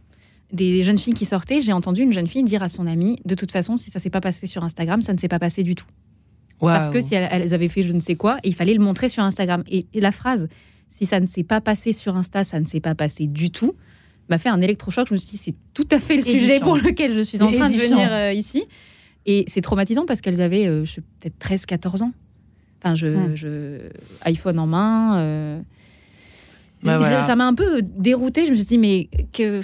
des 0.52 0.84
jeunes 0.84 0.98
filles 0.98 1.14
qui 1.14 1.26
sortaient. 1.26 1.62
J'ai 1.62 1.74
entendu 1.74 2.02
une 2.02 2.14
jeune 2.14 2.28
fille 2.28 2.44
dire 2.44 2.64
à 2.64 2.70
son 2.70 2.88
amie 2.88 3.18
De 3.26 3.36
toute 3.36 3.52
façon, 3.52 3.78
si 3.78 3.92
ça 3.92 4.00
s'est 4.00 4.10
pas 4.10 4.22
passé 4.22 4.48
sur 4.48 4.64
Instagram, 4.64 5.02
ça 5.02 5.14
ne 5.14 5.18
s'est 5.18 5.28
pas 5.28 5.40
passé 5.40 5.64
du 5.64 5.76
tout. 5.76 5.88
Parce 6.60 6.90
que 6.90 7.02
si 7.02 7.16
elles, 7.16 7.54
avaient 7.54 7.70
fait 7.70 7.84
je 7.84 7.94
ne 7.94 8.00
sais 8.00 8.16
quoi, 8.16 8.38
il 8.44 8.56
fallait 8.56 8.74
le 8.74 8.84
montrer 8.84 9.10
sur 9.10 9.24
Instagram. 9.24 9.64
Et, 9.68 9.86
la 9.94 10.12
phrase 10.12 10.48
Si 10.90 11.06
ça 11.06 11.20
ne 11.20 11.26
s'est 11.26 11.44
pas 11.44 11.62
passé 11.62 11.94
sur 11.94 12.16
Insta, 12.16 12.44
ça 12.44 12.60
ne 12.60 12.66
s'est 12.66 12.80
pas 12.80 12.96
passé 12.96 13.28
du 13.28 13.52
tout 13.52 13.76
m'a 14.28 14.40
fait 14.40 14.50
un 14.50 14.62
électrochoc. 14.62 15.08
Je 15.08 15.14
me 15.14 15.20
suis 15.20 15.32
dit 15.32 15.38
C'est 15.38 15.56
tout 15.76 15.88
à 15.92 16.00
fait 16.00 16.16
le 16.16 16.24
sujet 16.24 16.60
pour 16.60 16.78
lequel 16.78 17.14
je 17.14 17.22
suis 17.22 17.44
en 17.44 17.52
train 17.52 17.70
de 17.70 17.78
venir 17.78 18.12
euh, 18.12 18.34
ici. 18.34 18.64
Et 19.26 19.46
c'est 19.48 19.62
traumatisant 19.62 20.06
parce 20.06 20.22
qu'elles 20.22 20.42
avaient, 20.42 20.68
euh, 20.68 20.84
peut-être 21.20 21.38
13-14 21.40 22.04
ans. 22.04 22.12
Enfin, 22.86 22.94
je, 22.94 23.36
je, 23.36 23.80
iPhone 24.22 24.60
en 24.60 24.68
main. 24.68 25.18
Euh, 25.18 25.60
bah, 26.84 27.22
ça 27.24 27.36
m'a 27.36 27.48
un 27.48 27.56
peu 27.56 27.82
dérouté. 27.82 28.46
Je 28.46 28.52
me 28.52 28.56
suis 28.56 28.66
dit, 28.66 28.78
mais 28.78 29.10
que 29.34 29.62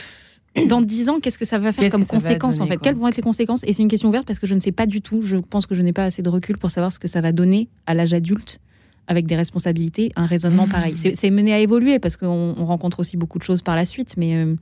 dans 0.68 0.82
10 0.82 1.10
ans, 1.10 1.20
qu'est-ce 1.20 1.38
que 1.38 1.46
ça 1.46 1.60
va 1.60 1.72
faire 1.72 1.92
comme 1.92 2.06
conséquence 2.06 2.60
en 2.60 2.66
fait 2.66 2.78
Quelles 2.78 2.96
vont 2.96 3.08
être 3.08 3.18
les 3.18 3.22
conséquences 3.22 3.63
Et 3.63 3.74
c'est 3.74 3.84
une 3.84 3.90
question 3.90 4.10
ouverte 4.10 4.25
parce 4.25 4.40
que 4.40 4.48
je 4.48 4.56
ne 4.56 4.60
sais 4.60 4.72
pas 4.72 4.88
du 4.88 5.01
tout. 5.01 5.22
Je 5.22 5.38
pense 5.38 5.68
que 5.68 5.75
je 5.75 5.84
n'ai 5.84 5.94
pas 5.94 6.06
assez 6.06 6.24
de 6.24 6.30
recul 6.30 6.58
pour 6.58 6.72
savoir 6.72 6.92
ce 6.92 6.98
que 6.98 7.08
ça 7.08 7.22
va 7.22 7.32
donner 7.32 7.70
à 7.86 7.94
l'âge 7.94 8.13
adulte 8.13 8.60
avec 9.08 9.25
des 9.25 9.36
responsabilités, 9.36 10.12
un 10.16 10.25
raisonnement 10.25 10.68
mmh. 10.68 10.72
pareil. 10.72 10.96
C'est 10.96 11.30
mené 11.32 11.54
à 11.54 11.60
évoluer 11.60 12.00
parce 12.00 12.18
qu'on 12.18 12.54
rencontre 12.54 13.00
aussi 13.01 13.18
beaucoup 13.18 13.40
de 13.40 13.44
choses 13.44 13.62
par 13.62 13.75
la 13.75 13.86
suite, 13.86 14.16
mais 14.18 14.36
euh, 14.36 14.56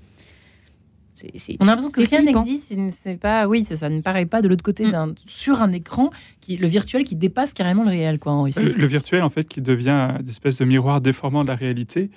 on 1.59 1.67
a 1.67 1.75
l'impression 1.75 1.91
que 1.91 2.09
rien 2.09 2.23
n'existe. 2.23 2.73
C'est 2.91 3.19
pas, 3.19 3.47
oui, 3.47 3.63
ça, 3.63 3.75
ça 3.75 3.89
ne 3.89 4.01
paraît 4.01 4.25
pas 4.25 4.41
de 4.41 4.47
l'autre 4.47 4.63
côté 4.63 4.85
mm. 4.85 4.91
d'un 4.91 5.13
sur 5.27 5.61
un 5.61 5.71
écran, 5.71 6.11
qui, 6.41 6.57
le 6.57 6.67
virtuel 6.67 7.03
qui 7.03 7.15
dépasse 7.15 7.53
carrément 7.53 7.83
le 7.83 7.89
réel, 7.89 8.19
quoi. 8.19 8.33
le, 8.55 8.85
virtuel, 8.85 9.23
en 9.23 9.29
fait, 9.29 9.47
qui 9.47 9.61
devient 9.61 10.15
une 10.19 10.29
espèce 10.29 10.57
de 10.57 10.65
miroir 10.65 11.01
déformant 11.01 11.43
de 11.43 11.49
la 11.49 11.55
réalité. 11.55 12.09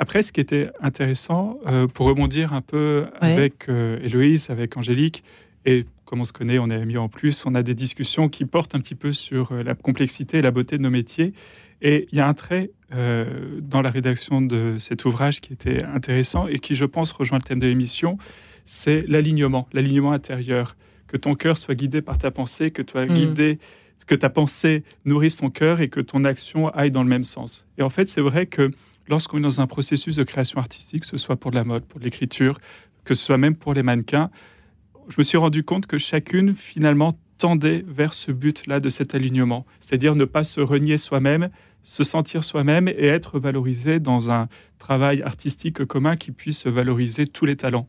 Après, 0.00 0.22
ce 0.22 0.32
qui 0.32 0.40
était 0.40 0.70
intéressant, 0.80 1.58
euh, 1.66 1.88
pour 1.88 2.06
rebondir 2.06 2.52
un 2.52 2.60
peu 2.60 3.06
avec 3.20 3.68
euh, 3.68 3.98
Héloïse, 4.04 4.48
avec 4.48 4.76
Angélique, 4.76 5.24
et 5.66 5.86
comme 6.04 6.20
on 6.20 6.24
se 6.24 6.32
connaît, 6.32 6.58
on 6.58 6.70
est 6.70 6.84
mis 6.86 6.96
en 6.96 7.08
plus, 7.08 7.44
on 7.44 7.54
a 7.54 7.62
des 7.62 7.74
discussions 7.74 8.28
qui 8.28 8.44
portent 8.44 8.74
un 8.74 8.78
petit 8.78 8.94
peu 8.94 9.12
sur 9.12 9.52
euh, 9.52 9.62
la 9.62 9.74
complexité 9.74 10.38
et 10.38 10.42
la 10.42 10.52
beauté 10.52 10.78
de 10.78 10.82
nos 10.82 10.90
métiers. 10.90 11.34
Et 11.82 12.08
il 12.10 12.18
y 12.18 12.20
a 12.20 12.28
un 12.28 12.34
trait 12.34 12.70
euh, 12.92 13.60
dans 13.60 13.82
la 13.82 13.90
rédaction 13.90 14.40
de 14.40 14.76
cet 14.78 15.04
ouvrage 15.04 15.40
qui 15.40 15.52
était 15.52 15.84
intéressant 15.84 16.48
et 16.48 16.58
qui, 16.58 16.74
je 16.74 16.84
pense, 16.84 17.12
rejoint 17.12 17.38
le 17.38 17.42
thème 17.42 17.58
de 17.58 17.66
l'émission, 17.66 18.18
c'est 18.64 19.04
l'alignement, 19.06 19.68
l'alignement 19.72 20.12
intérieur. 20.12 20.76
Que 21.06 21.16
ton 21.16 21.34
cœur 21.34 21.56
soit 21.56 21.74
guidé 21.74 22.02
par 22.02 22.18
ta 22.18 22.30
pensée, 22.30 22.70
que 22.70 22.82
toi 22.82 23.06
mm. 23.06 23.56
que 24.06 24.14
ta 24.14 24.28
pensée 24.28 24.84
nourrisse 25.04 25.36
ton 25.36 25.50
cœur 25.50 25.80
et 25.80 25.88
que 25.88 26.00
ton 26.00 26.24
action 26.24 26.68
aille 26.70 26.90
dans 26.90 27.02
le 27.02 27.08
même 27.08 27.24
sens. 27.24 27.66
Et 27.78 27.82
en 27.82 27.88
fait, 27.88 28.08
c'est 28.08 28.20
vrai 28.20 28.46
que 28.46 28.70
lorsqu'on 29.08 29.38
est 29.38 29.42
dans 29.42 29.60
un 29.60 29.66
processus 29.66 30.16
de 30.16 30.22
création 30.22 30.58
artistique, 30.60 31.02
que 31.02 31.06
ce 31.06 31.16
soit 31.16 31.36
pour 31.36 31.50
la 31.50 31.64
mode, 31.64 31.84
pour 31.84 32.00
l'écriture, 32.00 32.58
que 33.04 33.14
ce 33.14 33.24
soit 33.24 33.38
même 33.38 33.54
pour 33.54 33.72
les 33.72 33.82
mannequins, 33.82 34.30
je 35.08 35.14
me 35.16 35.22
suis 35.22 35.38
rendu 35.38 35.64
compte 35.64 35.86
que 35.86 35.96
chacune, 35.96 36.54
finalement, 36.54 37.18
tendait 37.38 37.84
vers 37.86 38.12
ce 38.12 38.32
but-là 38.32 38.80
de 38.80 38.88
cet 38.88 39.14
alignement, 39.14 39.64
c'est-à-dire 39.80 40.14
ne 40.14 40.24
pas 40.24 40.44
se 40.44 40.60
renier 40.60 40.98
soi-même, 40.98 41.50
se 41.88 42.04
sentir 42.04 42.44
soi-même 42.44 42.86
et 42.86 43.06
être 43.06 43.40
valorisé 43.40 43.98
dans 43.98 44.30
un 44.30 44.48
travail 44.78 45.22
artistique 45.22 45.86
commun 45.86 46.16
qui 46.16 46.32
puisse 46.32 46.66
valoriser 46.66 47.26
tous 47.26 47.46
les 47.46 47.56
talents. 47.56 47.88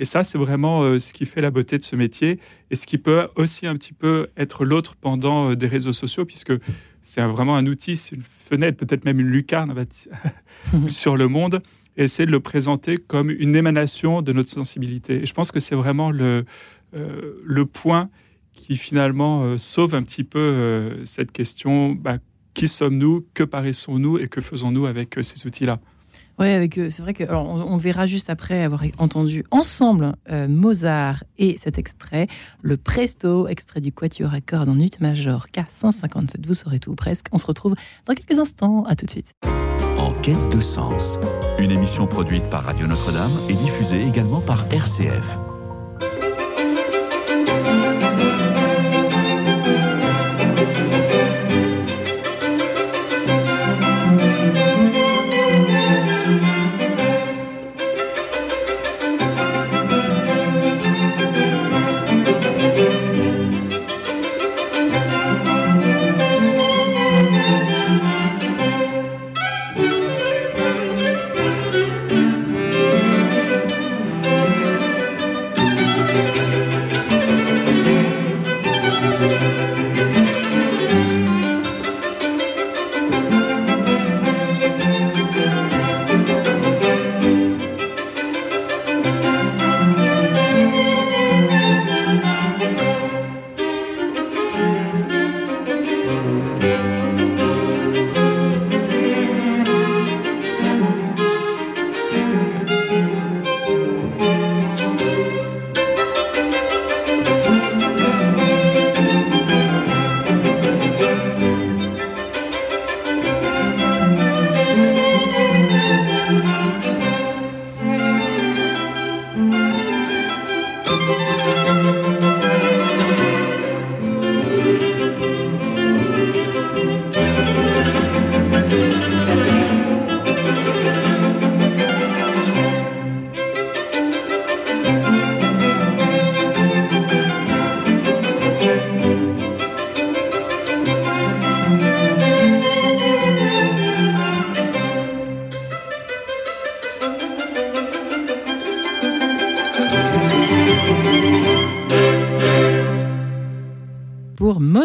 Et 0.00 0.04
ça, 0.06 0.24
c'est 0.24 0.38
vraiment 0.38 0.82
euh, 0.82 0.98
ce 0.98 1.12
qui 1.12 1.24
fait 1.24 1.40
la 1.40 1.52
beauté 1.52 1.78
de 1.78 1.82
ce 1.82 1.94
métier 1.94 2.40
et 2.70 2.74
ce 2.74 2.84
qui 2.84 2.98
peut 2.98 3.28
aussi 3.36 3.66
un 3.66 3.74
petit 3.74 3.92
peu 3.92 4.28
être 4.36 4.64
l'autre 4.64 4.96
pendant 4.96 5.50
euh, 5.50 5.56
des 5.56 5.68
réseaux 5.68 5.92
sociaux, 5.92 6.24
puisque 6.24 6.52
c'est 7.00 7.22
vraiment 7.22 7.54
un 7.54 7.66
outil, 7.66 7.96
c'est 7.96 8.16
une 8.16 8.22
fenêtre, 8.22 8.76
peut-être 8.76 9.04
même 9.04 9.20
une 9.20 9.28
lucarne 9.28 9.72
sur 10.88 11.16
le 11.16 11.28
monde, 11.28 11.62
et 11.96 12.08
c'est 12.08 12.26
de 12.26 12.32
le 12.32 12.40
présenter 12.40 12.96
comme 12.96 13.30
une 13.30 13.54
émanation 13.54 14.20
de 14.20 14.32
notre 14.32 14.50
sensibilité. 14.50 15.22
Et 15.22 15.26
je 15.26 15.34
pense 15.34 15.52
que 15.52 15.60
c'est 15.60 15.76
vraiment 15.76 16.10
le, 16.10 16.44
euh, 16.94 17.34
le 17.44 17.66
point 17.66 18.10
qui 18.52 18.76
finalement 18.76 19.56
sauve 19.58 19.94
un 19.94 20.02
petit 20.02 20.24
peu 20.24 20.98
cette 21.04 21.30
question 21.30 21.92
bah, 21.92 22.18
qui 22.54 22.68
sommes-nous, 22.68 23.26
que 23.34 23.44
paraissons-nous? 23.44 24.18
Et 24.18 24.28
que 24.28 24.40
faisons-nous 24.40 24.86
avec 24.86 25.18
euh, 25.18 25.22
ces 25.22 25.46
outils-là? 25.46 25.80
Oui, 26.38 26.48
avec 26.50 26.74
c'est 26.74 27.00
vrai 27.00 27.14
que 27.14 27.24
on, 27.32 27.76
verra 27.78 28.06
juste 28.06 28.30
après 28.30 28.62
avoir 28.62 28.84
entendu 28.98 29.42
ensemble 29.50 30.14
Mozart 30.48 31.24
et 31.36 31.56
cet 31.58 31.78
extrait, 31.78 32.28
le 32.62 32.76
Presto, 32.76 33.48
extrait 33.48 33.80
du 33.80 33.90
Quatuor 33.90 34.32
à 34.32 34.40
cordes 34.40 34.68
en 34.68 34.78
ut 34.78 34.88
major 35.00 35.48
K157. 35.52 36.46
Vous 36.46 36.54
saurez 36.54 36.78
tout 36.78 36.94
presque. 36.94 37.26
On 37.32 37.38
se 37.38 37.46
retrouve 37.46 37.74
dans 38.06 38.14
quelques 38.14 38.38
instants. 38.38 38.84
À 38.84 38.94
tout 38.94 39.04
de 39.04 39.10
suite. 39.10 39.32
En 39.98 40.12
quête 40.22 40.48
de 40.52 40.60
sens, 40.60 41.18
une 41.58 41.72
émission 41.72 42.06
produite 42.06 42.48
par 42.48 42.62
Radio 42.62 42.86
Notre-Dame 42.86 43.32
et 43.48 43.54
diffusée 43.54 44.06
également 44.06 44.40
par 44.40 44.64
RCF. 44.72 45.40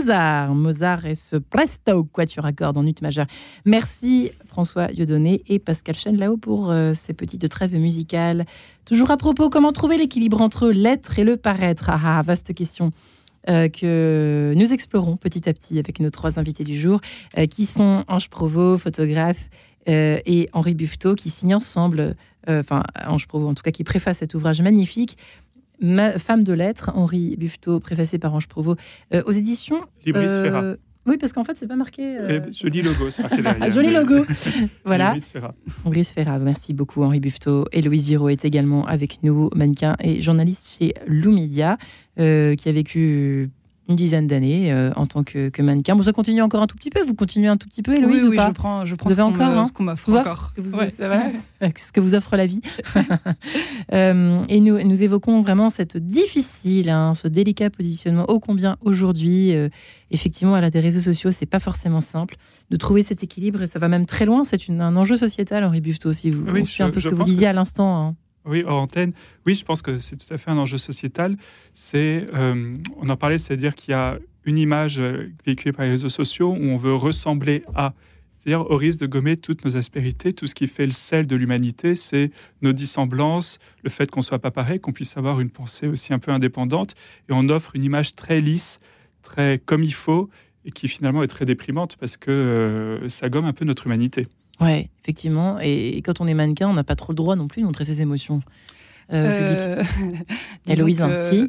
Mozart. 0.04 0.54
Mozart 0.54 1.06
et 1.06 1.16
ce 1.16 1.38
presto 1.38 2.04
quatuor 2.04 2.46
accord 2.46 2.76
en 2.76 2.86
ut 2.86 2.96
majeur. 3.02 3.26
Merci 3.64 4.32
François 4.46 4.88
Dieudonné 4.88 5.44
et 5.48 5.60
Pascal 5.60 5.96
Chen 5.96 6.38
pour 6.42 6.72
euh, 6.72 6.94
ces 6.94 7.14
petites 7.14 7.48
trêves 7.48 7.76
musicales. 7.76 8.46
Toujours 8.84 9.12
à 9.12 9.18
propos, 9.18 9.50
comment 9.50 9.72
trouver 9.72 9.98
l'équilibre 9.98 10.42
entre 10.42 10.70
l'être 10.70 11.20
et 11.20 11.24
le 11.24 11.38
paraître? 11.38 11.90
Ah, 11.90 12.00
ah 12.04 12.22
vaste 12.22 12.54
question. 12.54 12.92
Euh, 13.50 13.70
que 13.70 14.54
nous 14.56 14.74
explorons 14.74 15.16
petit 15.16 15.48
à 15.48 15.54
petit 15.54 15.80
avec 15.80 16.02
nos 16.02 16.10
trois 16.10 16.38
invités 16.38 16.66
du 16.66 16.78
jour, 16.78 17.00
euh, 17.38 17.46
qui 17.46 17.66
sont 17.66 18.04
Ange 18.10 18.30
Provost, 18.30 18.84
photographe, 18.84 19.50
et 19.86 20.48
Henri 20.54 20.76
Buffetot, 20.76 21.16
qui 21.16 21.30
signent 21.30 21.56
ensemble, 21.56 22.16
enfin 22.48 22.84
Ange 23.06 23.28
Provost 23.28 23.52
en 23.52 23.54
tout 23.54 23.64
cas, 23.64 23.72
qui 23.72 23.84
préface 23.84 24.20
cet 24.20 24.34
ouvrage 24.34 24.62
magnifique, 24.62 25.18
Ma 25.84 26.18
femme 26.18 26.44
de 26.44 26.54
lettres, 26.54 26.92
Henri 26.96 27.36
Buffetot, 27.38 27.80
préfacé 27.80 28.18
par 28.18 28.34
Ange 28.34 28.48
Provost, 28.48 28.80
aux 29.26 29.32
éditions. 29.32 29.82
Libris 30.06 30.28
Ferra. 30.28 30.76
Oui, 31.06 31.18
parce 31.18 31.34
qu'en 31.34 31.44
fait, 31.44 31.58
c'est 31.58 31.68
pas 31.68 31.76
marqué. 31.76 32.18
Euh... 32.18 32.40
joli 32.52 32.82
logo, 32.82 33.10
c'est 33.10 33.24
marqué 33.24 33.42
derrière. 33.42 33.70
joli 33.74 33.92
logo. 33.92 34.26
voilà. 34.86 35.14
Louise 35.86 36.10
Ferra. 36.12 36.40
Merci 36.40 36.74
beaucoup 36.74 37.04
Henri 37.04 37.20
Buffetot. 37.20 37.66
Et 37.74 37.82
Louise 37.82 38.08
Giraud 38.08 38.30
est 38.30 38.46
également 38.46 38.86
avec 38.88 39.22
nous, 39.22 39.50
mannequin 39.54 39.98
et 40.00 40.22
journaliste 40.22 40.78
chez 40.78 40.94
Lou 41.06 41.32
Media, 41.34 41.78
euh, 42.20 42.56
qui 42.56 42.70
a 42.70 42.72
vécu 42.72 43.50
une 43.90 43.96
dizaine 43.96 44.28
d'années 44.28 44.72
euh, 44.72 44.92
en 44.96 45.06
tant 45.08 45.24
que, 45.24 45.50
mannequin. 45.62 45.96
Bon, 45.96 46.04
ça 46.04 46.14
continue 46.14 46.42
encore 46.42 46.62
un 46.62 46.68
tout 46.68 46.78
petit 46.78 46.90
peu. 46.90 47.02
Vous 47.04 47.16
continuez 47.16 47.48
un 47.48 47.58
tout 47.58 47.68
petit 47.68 47.82
peu, 47.82 47.96
Héloïse, 47.96 48.24
oui, 48.24 48.38
oui, 48.38 48.44
je 48.48 48.52
prends, 48.52 48.86
je 48.86 48.96
prends 48.96 49.10
vous 49.10 49.16
ce 49.16 49.22
qu'on 49.22 49.28
encore, 49.28 49.46
hein 49.46 49.66
ce 49.66 49.74
qu'on 49.74 49.84
m'offre 49.84 50.10
encore. 50.10 50.48
Ce 50.50 50.56
que, 50.56 50.62
vous, 50.62 50.72
ce 51.76 51.92
que 51.92 52.00
vous 52.00 52.16
offre 52.16 52.38
la 52.38 52.48
vie. 52.48 52.62
euh, 53.94 54.44
et 54.48 54.60
nous, 54.62 54.82
nous 54.82 55.04
évoquons 55.04 55.42
vraiment 55.42 55.70
cette 55.70 55.98
difficile, 55.98 56.90
hein, 56.90 57.14
ce 57.14 57.28
délicat 57.28 57.70
positionnement 57.70 58.26
ô 58.30 58.40
combien 58.40 58.78
aujourd'hui, 58.82 59.54
euh, 59.54 59.68
effectivement, 60.12 60.56
à 60.56 60.62
la 60.62 60.70
des 60.70 60.80
réseaux 60.80 61.02
sociaux, 61.02 61.32
c'est 61.32 61.46
pas 61.46 61.60
forcément 61.60 62.02
simple 62.02 62.36
de 62.70 62.78
trouver 62.78 63.04
cet 63.04 63.22
équilibre 63.24 63.62
et 63.62 63.68
ça 63.68 63.80
va 63.80 63.90
même 63.90 64.06
très 64.06 64.26
loin. 64.26 64.44
C'est 64.46 64.70
un 64.70 64.96
enjeu 64.96 65.18
sociétal, 65.18 65.64
Henri 65.64 65.82
Buffetot, 65.82 66.14
si 66.14 66.32
vous 66.32 66.44
oui, 66.50 66.64
un 66.80 66.90
peu 66.90 67.00
ce 67.02 67.10
que 67.10 67.16
vous 67.16 67.24
disiez 67.24 67.48
à 67.48 67.54
l'instant. 67.54 67.98
Hein. 67.98 68.16
Oui, 68.46 68.64
hors 68.66 68.82
antenne. 68.82 69.14
Oui, 69.46 69.54
je 69.54 69.64
pense 69.64 69.82
que 69.82 69.98
c'est 69.98 70.18
tout 70.18 70.32
à 70.34 70.38
fait 70.38 70.52
un 70.52 70.58
enjeu 70.58 70.78
sociétal. 70.78 71.38
C'est, 71.74 72.26
euh, 72.34 72.78
on 72.98 73.10
en 73.10 73.16
parlait, 73.18 73.38
c'est-à-dire 73.38 73.76
qu'il 73.76 73.92
y 73.92 73.96
a 73.96 74.20
une 74.46 74.58
image 74.58 75.00
euh, 75.00 75.30
véhiculée 75.46 75.72
par 75.72 75.86
les 75.86 75.92
réseaux 75.92 76.10
sociaux 76.10 76.52
où 76.52 76.64
on 76.64 76.78
veut 76.78 76.96
ressembler 76.96 77.64
à. 77.76 77.94
C'est-à-dire 78.40 78.70
au 78.70 78.76
risque 78.76 79.00
de 79.00 79.06
gommer 79.06 79.38
toutes 79.38 79.64
nos 79.64 79.78
aspérités, 79.78 80.34
tout 80.34 80.48
ce 80.48 80.56
qui 80.56 80.68
fait 80.68 80.86
le 80.86 80.92
sel 80.92 81.28
de 81.28 81.36
l'humanité, 81.38 81.96
c'est 81.96 82.30
nos 82.62 82.74
dissemblances, 82.74 83.58
le 83.86 83.90
fait 83.90 84.12
qu'on 84.12 84.20
soit 84.20 84.40
pas 84.40 84.52
pareil, 84.52 84.82
qu'on 84.82 84.92
puisse 84.92 85.16
avoir 85.16 85.40
une 85.40 85.50
pensée 85.50 85.88
aussi 85.88 86.14
un 86.14 86.20
peu 86.20 86.30
indépendante, 86.30 86.94
et 87.30 87.32
on 87.32 87.48
offre 87.48 87.74
une 87.78 87.84
image 87.84 88.16
très 88.16 88.42
lisse, 88.42 88.82
très 89.22 89.62
comme 89.66 89.82
il 89.82 89.94
faut, 89.94 90.30
et 90.66 90.72
qui 90.72 90.90
finalement 90.90 91.24
est 91.24 91.28
très 91.28 91.46
déprimante 91.46 91.96
parce 91.98 92.18
que 92.18 92.32
euh, 92.32 93.08
ça 93.08 93.30
gomme 93.30 93.46
un 93.46 93.54
peu 93.54 93.64
notre 93.64 93.86
humanité. 93.86 94.28
Ouais, 94.64 94.90
effectivement. 95.04 95.60
Et 95.62 96.02
quand 96.04 96.22
on 96.22 96.28
est 96.28 96.34
mannequin, 96.34 96.68
on 96.68 96.74
n'a 96.74 96.84
pas 96.84 96.96
trop 96.96 97.12
le 97.12 97.18
droit 97.18 97.36
non 97.36 97.48
plus 97.48 97.62
de 97.62 97.66
montrer 97.66 97.86
ses 97.86 98.02
émotions 98.02 98.42
euh, 99.12 99.58
euh 99.80 99.84
Héloïse, 100.68 101.04
si? 101.30 101.48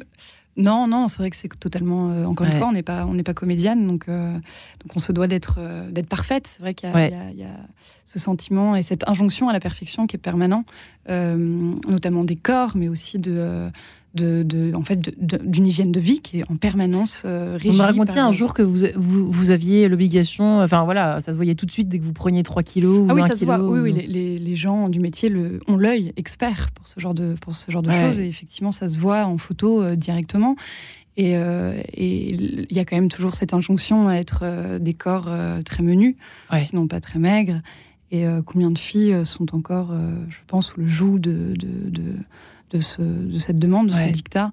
Non, 0.57 0.87
non, 0.87 1.09
c'est 1.09 1.17
vrai 1.17 1.29
que 1.29 1.35
c'est 1.35 1.49
totalement. 1.59 2.11
Euh, 2.11 2.25
encore 2.25 2.47
une 2.47 2.53
fois, 2.53 2.67
on 2.67 2.71
n'est 2.71 2.83
pas, 2.83 3.05
on 3.05 3.13
n'est 3.13 3.23
pas 3.23 3.33
comédienne, 3.33 3.87
donc 3.87 4.07
euh, 4.07 4.31
donc 4.33 4.95
on 4.95 4.99
se 4.99 5.11
doit 5.11 5.27
d'être 5.27 5.59
d'être 5.91 6.07
parfaite. 6.07 6.47
C'est 6.47 6.61
vrai 6.61 6.73
qu'il 6.73 6.89
y, 6.89 7.39
y, 7.39 7.43
a 7.43 7.57
ce 8.05 8.19
sentiment 8.19 8.75
et 8.75 8.81
cette 8.81 9.07
injonction 9.09 9.49
à 9.49 9.53
la 9.53 9.59
perfection 9.59 10.07
qui 10.07 10.15
est 10.15 10.19
permanent, 10.19 10.63
notamment 11.09 12.23
des 12.23 12.37
corps, 12.37 12.71
mais 12.75 12.87
aussi 12.87 13.19
de 13.19 13.69
de, 14.15 14.73
en 14.73 14.81
fait, 14.81 15.13
d'une 15.19 15.67
hygiène 15.67 15.91
de 15.91 15.99
vie 15.99 16.21
qui 16.21 16.39
est 16.39 16.51
en 16.51 16.55
permanence 16.55 17.23
euh, 17.25 17.53
régie. 17.53 17.69
Vous 17.69 17.77
me 17.77 17.81
racontiez 17.81 18.19
un 18.19 18.31
jour 18.31 18.53
que 18.53 18.61
vous, 18.61 18.85
vous, 18.95 19.51
aviez 19.51 19.87
l'obligation, 19.87 20.61
enfin 20.61 20.83
voilà, 20.83 21.19
ça 21.19 21.31
se 21.31 21.35
voyait 21.35 21.55
tout 21.55 21.65
de 21.65 21.71
suite 21.71 21.89
dès 21.89 21.99
que 21.99 22.03
vous 22.03 22.13
preniez 22.13 22.43
3 22.43 22.63
kilos. 22.63 23.05
Ah 23.09 23.13
oui, 23.13 23.21
ça 23.23 23.35
se 23.35 23.45
voit. 23.45 23.59
Oui, 23.59 23.79
oui 23.79 24.07
les, 24.07 24.37
les, 24.37 24.55
gens 24.55 24.89
du 24.89 24.99
métier 24.99 25.29
le, 25.29 25.59
ont 25.67 25.75
l'œil 25.75 26.13
expert 26.17 26.71
pour 26.71 26.87
ce 26.87 26.99
genre 26.99 27.13
de, 27.13 27.35
pour 27.41 27.55
ce 27.55 27.69
genre 27.71 27.81
de 27.81 27.91
choses. 27.91 28.19
Et 28.19 28.27
effectivement, 28.27 28.71
ça 28.71 28.89
se 28.89 28.99
voit 28.99 29.25
en 29.25 29.37
photo 29.37 29.81
euh, 29.81 29.95
directement. 29.95 30.55
Et 31.17 31.37
euh, 31.37 31.81
il 31.95 32.67
y 32.71 32.79
a 32.79 32.85
quand 32.85 32.97
même 32.97 33.09
toujours 33.09 33.35
cette 33.35 33.53
injonction 33.53 34.09
à 34.09 34.15
être 34.15 34.43
des 34.79 34.93
corps 34.93 35.29
très 35.63 35.81
menus, 35.81 36.15
sinon 36.59 36.87
pas 36.87 36.99
très 36.99 37.19
maigres. 37.19 37.61
Et 38.11 38.25
combien 38.45 38.69
de 38.69 38.77
filles 38.77 39.25
sont 39.25 39.55
encore, 39.55 39.93
je 40.29 40.37
pense, 40.47 40.67
sous 40.67 40.81
le 40.81 40.87
joug 40.87 41.19
de, 41.19 41.53
de 41.55 41.89
de, 41.89 42.15
ce, 42.79 43.01
de 43.01 43.39
cette 43.39 43.59
demande, 43.59 43.87
de 43.87 43.93
ce 43.93 44.11
dictat. 44.11 44.51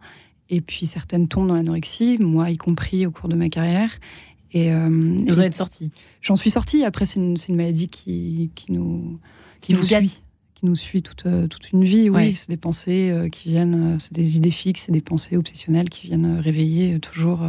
Et 0.50 0.61
puis 0.61 0.87
certaines 0.87 1.28
tombent 1.28 1.48
dans 1.48 1.54
l'anorexie, 1.54 2.18
moi 2.20 2.50
y 2.50 2.56
compris 2.56 3.06
au 3.06 3.11
cours 3.11 3.28
de 3.28 3.37
ma 3.37 3.48
carrière. 3.48 3.90
Et, 4.52 4.72
euh, 4.72 4.88
vous 4.88 5.40
en 5.40 5.42
êtes 5.42 5.56
sortie? 5.56 5.90
J'en 6.20 6.37
suis 6.37 6.50
sortie. 6.50 6.85
Après, 6.85 7.06
c'est 7.06 7.18
une, 7.18 7.37
une, 7.48 7.56
maladie 7.56 7.88
qui, 7.88 8.50
qui 8.54 8.72
nous, 8.72 9.18
qui, 9.61 9.72
nous 9.72 9.82
suit. 9.82 10.11
Qui 10.54 10.66
nous 10.66 10.76
suit 10.76 11.02
toute, 11.02 11.24
euh, 11.24 11.46
toute 11.46 11.72
une 11.72 11.85
vie. 11.85 12.11
Oui, 12.11 12.37
c'est 12.37 12.50
des 12.50 12.58
pensées 12.58 13.11
euh, 13.11 13.30
qui 13.30 13.48
viennent, 13.48 13.98
c'est 13.98 14.12
des 14.12 14.37
idées 14.37 14.50
fixes, 14.50 14.82
c'est 14.87 14.92
des 14.92 15.00
pensées 15.00 15.38
obsessionnelles 15.38 15.88
qui 15.88 16.06
viennent 16.06 16.38
réveiller 16.38 17.00
toujours 17.00 17.40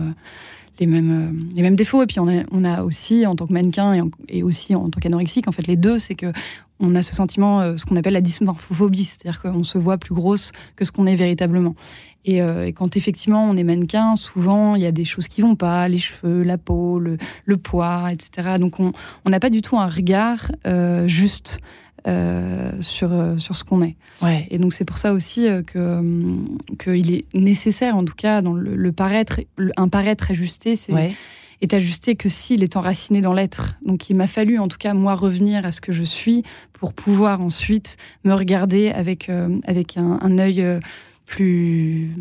les 0.79 0.85
mêmes, 0.85 1.49
les 1.55 1.61
mêmes 1.61 1.75
défauts. 1.75 2.03
Et 2.03 2.05
puis 2.07 2.19
on 2.19 2.27
a, 2.27 2.43
on 2.51 2.63
a 2.63 2.83
aussi, 2.83 3.25
en 3.25 3.35
tant 3.35 3.47
que 3.47 3.53
mannequin 3.53 4.09
et, 4.29 4.43
aussi 4.43 4.75
en 4.75 4.89
tant 4.89 4.99
qu'anorexique, 4.99 5.47
en 5.47 5.51
fait, 5.51 5.67
les 5.67 5.77
deux, 5.77 5.99
c'est 5.99 6.15
que 6.15 6.31
on 6.79 6.95
a 6.95 7.03
ce 7.03 7.13
sentiment, 7.15 7.61
euh, 7.61 7.77
ce 7.77 7.85
qu'on 7.85 7.95
appelle 7.95 8.13
la 8.13 8.21
dysmorphophobie, 8.21 9.05
c'est-à-dire 9.05 9.41
qu'on 9.41 9.63
se 9.63 9.77
voit 9.77 9.97
plus 9.97 10.13
grosse 10.13 10.51
que 10.75 10.83
ce 10.83 10.91
qu'on 10.91 11.05
est 11.05 11.15
véritablement. 11.15 11.75
Euh, 12.29 12.65
et, 12.65 12.73
quand 12.73 12.95
effectivement 12.95 13.45
on 13.45 13.57
est 13.57 13.63
mannequin, 13.63 14.15
souvent 14.15 14.75
il 14.75 14.81
y 14.81 14.85
a 14.85 14.91
des 14.91 15.05
choses 15.05 15.27
qui 15.27 15.41
vont 15.41 15.55
pas, 15.55 15.87
les 15.87 15.97
cheveux, 15.97 16.43
la 16.43 16.57
peau, 16.57 16.99
le, 16.99 17.17
poids, 17.57 18.11
etc. 18.11 18.57
Donc 18.59 18.79
on 18.79 18.93
n'a 19.29 19.39
pas 19.39 19.49
du 19.49 19.61
tout 19.61 19.77
un 19.77 19.87
regard 19.87 20.51
euh, 20.65 21.07
juste 21.07 21.59
sur, 22.05 23.11
sur 23.37 23.55
ce 23.55 23.63
qu'on 23.63 23.81
est. 23.81 23.95
Ouais. 24.21 24.47
Et 24.51 24.57
donc 24.57 24.73
c'est 24.73 24.85
pour 24.85 24.97
ça 24.97 25.13
aussi 25.13 25.47
que 25.67 26.01
qu'il 26.77 27.13
est 27.13 27.25
nécessaire, 27.33 27.95
en 27.95 28.03
tout 28.03 28.15
cas 28.15 28.41
dans 28.41 28.53
le, 28.53 28.91
paraître, 28.91 29.39
un 29.77 29.87
paraître 29.87 30.31
ajusté, 30.31 30.75
c'est 30.75 30.93
est 31.63 31.73
ajusté 31.73 32.15
que 32.15 32.29
s'il 32.29 32.61
est 32.61 32.75
enraciné 32.75 33.21
dans 33.21 33.33
l'être. 33.33 33.77
Donc 33.85 34.09
il 34.09 34.15
m'a 34.15 34.27
fallu, 34.27 34.59
en 34.59 34.67
tout 34.67 34.77
cas, 34.77 34.93
moi, 34.93 35.15
revenir 35.15 35.65
à 35.65 35.71
ce 35.71 35.81
que 35.81 35.91
je 35.91 36.03
suis 36.03 36.43
pour 36.73 36.93
pouvoir 36.93 37.41
ensuite 37.41 37.97
me 38.25 38.33
regarder 38.33 38.89
avec, 38.89 39.29
euh, 39.29 39.59
avec 39.65 39.97
un, 39.97 40.19
un 40.21 40.37
œil 40.37 40.61
euh, 40.61 40.79
plus, 41.25 42.11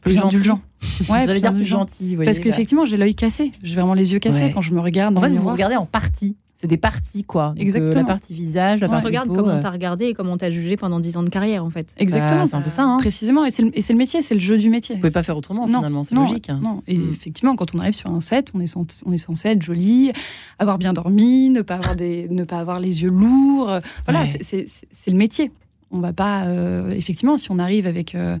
plus, 0.00 0.18
indulgent. 0.18 0.60
Ouais, 1.08 1.26
plus 1.26 1.40
dire 1.40 1.52
plus 1.52 1.64
gentil. 1.64 2.16
Parce 2.22 2.38
qu'effectivement, 2.38 2.84
j'ai 2.84 2.96
l'œil 2.96 3.14
cassé. 3.14 3.50
J'ai 3.62 3.74
vraiment 3.74 3.94
les 3.94 4.12
yeux 4.12 4.18
cassés 4.18 4.50
quand 4.52 4.60
je 4.60 4.72
me 4.72 4.80
regarde. 4.80 5.16
En 5.16 5.20
fait, 5.20 5.30
vous 5.30 5.42
vous 5.42 5.50
regardez 5.50 5.76
en 5.76 5.86
partie. 5.86 6.36
C'est 6.58 6.66
des 6.68 6.78
parties, 6.78 7.22
quoi. 7.24 7.54
Exactement. 7.58 7.94
la 7.94 8.04
partie 8.04 8.32
visage, 8.32 8.80
la 8.80 8.86
on 8.86 8.90
partie 8.90 9.06
regarde 9.06 9.28
comment 9.28 9.60
t'as 9.60 9.70
regardé 9.70 10.06
et 10.06 10.14
comment 10.14 10.38
t'as 10.38 10.50
jugé 10.50 10.76
pendant 10.78 11.00
10 11.00 11.18
ans 11.18 11.22
de 11.22 11.28
carrière, 11.28 11.62
en 11.64 11.70
fait. 11.70 11.94
Exactement. 11.98 12.42
Ah, 12.44 12.46
c'est 12.48 12.56
un 12.56 12.62
peu 12.62 12.70
ça. 12.70 12.84
Hein. 12.84 12.96
Précisément. 12.96 13.44
Et 13.44 13.50
c'est 13.50 13.62
le, 13.62 13.94
métier, 13.94 14.22
c'est 14.22 14.34
le 14.34 14.40
jeu 14.40 14.56
du 14.56 14.70
métier. 14.70 14.94
Vous 14.94 15.02
pouvez 15.02 15.12
pas 15.12 15.22
faire 15.22 15.36
autrement, 15.36 15.66
finalement. 15.66 16.02
C'est 16.02 16.14
logique. 16.14 16.48
Hein. 16.48 16.60
Non. 16.62 16.82
Et 16.86 16.96
mm. 16.96 17.12
effectivement, 17.12 17.56
quand 17.56 17.74
on 17.74 17.78
arrive 17.78 17.94
sur 17.94 18.10
un 18.10 18.20
set, 18.20 18.52
on 18.54 18.60
est, 18.60 18.66
censé, 18.66 19.02
on 19.04 19.12
est 19.12 19.18
censé 19.18 19.48
être 19.48 19.62
joli, 19.62 20.12
avoir 20.58 20.78
bien 20.78 20.94
dormi, 20.94 21.50
ne 21.50 21.60
pas 21.60 21.74
avoir, 21.74 21.94
des, 21.94 22.26
ne 22.30 22.44
pas 22.44 22.58
avoir 22.58 22.80
les 22.80 23.02
yeux 23.02 23.10
lourds. 23.10 23.80
Voilà, 24.06 24.24
c'est 24.40 25.10
le 25.10 25.16
métier. 25.16 25.50
On 25.90 26.00
va 26.00 26.12
pas. 26.14 26.46
Euh, 26.46 26.90
effectivement, 26.90 27.36
si 27.36 27.50
on 27.50 27.58
arrive 27.58 27.86
avec. 27.86 28.14
Euh, 28.14 28.38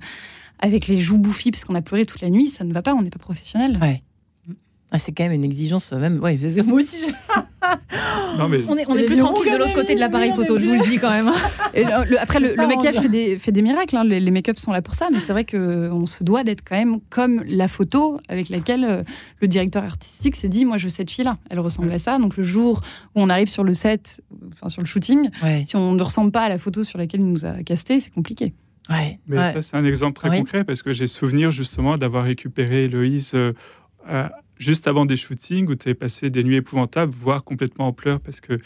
avec 0.58 0.86
les 0.86 1.00
joues 1.02 1.18
bouffies 1.18 1.50
parce 1.50 1.66
qu'on 1.66 1.74
a 1.74 1.82
pleuré 1.82 2.06
toute 2.06 2.22
la 2.22 2.30
nuit, 2.30 2.48
ça 2.48 2.64
ne 2.64 2.72
va 2.72 2.80
pas, 2.80 2.94
on 2.94 3.02
n'est 3.02 3.10
pas 3.10 3.18
professionnel. 3.18 3.78
Ouais. 3.78 4.02
Ah, 4.96 4.98
c'est 4.98 5.12
quand 5.12 5.24
même 5.24 5.32
une 5.32 5.44
exigence, 5.44 5.92
même. 5.92 6.20
Ouais, 6.22 6.38
moi 6.64 6.78
aussi. 6.78 7.08
non, 8.38 8.48
mais 8.48 8.66
on 8.66 8.78
est, 8.78 8.86
on 8.88 8.96
est 8.96 9.04
plus 9.04 9.18
tranquille 9.18 9.52
de 9.52 9.58
l'autre 9.58 9.74
côté 9.74 9.94
de 9.94 10.00
l'appareil 10.00 10.32
photo, 10.32 10.56
je 10.58 10.64
vous 10.64 10.72
le 10.72 10.88
dis 10.88 10.96
quand 10.96 11.10
même. 11.10 11.30
Et 11.74 11.84
après, 11.84 12.40
le, 12.40 12.56
make-up 12.66 13.02
fait 13.02 13.10
des, 13.10 13.38
fait 13.38 13.52
des 13.52 13.60
miracles. 13.60 13.94
Hein. 13.94 14.04
Les, 14.04 14.20
les 14.20 14.30
make-up 14.30 14.58
sont 14.58 14.72
là 14.72 14.80
pour 14.80 14.94
ça, 14.94 15.08
mais 15.12 15.18
c'est 15.18 15.32
vrai 15.32 15.44
qu'on 15.44 16.06
se 16.06 16.24
doit 16.24 16.44
d'être 16.44 16.62
quand 16.66 16.76
même 16.76 17.00
comme 17.10 17.44
la 17.46 17.68
photo 17.68 18.22
avec 18.30 18.48
laquelle 18.48 18.84
euh, 18.84 19.02
le 19.42 19.48
directeur 19.48 19.84
artistique 19.84 20.34
s'est 20.34 20.48
dit 20.48 20.64
Moi, 20.64 20.78
je 20.78 20.84
veux 20.84 20.90
cette 20.90 21.10
fille-là. 21.10 21.34
Elle 21.50 21.60
ressemble 21.60 21.92
à 21.92 21.98
ça. 21.98 22.18
Donc, 22.18 22.38
le 22.38 22.42
jour 22.42 22.80
où 23.14 23.20
on 23.20 23.28
arrive 23.28 23.48
sur 23.48 23.64
le 23.64 23.74
set, 23.74 24.22
enfin 24.54 24.70
sur 24.70 24.80
le 24.80 24.86
shooting, 24.86 25.28
si 25.66 25.76
on 25.76 25.92
ne 25.92 26.02
ressemble 26.02 26.32
pas 26.32 26.44
à 26.44 26.48
la 26.48 26.56
photo 26.56 26.84
sur 26.84 26.96
laquelle 26.96 27.20
il 27.20 27.28
nous 27.28 27.44
a 27.44 27.62
casté, 27.64 28.00
c'est 28.00 28.14
compliqué. 28.14 28.54
Ouais, 28.88 29.18
mais 29.26 29.52
ça, 29.52 29.60
c'est 29.60 29.76
un 29.76 29.84
exemple 29.84 30.14
très 30.14 30.38
concret 30.38 30.64
parce 30.64 30.82
que 30.82 30.94
j'ai 30.94 31.06
souvenir 31.06 31.50
justement 31.50 31.98
d'avoir 31.98 32.24
récupéré 32.24 32.84
Héloïse. 32.84 33.32
Euh, 33.34 33.52
juste 34.58 34.88
avant 34.88 35.06
des 35.06 35.16
shootings 35.16 35.68
où 35.68 35.74
tu 35.74 35.88
avais 35.88 35.94
passé 35.94 36.30
des 36.30 36.44
nuits 36.44 36.56
épouvantables, 36.56 37.12
voire 37.12 37.44
complètement 37.44 37.88
en 37.88 37.92
pleurs 37.92 38.20
parce 38.20 38.40
que 38.40 38.58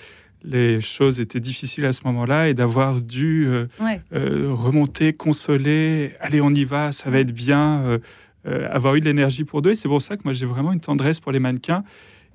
les 0.42 0.80
choses 0.80 1.20
étaient 1.20 1.40
difficiles 1.40 1.84
à 1.84 1.92
ce 1.92 2.00
moment-là 2.04 2.48
et 2.48 2.54
d'avoir 2.54 3.00
dû 3.00 3.46
euh, 3.46 3.66
euh, 4.12 4.52
remonter, 4.52 5.12
consoler, 5.12 6.14
allez 6.20 6.40
on 6.40 6.50
y 6.50 6.64
va, 6.64 6.92
ça 6.92 7.10
va 7.10 7.18
être 7.18 7.32
bien, 7.32 7.82
euh, 8.46 8.68
avoir 8.70 8.94
eu 8.94 9.00
de 9.00 9.04
l'énergie 9.04 9.44
pour 9.44 9.62
deux. 9.62 9.72
Et 9.72 9.74
c'est 9.74 9.88
pour 9.88 10.00
ça 10.00 10.16
que 10.16 10.22
moi 10.24 10.32
j'ai 10.32 10.46
vraiment 10.46 10.72
une 10.72 10.80
tendresse 10.80 11.20
pour 11.20 11.32
les 11.32 11.40
mannequins 11.40 11.84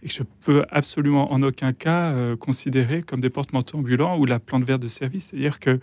et 0.03 0.07
que 0.07 0.13
je 0.13 0.23
peux 0.45 0.63
absolument 0.69 1.31
en 1.33 1.41
aucun 1.41 1.73
cas 1.73 2.35
considérer 2.35 3.01
comme 3.01 3.21
des 3.21 3.31
porte-manteaux 3.31 3.79
ambulants 3.79 4.19
ou 4.19 4.25
la 4.25 4.39
plante 4.39 4.63
verte 4.63 4.81
de 4.81 4.87
service. 4.87 5.29
C'est-à-dire 5.31 5.59
que 5.59 5.79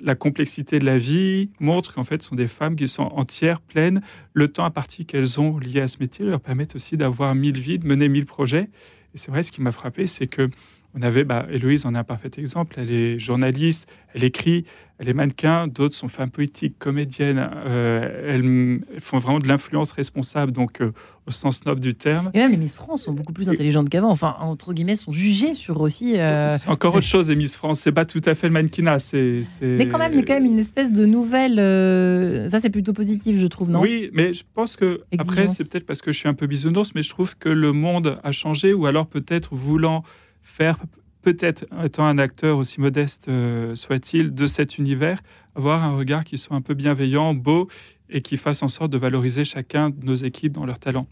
la 0.00 0.14
complexité 0.14 0.78
de 0.78 0.84
la 0.84 0.98
vie, 0.98 1.50
montre 1.60 1.94
qu'en 1.94 2.04
fait, 2.04 2.22
ce 2.22 2.28
sont 2.28 2.36
des 2.36 2.46
femmes 2.46 2.76
qui 2.76 2.88
sont 2.88 3.02
entières, 3.02 3.60
pleines. 3.60 4.00
Le 4.34 4.48
temps 4.48 4.64
imparti 4.64 5.04
qu'elles 5.04 5.40
ont 5.40 5.58
lié 5.58 5.80
à 5.80 5.88
ce 5.88 5.98
métier 5.98 6.24
leur 6.24 6.40
permet 6.40 6.74
aussi 6.74 6.96
d'avoir 6.96 7.34
mille 7.34 7.58
vies, 7.58 7.78
de 7.78 7.86
mener 7.86 8.08
mille 8.08 8.26
projets. 8.26 8.70
Et 9.14 9.18
c'est 9.18 9.30
vrai, 9.30 9.42
ce 9.42 9.52
qui 9.52 9.60
m'a 9.60 9.72
frappé, 9.72 10.06
c'est 10.06 10.26
que 10.26 10.48
on 10.94 11.02
avait, 11.02 11.24
bah, 11.24 11.46
Héloïse 11.50 11.86
en 11.86 11.94
est 11.94 11.98
un 11.98 12.04
parfait 12.04 12.30
exemple. 12.36 12.76
Elle 12.78 12.90
est 12.90 13.18
journaliste, 13.18 13.88
elle 14.14 14.24
écrit, 14.24 14.66
elle 14.98 15.08
est 15.08 15.14
mannequin. 15.14 15.66
D'autres 15.66 15.94
sont 15.94 16.08
femmes 16.08 16.30
politiques, 16.30 16.78
comédiennes. 16.78 17.38
Euh, 17.66 18.34
elles, 18.34 19.00
font 19.00 19.18
vraiment 19.18 19.38
de 19.38 19.48
l'influence 19.48 19.90
responsable, 19.92 20.52
donc 20.52 20.82
euh, 20.82 20.92
au 21.26 21.30
sens 21.30 21.64
noble 21.64 21.80
du 21.80 21.94
terme. 21.94 22.30
Et 22.34 22.38
même 22.38 22.50
les 22.50 22.58
Miss 22.58 22.76
France 22.76 23.04
sont 23.04 23.12
beaucoup 23.12 23.32
plus 23.32 23.48
intelligentes 23.48 23.88
qu'avant. 23.88 24.10
Enfin, 24.10 24.36
entre 24.40 24.74
guillemets, 24.74 24.96
sont 24.96 25.12
jugées 25.12 25.54
sur 25.54 25.80
aussi. 25.80 26.18
Euh, 26.18 26.48
c'est 26.58 26.68
encore 26.68 26.94
autre 26.94 27.06
chose, 27.06 27.30
les 27.30 27.36
Miss 27.36 27.56
France. 27.56 27.80
C'est 27.80 27.92
pas 27.92 28.04
tout 28.04 28.22
à 28.26 28.34
fait 28.34 28.48
le 28.48 28.52
mannequinat. 28.52 28.98
C'est, 28.98 29.42
Mais 29.62 29.88
quand 29.88 29.98
même, 29.98 30.12
il 30.12 30.18
y 30.18 30.22
a 30.22 30.24
quand 30.24 30.34
même 30.34 30.44
une 30.44 30.58
espèce 30.58 30.92
de 30.92 31.06
nouvelle. 31.06 32.50
Ça, 32.50 32.60
c'est 32.60 32.70
plutôt 32.70 32.92
positif, 32.92 33.38
je 33.38 33.46
trouve, 33.46 33.70
non? 33.70 33.80
Oui, 33.80 34.10
mais 34.12 34.34
je 34.34 34.44
pense 34.54 34.76
que 34.76 35.00
après, 35.18 35.48
c'est 35.48 35.70
peut-être 35.70 35.86
parce 35.86 36.02
que 36.02 36.12
je 36.12 36.18
suis 36.18 36.28
un 36.28 36.34
peu 36.34 36.46
bisounours, 36.46 36.94
mais 36.94 37.02
je 37.02 37.08
trouve 37.08 37.38
que 37.38 37.48
le 37.48 37.72
monde 37.72 38.20
a 38.22 38.32
changé, 38.32 38.74
ou 38.74 38.84
alors 38.84 39.06
peut-être 39.06 39.54
voulant 39.54 40.04
faire 40.42 40.78
peut-être, 41.22 41.64
étant 41.84 42.04
un 42.04 42.18
acteur 42.18 42.58
aussi 42.58 42.80
modeste 42.80 43.28
euh, 43.28 43.74
soit-il, 43.74 44.34
de 44.34 44.46
cet 44.46 44.78
univers, 44.78 45.20
avoir 45.54 45.84
un 45.84 45.96
regard 45.96 46.24
qui 46.24 46.36
soit 46.36 46.56
un 46.56 46.60
peu 46.60 46.74
bienveillant, 46.74 47.34
beau, 47.34 47.68
et 48.10 48.20
qui 48.20 48.36
fasse 48.36 48.62
en 48.62 48.68
sorte 48.68 48.90
de 48.90 48.98
valoriser 48.98 49.44
chacun 49.44 49.90
de 49.90 50.04
nos 50.04 50.14
équipes 50.14 50.52
dans 50.52 50.66
leur 50.66 50.78
talent. 50.78 51.06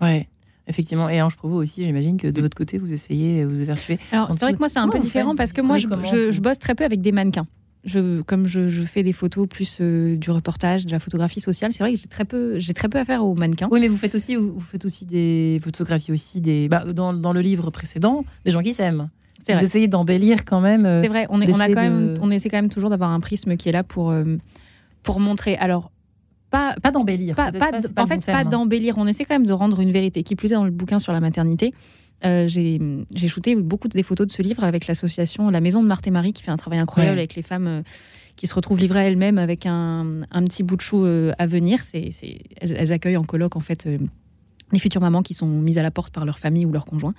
Ouais. 0.00 0.28
Effectivement, 0.66 1.08
et 1.08 1.20
Ange 1.22 1.34
vous 1.42 1.56
aussi, 1.56 1.84
j'imagine 1.84 2.18
que 2.18 2.28
de 2.28 2.42
votre 2.42 2.56
côté, 2.56 2.76
vous 2.76 2.92
essayez, 2.92 3.44
vous 3.44 3.60
évertuez. 3.62 3.98
Alors, 4.12 4.28
c'est 4.30 4.44
vrai 4.44 4.52
que 4.52 4.58
moi, 4.58 4.68
c'est 4.68 4.78
un 4.78 4.88
peu 4.88 4.98
différent 4.98 5.34
parce 5.34 5.54
que 5.54 5.62
moi, 5.62 5.78
je, 5.78 5.88
je, 6.30 6.40
bosse 6.40 6.58
très 6.58 6.74
peu 6.74 6.84
avec 6.84 7.00
des 7.00 7.10
mannequins. 7.10 7.46
Je, 7.84 8.20
comme 8.22 8.46
je, 8.46 8.68
fais 8.68 9.02
des 9.02 9.12
photos 9.12 9.46
plus 9.48 9.78
euh, 9.80 10.16
du 10.16 10.30
reportage, 10.30 10.84
de 10.84 10.90
la 10.90 10.98
photographie 10.98 11.40
sociale, 11.40 11.72
c'est 11.72 11.82
vrai 11.82 11.94
que 11.94 12.00
j'ai 12.00 12.08
très 12.08 12.24
peu, 12.24 12.58
j'ai 12.58 12.74
très 12.74 12.88
peu 12.88 12.98
affaire 12.98 13.24
aux 13.24 13.34
mannequins. 13.34 13.68
Oui, 13.70 13.80
mais 13.80 13.88
vous 13.88 13.96
faites 13.96 14.14
aussi, 14.14 14.34
vous 14.34 14.60
faites 14.60 14.84
aussi 14.84 15.06
des 15.06 15.60
photographies 15.62 16.12
aussi 16.12 16.40
des, 16.40 16.68
bah, 16.68 16.84
dans, 16.92 17.14
dans, 17.14 17.32
le 17.32 17.40
livre 17.40 17.70
précédent, 17.70 18.24
des 18.44 18.50
gens 18.50 18.62
qui 18.62 18.72
s'aiment. 18.72 19.08
Vous 19.48 19.64
essayez 19.64 19.88
d'embellir 19.88 20.44
quand 20.44 20.60
même. 20.60 20.84
Euh, 20.84 21.00
c'est 21.00 21.08
vrai, 21.08 21.26
on, 21.30 21.40
est, 21.40 21.50
on, 21.50 21.60
a 21.60 21.68
quand 21.68 21.80
même, 21.80 22.14
on 22.20 22.30
essaie 22.30 22.50
quand 22.50 22.58
même 22.58 22.68
toujours 22.68 22.90
d'avoir 22.90 23.10
un 23.10 23.20
prisme 23.20 23.56
qui 23.56 23.68
est 23.68 23.72
là 23.72 23.82
pour, 23.82 24.10
euh, 24.10 24.24
pour 25.02 25.20
montrer. 25.20 25.56
Alors, 25.56 25.90
pas, 26.50 26.74
pas 26.82 26.90
d'embellir. 26.90 27.34
Pas, 27.34 27.50
en 27.96 28.06
fait, 28.06 28.26
pas 28.26 28.44
d'embellir. 28.44 28.98
On 28.98 29.06
essaie 29.06 29.24
quand 29.24 29.34
même 29.34 29.46
de 29.46 29.52
rendre 29.52 29.80
une 29.80 29.90
vérité. 29.90 30.22
Qui 30.22 30.36
plus 30.36 30.52
est 30.52 30.54
dans 30.54 30.64
le 30.64 30.70
bouquin 30.70 30.98
sur 30.98 31.12
la 31.12 31.20
maternité. 31.20 31.74
Euh, 32.24 32.48
j'ai 32.48 33.28
shooté 33.28 33.54
beaucoup 33.54 33.86
des 33.88 34.02
photos 34.02 34.26
de 34.26 34.32
ce 34.32 34.42
livre 34.42 34.64
avec 34.64 34.86
l'association 34.88 35.50
La 35.50 35.60
Maison 35.60 35.82
de 35.82 35.86
Marthe 35.86 36.06
et 36.08 36.10
Marie 36.10 36.32
qui 36.32 36.42
fait 36.42 36.50
un 36.50 36.56
travail 36.56 36.80
incroyable 36.80 37.18
avec 37.18 37.36
les 37.36 37.42
femmes 37.42 37.84
qui 38.34 38.48
se 38.48 38.54
retrouvent 38.54 38.78
livrées 38.78 39.00
à 39.00 39.04
elles-mêmes 39.04 39.38
avec 39.38 39.66
un, 39.66 40.22
un, 40.30 40.44
petit 40.44 40.64
bout 40.64 40.74
de 40.74 40.80
chou 40.80 41.04
à 41.04 41.46
venir. 41.46 41.80
C'est, 41.84 42.10
elles, 42.60 42.72
elles, 42.72 42.92
accueillent 42.92 43.16
en 43.16 43.24
colloque 43.24 43.54
en 43.54 43.60
fait 43.60 43.88
les 44.72 44.78
futures 44.78 45.00
mamans 45.00 45.22
qui 45.22 45.34
sont 45.34 45.46
mises 45.46 45.78
à 45.78 45.82
la 45.82 45.90
porte 45.90 46.12
par 46.12 46.24
leur 46.24 46.38
famille 46.38 46.66
ou 46.66 46.72
leur 46.72 46.86
conjoint. 46.86 47.14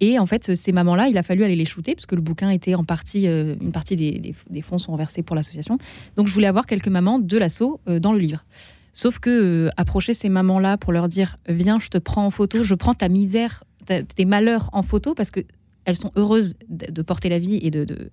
Et 0.00 0.18
en 0.18 0.26
fait, 0.26 0.54
ces 0.54 0.72
mamans-là, 0.72 1.08
il 1.08 1.18
a 1.18 1.22
fallu 1.22 1.44
aller 1.44 1.56
les 1.56 1.64
shooter, 1.64 1.94
puisque 1.94 2.12
le 2.12 2.20
bouquin 2.20 2.50
était 2.50 2.74
en 2.74 2.84
partie, 2.84 3.26
euh, 3.26 3.56
une 3.60 3.72
partie 3.72 3.96
des, 3.96 4.62
fonds 4.62 4.78
sont 4.78 4.94
versés 4.96 5.22
pour 5.22 5.34
l'association. 5.34 5.78
Donc 6.16 6.28
je 6.28 6.34
voulais 6.34 6.46
avoir 6.46 6.66
quelques 6.66 6.88
mamans 6.88 7.18
de 7.18 7.36
l'assaut 7.36 7.80
euh, 7.88 7.98
dans 7.98 8.12
le 8.12 8.18
livre. 8.18 8.44
Sauf 8.92 9.18
que 9.18 9.30
euh, 9.30 9.70
approcher 9.76 10.14
ces 10.14 10.28
mamans-là 10.28 10.76
pour 10.76 10.92
leur 10.92 11.08
dire 11.08 11.36
Viens, 11.48 11.78
je 11.78 11.88
te 11.88 11.98
prends 11.98 12.26
en 12.26 12.30
photo, 12.30 12.62
je 12.62 12.74
prends 12.74 12.94
ta 12.94 13.08
misère, 13.08 13.64
tes 13.86 14.24
malheurs 14.24 14.70
en 14.72 14.82
photo, 14.82 15.14
parce 15.14 15.30
que 15.30 15.40
elles 15.84 15.96
sont 15.96 16.12
heureuses 16.16 16.54
de, 16.68 17.00
porter 17.00 17.30
la 17.30 17.38
vie 17.38 17.58
et 17.62 17.70
de, 17.70 18.10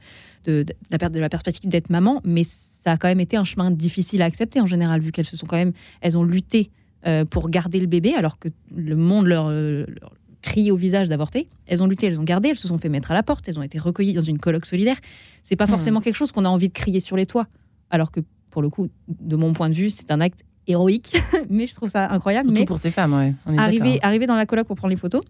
la, 0.48 1.10
de 1.10 1.20
la 1.20 1.28
perspective 1.28 1.70
d'être 1.70 1.90
maman, 1.90 2.22
mais 2.24 2.44
ça 2.46 2.94
a 2.94 2.98
quand 2.98 3.10
même 3.10 3.20
été 3.20 3.36
un 3.36 3.44
chemin 3.44 3.70
difficile 3.70 4.22
à 4.22 4.26
accepter 4.26 4.62
en 4.62 4.66
général, 4.66 5.02
vu 5.02 5.12
qu'elles 5.12 5.26
se 5.26 5.36
sont 5.36 5.46
quand 5.46 5.58
même, 5.58 5.74
elles 6.00 6.18
ont 6.18 6.24
lutté 6.24 6.72
pour 7.30 7.50
garder 7.50 7.82
le 7.82 7.86
bébé, 7.86 8.14
alors 8.14 8.40
que 8.40 8.48
le 8.74 8.96
monde 8.96 9.28
leur 9.28 9.52
crié 10.46 10.72
au 10.72 10.78
visage 10.78 11.10
d'avorter. 11.10 11.50
Elles 11.66 11.84
ont 11.84 11.88
lutté, 11.88 12.08
elles 12.08 12.20
ont 12.20 12.24
gardé, 12.24 12.50
elles 12.50 12.56
se 12.56 12.68
sont 12.68 12.78
fait 12.78 12.88
mettre 12.88 13.12
à 13.12 13.14
la 13.14 13.24
porte, 13.24 13.50
elles 13.50 13.60
ont 13.60 13.64
été 13.64 13.80
recueillies 13.80 14.14
dans 14.14 14.22
une 14.22 14.40
colloque 14.40 14.66
solidaire. 14.66 14.98
C'est 15.44 15.56
pas 15.56 15.66
hmm. 15.66 15.70
forcément 15.70 16.02
quelque 16.02 16.16
chose 16.16 16.32
qu'on 16.32 16.46
a 16.46 16.50
envie 16.50 16.70
de 16.70 16.74
crier 16.74 17.00
sur 17.00 17.18
les 17.18 17.26
toits. 17.26 17.48
Alors 17.90 18.12
que, 18.12 18.22
pour 18.52 18.62
le 18.62 18.70
coup, 18.70 18.90
de 19.08 19.36
mon 19.36 19.54
point 19.54 19.70
de 19.70 19.74
vue, 19.74 19.90
c'est 19.90 20.12
un 20.12 20.22
acte 20.22 20.42
héroïque, 20.68 21.18
mais 21.50 21.68
je 21.68 21.76
trouve 21.76 21.90
ça 21.90 22.10
incroyable. 22.12 22.50
mais 22.52 22.66
pour 22.66 22.78
ces 22.78 22.92
femmes, 22.92 23.14
ouais. 23.14 23.34
arriver, 23.58 24.00
arriver 24.02 24.28
dans 24.28 24.36
la 24.36 24.46
colloque 24.46 24.68
pour 24.68 24.76
prendre 24.78 24.92
les 24.92 25.00
photos, 25.00 25.24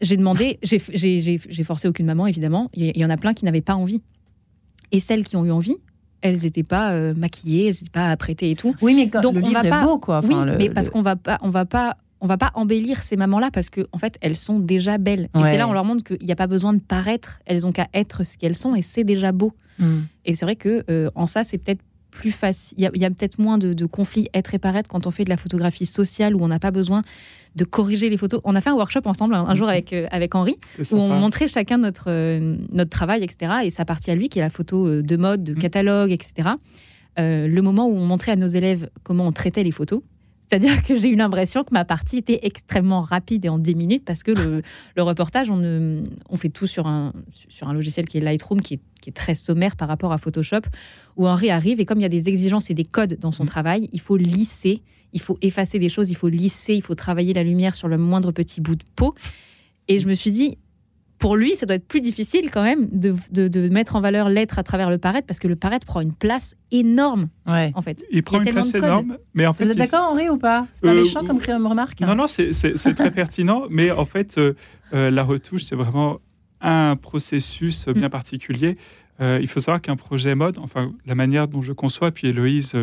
j'ai 0.00 0.16
demandé, 0.16 0.58
j'ai 0.62 1.64
forcé 1.64 1.86
aucune 1.86 2.06
maman, 2.06 2.26
évidemment. 2.26 2.70
Il 2.74 2.96
y 2.96 3.04
en 3.04 3.10
a 3.10 3.16
plein 3.16 3.34
qui 3.34 3.44
n'avaient 3.44 3.60
pas 3.60 3.74
envie. 3.74 4.02
Et 4.92 5.00
celles 5.00 5.24
qui 5.24 5.36
ont 5.36 5.44
eu 5.44 5.50
envie, 5.50 5.76
elles 6.20 6.42
n'étaient 6.42 6.62
pas 6.62 6.92
euh, 6.92 7.14
maquillées, 7.14 7.68
elles 7.68 7.74
n'étaient 7.74 7.90
pas 7.92 8.10
apprêtées 8.10 8.50
et 8.50 8.56
tout. 8.56 8.74
Oui, 8.80 8.94
mais 8.94 9.08
quand 9.08 9.20
Donc 9.20 9.34
le 9.34 9.44
on 9.44 9.50
va 9.50 9.62
pas, 9.62 9.84
beau, 9.84 9.98
quoi. 9.98 10.20
oui, 10.24 10.34
mais 10.58 10.70
parce 10.70 10.88
qu'on 10.88 11.02
va 11.02 11.16
pas, 11.16 11.38
on 11.42 11.50
va 11.50 11.64
pas 11.64 11.96
on 12.24 12.26
va 12.26 12.38
pas 12.38 12.50
embellir 12.54 13.02
ces 13.02 13.16
mamans-là 13.16 13.50
parce 13.52 13.68
que 13.68 13.82
en 13.92 13.98
fait 13.98 14.16
elles 14.22 14.38
sont 14.38 14.58
déjà 14.58 14.96
belles. 14.96 15.28
Et 15.36 15.42
c'est 15.42 15.58
là 15.58 15.68
on 15.68 15.74
leur 15.74 15.84
montre 15.84 16.02
qu'il 16.02 16.24
n'y 16.24 16.32
a 16.32 16.36
pas 16.36 16.46
besoin 16.46 16.72
de 16.72 16.80
paraître, 16.80 17.40
elles 17.44 17.66
ont 17.66 17.72
qu'à 17.72 17.86
être 17.92 18.24
ce 18.24 18.38
qu'elles 18.38 18.56
sont 18.56 18.74
et 18.74 18.80
c'est 18.80 19.04
déjà 19.04 19.30
beau. 19.30 19.52
Hmm. 19.78 20.00
Et 20.24 20.34
c'est 20.34 20.46
vrai 20.46 20.56
que 20.56 20.84
euh, 20.88 21.10
en 21.14 21.26
ça 21.26 21.44
c'est 21.44 21.58
peut-être 21.58 21.82
plus 22.10 22.30
facile. 22.30 22.78
Il 22.78 23.00
y 23.00 23.04
a, 23.04 23.10
peut-être 23.10 23.38
moins 23.38 23.58
de, 23.58 23.84
conflits 23.84 24.28
être 24.32 24.54
et 24.54 24.58
paraître 24.58 24.88
quand 24.88 25.06
on 25.06 25.10
fait 25.10 25.24
de 25.24 25.28
la 25.28 25.36
photographie 25.36 25.84
sociale 25.84 26.34
où 26.34 26.42
on 26.42 26.48
n'a 26.48 26.60
pas 26.60 26.70
besoin 26.70 27.02
de 27.56 27.64
corriger 27.64 28.08
les 28.08 28.16
photos. 28.16 28.40
On 28.44 28.54
a 28.54 28.60
fait 28.62 28.70
un 28.70 28.74
workshop 28.74 29.02
ensemble 29.04 29.34
un, 29.34 29.54
jour 29.54 29.68
avec, 29.68 29.92
euh, 29.92 30.06
avec 30.10 30.34
Henri 30.34 30.56
où 30.78 30.96
on 30.96 31.08
montrait 31.08 31.48
chacun 31.48 31.76
notre, 31.76 32.06
euh, 32.08 32.56
notre 32.72 32.90
travail, 32.90 33.22
etc. 33.22 33.52
Et 33.64 33.70
sa 33.70 33.84
partie 33.84 34.10
à 34.12 34.14
lui, 34.14 34.28
qui 34.28 34.38
est 34.38 34.42
la 34.42 34.48
photo 34.50 35.02
de 35.02 35.16
mode, 35.16 35.44
de 35.44 35.54
hmm. 35.54 35.58
catalogue, 35.58 36.10
etc. 36.12 36.50
le 37.18 37.60
moment 37.60 37.86
où 37.86 37.96
on 37.96 38.06
montrait 38.06 38.32
à 38.32 38.36
nos 38.36 38.46
élèves 38.46 38.88
comment 39.02 39.26
on 39.26 39.32
traitait 39.32 39.64
les 39.64 39.72
photos, 39.72 40.00
c'est-à-dire 40.54 40.84
que 40.84 40.96
j'ai 40.96 41.08
eu 41.08 41.16
l'impression 41.16 41.64
que 41.64 41.70
ma 41.72 41.84
partie 41.84 42.18
était 42.18 42.38
extrêmement 42.42 43.00
rapide 43.00 43.44
et 43.44 43.48
en 43.48 43.58
10 43.58 43.74
minutes 43.74 44.04
parce 44.04 44.22
que 44.22 44.30
le, 44.30 44.62
reportage, 45.02 45.50
on, 45.50 46.04
on, 46.28 46.36
fait 46.36 46.48
tout 46.48 46.68
sur 46.68 46.86
un, 46.86 47.12
sur 47.48 47.68
un 47.68 47.72
logiciel 47.72 48.06
qui 48.06 48.18
est 48.18 48.20
Lightroom, 48.20 48.60
qui 48.60 48.74
est, 48.74 48.80
qui 49.00 49.10
est, 49.10 49.12
très 49.12 49.34
sommaire 49.34 49.74
par 49.74 49.88
rapport 49.88 50.12
à 50.12 50.18
Photoshop, 50.18 50.60
où 51.16 51.26
Henri 51.26 51.50
arrive 51.50 51.80
et 51.80 51.84
comme 51.84 51.98
il 51.98 52.02
y 52.02 52.06
a 52.06 52.10
des 52.10 52.28
exigences 52.28 52.70
et 52.70 52.74
des 52.74 52.84
codes 52.84 53.18
dans 53.18 53.32
son 53.32 53.42
mmh. 53.42 53.48
travail, 53.48 53.88
il 53.92 54.00
faut 54.00 54.16
lisser, 54.16 54.82
il 55.12 55.20
faut 55.20 55.38
effacer 55.42 55.80
des 55.80 55.88
choses, 55.88 56.12
il 56.12 56.16
faut 56.16 56.28
lisser, 56.28 56.74
il 56.74 56.82
faut 56.82 56.94
travailler 56.94 57.34
la 57.34 57.42
lumière 57.42 57.74
sur 57.74 57.88
le 57.88 57.98
moindre 57.98 58.30
petit 58.30 58.60
bout 58.60 58.76
de 58.76 58.84
peau. 58.94 59.16
Et 59.88 59.98
je 59.98 60.06
me 60.06 60.14
suis 60.14 60.30
dit, 60.30 60.56
pour 61.24 61.36
lui, 61.36 61.56
ça 61.56 61.64
doit 61.64 61.76
être 61.76 61.88
plus 61.88 62.02
difficile 62.02 62.50
quand 62.50 62.62
même 62.62 62.86
de, 62.92 63.16
de, 63.30 63.68
mettre 63.70 63.96
en 63.96 64.02
valeur 64.02 64.28
l'être 64.28 64.58
à 64.58 64.62
travers 64.62 64.90
le 64.90 64.98
paraître 64.98 65.26
parce 65.26 65.38
que 65.38 65.48
le 65.48 65.56
paraître 65.56 65.86
prend 65.86 66.02
une 66.02 66.12
place 66.12 66.54
énorme. 66.70 67.30
Ouais. 67.46 67.72
En 67.74 67.80
fait, 67.80 68.04
il 68.10 68.22
prend 68.22 68.42
une 68.42 68.52
place 68.52 68.74
énorme, 68.74 69.16
mais 69.32 69.46
en 69.46 69.54
fait, 69.54 69.64
vous 69.64 69.70
êtes 69.70 69.78
d'accord 69.78 70.06
Henri 70.10 70.28
ou 70.28 70.36
pas? 70.36 70.66
C'est 70.74 70.82
pas 70.82 70.92
euh, 70.92 71.02
méchant 71.02 71.24
comme 71.24 71.66
remarque. 71.66 71.98
Non, 72.00 72.14
non, 72.14 72.26
c'est 72.26 72.94
très 72.94 73.10
pertinent, 73.10 73.62
mais 73.70 73.90
en 73.90 74.04
fait, 74.04 74.36
euh, 74.36 74.52
euh, 74.92 75.10
la 75.10 75.22
retouche, 75.22 75.64
c'est 75.64 75.76
vraiment 75.76 76.18
un 76.60 76.94
processus 76.96 77.88
bien 77.88 78.08
mm. 78.08 78.10
particulier. 78.10 78.76
il 79.18 79.48
faut 79.48 79.60
savoir 79.60 79.80
qu'un 79.80 79.96
projet 79.96 80.34
mode, 80.34 80.58
enfin 80.58 80.92
la 81.06 81.14
manière 81.14 81.48
dont 81.48 81.62
je 81.62 81.72
conçois, 81.72 82.10
puis 82.10 82.28
Héloïse 82.28 82.76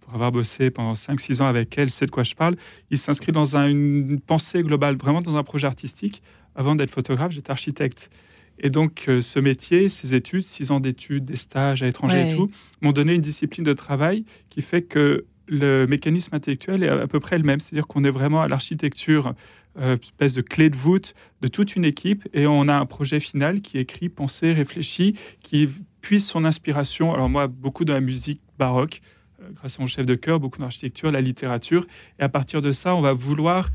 pour 0.00 0.12
avoir 0.12 0.32
bossé 0.32 0.70
pendant 0.70 0.92
5-6 0.92 1.40
ans 1.40 1.46
avec 1.46 1.78
elle, 1.78 1.88
sait 1.88 2.04
de 2.04 2.10
quoi 2.10 2.24
je 2.24 2.34
parle. 2.34 2.56
Il 2.90 2.98
s'inscrit 2.98 3.32
dans 3.32 3.56
une 3.56 4.20
pensée 4.20 4.62
globale, 4.62 4.96
vraiment 4.96 5.22
dans 5.22 5.38
un 5.38 5.42
projet 5.42 5.66
artistique 5.66 6.22
avant 6.56 6.74
d'être 6.74 6.90
photographe, 6.90 7.32
j'étais 7.32 7.50
architecte. 7.50 8.10
Et 8.58 8.70
donc, 8.70 9.04
euh, 9.08 9.20
ce 9.20 9.38
métier, 9.38 9.88
ces 9.88 10.14
études, 10.14 10.44
six 10.44 10.70
ans 10.70 10.80
d'études, 10.80 11.24
des 11.24 11.36
stages 11.36 11.82
à 11.82 11.86
l'étranger 11.86 12.30
et 12.30 12.34
tout, 12.34 12.50
m'ont 12.80 12.92
donné 12.92 13.14
une 13.14 13.20
discipline 13.20 13.64
de 13.64 13.74
travail 13.74 14.24
qui 14.48 14.62
fait 14.62 14.82
que 14.82 15.26
le 15.48 15.86
mécanisme 15.86 16.34
intellectuel 16.34 16.82
est 16.82 16.88
à 16.88 17.06
peu 17.06 17.20
près 17.20 17.38
le 17.38 17.44
même. 17.44 17.60
C'est-à-dire 17.60 17.86
qu'on 17.86 18.02
est 18.04 18.10
vraiment 18.10 18.42
à 18.42 18.48
l'architecture, 18.48 19.34
euh, 19.78 19.96
espèce 20.02 20.32
de 20.32 20.40
clé 20.40 20.70
de 20.70 20.76
voûte 20.76 21.14
de 21.42 21.48
toute 21.48 21.76
une 21.76 21.84
équipe, 21.84 22.26
et 22.32 22.46
on 22.46 22.66
a 22.66 22.74
un 22.74 22.86
projet 22.86 23.20
final 23.20 23.60
qui 23.60 23.76
est 23.76 23.82
écrit, 23.82 24.08
pensé, 24.08 24.52
réfléchi, 24.52 25.14
qui 25.40 25.68
puise 26.00 26.26
son 26.26 26.44
inspiration. 26.44 27.12
Alors 27.12 27.28
moi, 27.28 27.46
beaucoup 27.46 27.84
de 27.84 27.92
la 27.92 28.00
musique 28.00 28.40
baroque, 28.58 29.02
euh, 29.42 29.50
grâce 29.54 29.78
à 29.78 29.82
mon 29.82 29.86
chef 29.86 30.06
de 30.06 30.14
chœur, 30.14 30.40
beaucoup 30.40 30.60
d'architecture, 30.60 31.12
la 31.12 31.20
littérature, 31.20 31.86
et 32.18 32.22
à 32.22 32.30
partir 32.30 32.62
de 32.62 32.72
ça, 32.72 32.94
on 32.94 33.02
va 33.02 33.12
vouloir 33.12 33.70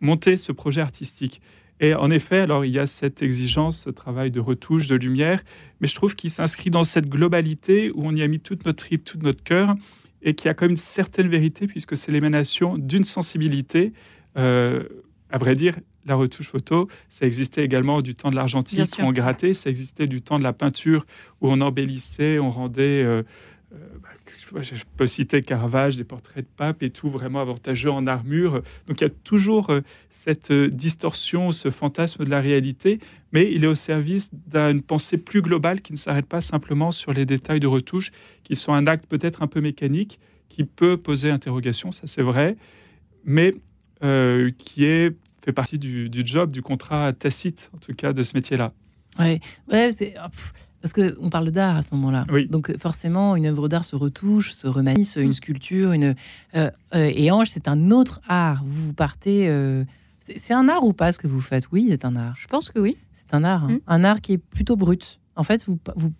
monter 0.00 0.36
ce 0.36 0.52
projet 0.52 0.82
artistique. 0.82 1.40
Et 1.80 1.94
en 1.94 2.10
effet, 2.10 2.38
alors 2.38 2.64
il 2.64 2.70
y 2.70 2.78
a 2.78 2.86
cette 2.86 3.22
exigence, 3.22 3.80
ce 3.80 3.90
travail 3.90 4.30
de 4.30 4.38
retouche, 4.38 4.86
de 4.86 4.96
lumière, 4.96 5.42
mais 5.80 5.88
je 5.88 5.94
trouve 5.94 6.14
qu'il 6.14 6.30
s'inscrit 6.30 6.70
dans 6.70 6.84
cette 6.84 7.08
globalité 7.08 7.90
où 7.90 8.02
on 8.04 8.14
y 8.14 8.22
a 8.22 8.28
mis 8.28 8.38
toute 8.38 8.66
notre 8.66 8.84
trip, 8.84 9.02
tout 9.02 9.18
notre 9.18 9.42
cœur, 9.42 9.74
et 10.22 10.34
qui 10.34 10.48
a 10.48 10.54
quand 10.54 10.66
même 10.66 10.72
une 10.72 10.76
certaine 10.76 11.28
vérité 11.28 11.66
puisque 11.66 11.96
c'est 11.96 12.12
l'émanation 12.12 12.76
d'une 12.76 13.04
sensibilité. 13.04 13.94
Euh, 14.36 14.84
à 15.30 15.38
vrai 15.38 15.54
dire, 15.54 15.76
la 16.04 16.14
retouche 16.14 16.48
photo, 16.48 16.88
ça 17.08 17.26
existait 17.26 17.64
également 17.64 18.02
du 18.02 18.14
temps 18.14 18.30
de 18.30 18.36
l'argentique 18.36 18.90
où 18.98 19.02
on 19.02 19.12
grattait, 19.12 19.54
ça 19.54 19.70
existait 19.70 20.06
du 20.06 20.20
temps 20.20 20.38
de 20.38 20.44
la 20.44 20.52
peinture 20.52 21.06
où 21.40 21.48
on 21.48 21.60
embellissait, 21.60 22.38
on 22.38 22.50
rendait 22.50 23.02
euh, 23.02 23.22
euh, 23.72 23.76
je 24.60 24.84
peux 24.96 25.06
citer 25.06 25.42
Caravage, 25.42 25.96
des 25.96 26.04
portraits 26.04 26.44
de 26.44 26.50
pape 26.56 26.82
et 26.82 26.90
tout 26.90 27.10
vraiment 27.10 27.40
avantageux 27.40 27.90
en 27.90 28.06
armure. 28.06 28.62
Donc 28.86 29.00
il 29.00 29.04
y 29.04 29.06
a 29.06 29.10
toujours 29.10 29.70
euh, 29.70 29.80
cette 30.08 30.50
euh, 30.50 30.68
distorsion, 30.68 31.52
ce 31.52 31.70
fantasme 31.70 32.24
de 32.24 32.30
la 32.30 32.40
réalité, 32.40 32.98
mais 33.32 33.50
il 33.52 33.64
est 33.64 33.68
au 33.68 33.74
service 33.74 34.30
d'une 34.32 34.82
pensée 34.82 35.18
plus 35.18 35.42
globale 35.42 35.80
qui 35.80 35.92
ne 35.92 35.98
s'arrête 35.98 36.26
pas 36.26 36.40
simplement 36.40 36.90
sur 36.90 37.12
les 37.12 37.26
détails 37.26 37.60
de 37.60 37.66
retouche, 37.66 38.10
qui 38.42 38.56
sont 38.56 38.72
un 38.72 38.86
acte 38.86 39.06
peut-être 39.06 39.42
un 39.42 39.46
peu 39.46 39.60
mécanique, 39.60 40.18
qui 40.48 40.64
peut 40.64 40.96
poser 40.96 41.30
interrogation, 41.30 41.92
ça 41.92 42.06
c'est 42.06 42.22
vrai, 42.22 42.56
mais 43.24 43.54
euh, 44.02 44.50
qui 44.56 44.84
est, 44.84 45.14
fait 45.44 45.52
partie 45.52 45.78
du, 45.78 46.10
job, 46.24 46.50
du 46.50 46.62
contrat 46.62 47.12
tacite, 47.12 47.70
en 47.74 47.78
tout 47.78 47.92
cas, 47.92 48.12
de 48.12 48.22
ce 48.22 48.34
métier-là. 48.34 48.72
Ouais, 49.18 49.40
ouais 49.70 49.94
c'est. 49.96 50.14
Parce 50.82 50.94
qu'on 50.94 51.28
parle 51.28 51.50
d'art 51.50 51.76
à 51.76 51.82
ce 51.82 51.94
moment-là. 51.94 52.26
Donc 52.48 52.74
forcément, 52.78 53.36
une 53.36 53.46
œuvre 53.46 53.68
d'art 53.68 53.84
se 53.84 53.96
retouche, 53.96 54.52
se 54.52 54.66
remanie, 54.66 55.08
une 55.16 55.34
sculpture, 55.34 55.92
une... 55.92 56.14
Euh, 56.56 56.70
euh, 56.94 57.12
et 57.14 57.30
Ange, 57.30 57.48
c'est 57.50 57.68
un 57.68 57.90
autre 57.90 58.20
art. 58.28 58.62
Vous 58.64 58.92
partez... 58.92 59.48
Euh, 59.48 59.84
c'est 60.36 60.54
un 60.54 60.68
art 60.68 60.84
ou 60.84 60.92
pas 60.92 61.12
ce 61.12 61.18
que 61.18 61.26
vous 61.26 61.40
faites? 61.40 61.64
Oui, 61.72 61.86
c'est 61.90 62.04
un 62.04 62.16
art. 62.16 62.34
Je 62.36 62.46
pense 62.46 62.70
que 62.70 62.78
oui. 62.78 62.96
C'est 63.12 63.34
un 63.34 63.44
art. 63.44 63.64
Hein. 63.64 63.72
Mm. 63.72 63.80
Un 63.88 64.04
art 64.04 64.20
qui 64.20 64.34
est 64.34 64.38
plutôt 64.38 64.76
brut. 64.76 65.18
En 65.36 65.42
fait, 65.42 65.64
vous, 65.66 65.78
vous, 65.96 66.12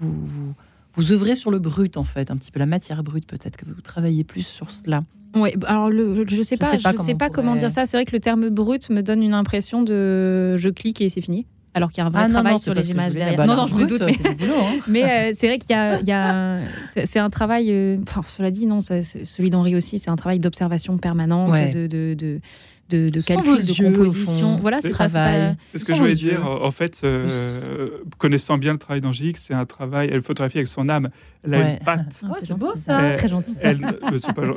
vous, 0.00 0.54
vous, 0.94 1.12
œuvrez 1.12 1.34
sur 1.34 1.50
le 1.50 1.58
brut, 1.58 1.96
en 1.96 2.04
fait. 2.04 2.30
Un 2.30 2.36
petit 2.36 2.50
peu 2.50 2.58
la 2.58 2.66
matière 2.66 3.04
brute, 3.04 3.26
peut-être 3.26 3.56
que 3.56 3.66
vous 3.66 3.80
travaillez 3.82 4.24
plus 4.24 4.46
sur 4.46 4.70
cela. 4.72 5.04
Oui, 5.36 5.50
alors 5.66 5.90
le, 5.90 6.24
je 6.26 6.42
sais 6.42 6.56
pas, 6.56 6.72
je 6.72 6.78
sais 6.78 6.82
pas, 6.82 6.92
je 6.92 7.02
sais 7.02 7.14
pas 7.14 7.30
comment 7.30 7.54
dire 7.54 7.70
ça. 7.70 7.86
C'est 7.86 7.96
vrai 7.96 8.04
que 8.04 8.12
le 8.12 8.20
terme 8.20 8.48
brut 8.48 8.90
me 8.90 9.02
donne 9.02 9.22
une 9.22 9.34
impression 9.34 9.82
de 9.82 10.56
je 10.56 10.68
clique 10.68 11.00
et 11.00 11.08
c'est 11.08 11.20
fini 11.20 11.46
alors 11.74 11.90
qu'il 11.90 11.98
y 11.98 12.04
a 12.04 12.06
un 12.06 12.10
vrai 12.10 12.24
ah, 12.26 12.28
travail 12.28 12.58
sur 12.58 12.74
les 12.74 12.90
images 12.90 13.12
derrière. 13.12 13.36
Bah, 13.36 13.46
non, 13.46 13.56
non, 13.56 13.66
je 13.66 13.74
me 13.74 13.86
doute, 13.86 14.02
mais, 14.04 14.16
hein. 14.24 14.80
mais 14.88 15.04
euh, 15.04 15.32
c'est 15.36 15.46
vrai 15.46 15.58
qu'il 15.58 15.70
y 15.70 15.78
a, 15.78 16.00
y 16.00 16.12
a 16.12 16.60
c'est 17.04 17.18
un 17.18 17.30
travail. 17.30 17.70
Euh, 17.70 17.98
enfin, 18.02 18.22
cela 18.26 18.50
dit, 18.50 18.66
non, 18.66 18.80
celui 18.80 19.50
d'Henri 19.50 19.76
aussi, 19.76 19.98
c'est 19.98 20.10
un 20.10 20.16
travail 20.16 20.40
d'observation 20.40 20.98
permanente, 20.98 21.52
de, 21.72 21.86
de, 21.86 22.14
de 22.14 22.40
de, 22.90 23.08
de 23.08 23.20
calcul, 23.20 23.64
de 23.64 23.72
composition. 23.72 24.56
Voilà, 24.56 24.80
c'est 24.82 24.92
ça. 24.92 25.08
C'est 25.08 25.78
ce 25.78 25.84
que 25.84 25.94
je 25.94 26.00
voulais 26.00 26.14
dire. 26.14 26.46
En 26.46 26.70
fait, 26.70 27.00
euh, 27.04 27.88
connaissant 28.18 28.58
bien 28.58 28.72
le 28.72 28.78
travail 28.78 29.00
d'Angélique, 29.00 29.38
c'est 29.38 29.54
un 29.54 29.64
travail. 29.64 30.10
Elle 30.12 30.22
photographie 30.22 30.58
avec 30.58 30.68
son 30.68 30.88
âme. 30.88 31.10
Elle 31.44 31.54
a 31.54 31.70
une 31.70 31.78
patte. 31.78 32.22
Ah, 32.24 32.34
c'est 32.40 32.54
beau 32.54 32.72
ça. 32.76 33.12
très 33.16 33.28
gentil. 33.28 33.54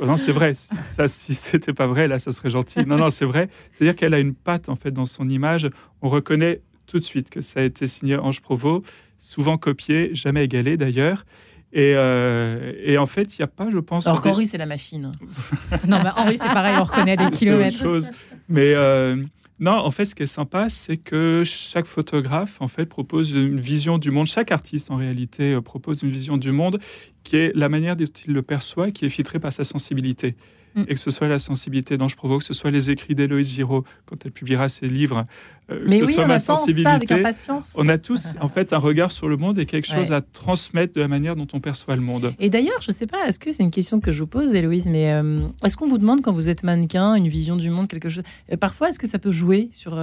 non, 0.04 0.16
c'est 0.16 0.32
vrai. 0.32 0.52
Ça, 0.54 1.08
si 1.08 1.34
c'était 1.34 1.72
pas 1.72 1.86
vrai, 1.86 2.08
là, 2.08 2.18
ça 2.18 2.32
serait 2.32 2.50
gentil. 2.50 2.84
Non, 2.86 2.96
non, 2.96 3.10
c'est 3.10 3.24
vrai. 3.24 3.48
C'est-à-dire 3.72 3.96
qu'elle 3.96 4.14
a 4.14 4.18
une 4.18 4.34
patte 4.34 4.68
en 4.68 4.76
fait 4.76 4.90
dans 4.90 5.06
son 5.06 5.28
image. 5.28 5.70
On 6.02 6.08
reconnaît 6.08 6.60
tout 6.86 6.98
de 6.98 7.04
suite 7.04 7.30
que 7.30 7.40
ça 7.40 7.60
a 7.60 7.62
été 7.62 7.86
signé 7.86 8.16
Ange 8.16 8.40
Provost, 8.40 8.84
souvent 9.18 9.56
copié, 9.56 10.10
jamais 10.14 10.44
égalé 10.44 10.76
d'ailleurs. 10.76 11.24
Et, 11.72 11.94
euh, 11.96 12.96
en 12.98 13.06
fait, 13.06 13.36
il 13.36 13.40
n'y 13.40 13.44
a 13.44 13.48
pas, 13.48 13.68
je 13.68 13.78
pense. 13.78 14.06
Alors 14.06 14.20
qu'Henri, 14.20 14.46
c'est 14.46 14.58
la 14.58 14.66
machine. 14.66 15.10
non, 15.88 16.00
mais 16.02 16.10
Henri, 16.16 16.38
c'est 16.40 16.44
pareil, 16.44 16.76
on 16.78 16.84
reconnaît 16.84 17.16
des 17.16 17.30
kilomètres. 17.30 17.78
Chose. 17.78 18.08
Mais 18.48 18.74
euh, 18.74 19.16
non, 19.58 19.72
en 19.72 19.90
fait, 19.90 20.06
ce 20.06 20.14
qui 20.14 20.22
est 20.22 20.26
sympa, 20.26 20.68
c'est 20.68 20.96
que 20.96 21.42
chaque 21.44 21.86
photographe, 21.86 22.60
en 22.60 22.68
fait, 22.68 22.86
propose 22.86 23.30
une 23.30 23.58
vision 23.58 23.98
du 23.98 24.12
monde. 24.12 24.28
Chaque 24.28 24.52
artiste, 24.52 24.92
en 24.92 24.96
réalité, 24.96 25.54
euh, 25.54 25.60
propose 25.60 26.02
une 26.02 26.10
vision 26.10 26.36
du 26.36 26.52
monde 26.52 26.78
qui 27.24 27.36
est 27.36 27.52
la 27.56 27.68
manière 27.68 27.96
dont 27.96 28.04
il 28.04 28.34
le 28.34 28.42
perçoit, 28.42 28.90
qui 28.90 29.04
est 29.04 29.10
filtrée 29.10 29.40
par 29.40 29.52
sa 29.52 29.64
sensibilité. 29.64 30.36
Mm. 30.74 30.82
et 30.88 30.94
que 30.94 31.00
ce 31.00 31.10
soit 31.10 31.28
la 31.28 31.38
sensibilité 31.38 31.96
dont 31.96 32.08
je 32.08 32.16
provoque, 32.16 32.40
que 32.40 32.46
ce 32.46 32.54
soit 32.54 32.70
les 32.70 32.90
écrits 32.90 33.14
d'Héloïse 33.14 33.52
Giraud 33.52 33.84
quand 34.06 34.16
elle 34.24 34.32
publiera 34.32 34.68
ses 34.68 34.88
livres, 34.88 35.24
euh, 35.70 35.84
Mais 35.86 36.00
que 36.00 36.06
ce 36.06 36.12
soit 36.12 36.26
ma 36.26 36.40
sensibilité. 36.40 37.22
on 37.76 37.88
a 37.88 37.98
tous 37.98 38.26
en 38.40 38.48
fait 38.48 38.72
un 38.72 38.78
regard 38.78 39.12
sur 39.12 39.28
le 39.28 39.36
monde 39.36 39.58
et 39.58 39.66
quelque 39.66 39.86
chose 39.86 40.12
à 40.12 40.20
transmettre 40.20 40.94
de 40.94 41.00
la 41.00 41.08
manière 41.08 41.36
dont 41.36 41.46
on 41.52 41.60
perçoit 41.60 41.94
le 41.94 42.02
monde. 42.02 42.34
Et 42.40 42.50
d'ailleurs, 42.50 42.82
je 42.82 42.90
ne 42.90 42.94
sais 42.94 43.06
pas, 43.06 43.28
est-ce 43.28 43.38
que 43.38 43.52
c'est 43.52 43.62
une 43.62 43.70
question 43.70 44.00
que 44.00 44.10
je 44.10 44.20
vous 44.20 44.26
pose, 44.26 44.54
Héloïse, 44.54 44.86
mais 44.86 45.12
euh, 45.12 45.46
est-ce 45.64 45.76
qu'on 45.76 45.88
vous 45.88 45.98
demande 45.98 46.22
quand 46.22 46.32
vous 46.32 46.48
êtes 46.48 46.64
mannequin 46.64 47.14
une 47.14 47.28
vision 47.28 47.56
du 47.56 47.70
monde, 47.70 47.86
quelque 47.86 48.08
chose 48.08 48.24
euh, 48.52 48.56
Parfois, 48.56 48.88
est-ce 48.88 48.98
que 48.98 49.08
ça 49.08 49.18
peut 49.18 49.32
jouer 49.32 49.68
sur 49.72 49.94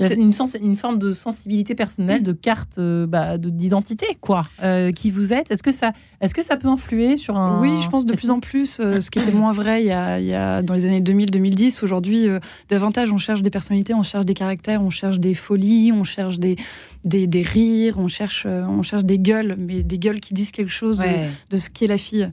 une, 0.00 0.32
une, 0.60 0.76
forme 0.76 0.98
de 0.98 1.12
sensibilité 1.12 1.74
personnelle, 1.74 2.22
de 2.22 2.32
carte 2.32 2.78
euh, 2.78 3.06
bah, 3.06 3.38
d'identité, 3.38 4.06
quoi, 4.20 4.46
euh, 4.62 4.92
qui 4.92 5.10
vous 5.10 5.32
êtes. 5.32 5.50
Est-ce 5.50 5.62
que, 5.62 5.70
ça, 5.70 5.92
est 6.20 6.32
que 6.32 6.42
ça 6.42 6.56
peut 6.56 6.68
influer 6.68 7.16
sur 7.16 7.36
un... 7.38 7.60
Oui, 7.60 7.80
je 7.82 7.88
pense 7.88 8.06
de 8.06 8.14
plus 8.14 8.30
en 8.30 8.40
plus, 8.40 8.80
euh, 8.80 9.00
ce 9.00 9.10
qui 9.10 9.18
était 9.18 9.32
moins 9.32 9.52
vrai 9.52 9.82
il 9.82 9.86
y 9.86 9.92
a, 9.92 10.20
il 10.20 10.26
y 10.26 10.34
a 10.34 10.62
dans 10.62 10.74
les 10.74 10.84
années 10.86 11.00
2000-2010. 11.00 11.82
Aujourd'hui, 11.82 12.26
davantage, 12.68 13.12
on 13.12 13.18
cherche 13.18 13.42
des 13.42 13.50
personnalités, 13.50 13.94
on 13.94 14.02
cherche 14.02 14.24
des 14.24 14.34
caractères, 14.34 14.82
on 14.82 14.90
cherche 14.90 15.18
des 15.18 15.34
folies, 15.34 15.92
on 15.92 16.04
cherche 16.04 16.38
des, 16.38 16.56
des, 17.04 17.26
des 17.26 17.42
rires, 17.42 17.98
on 17.98 18.08
cherche, 18.08 18.46
on 18.46 18.82
cherche 18.82 19.04
des 19.04 19.18
gueules, 19.18 19.56
mais 19.58 19.82
des 19.82 19.98
gueules 19.98 20.20
qui 20.20 20.34
disent 20.34 20.52
quelque 20.52 20.72
chose 20.72 20.98
de, 20.98 21.04
de 21.50 21.56
ce 21.56 21.70
qu'est 21.70 21.86
la 21.86 21.98
fille. 21.98 22.30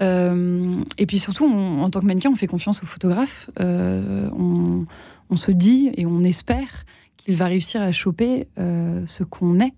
Et 0.00 1.06
puis 1.06 1.18
surtout, 1.18 1.46
en 1.46 1.88
tant 1.90 2.00
que 2.00 2.06
mannequin, 2.06 2.30
on 2.30 2.36
fait 2.36 2.46
confiance 2.46 2.82
aux 2.82 2.86
photographes. 2.86 3.50
on, 3.58 4.86
on 5.30 5.36
se 5.36 5.50
dit 5.50 5.90
et 5.96 6.06
on 6.06 6.22
espère 6.22 6.84
qu'il 7.16 7.36
va 7.36 7.46
réussir 7.46 7.82
à 7.82 7.92
choper 7.92 8.46
euh, 8.58 9.02
ce 9.06 9.24
qu'on 9.24 9.60
est. 9.60 9.72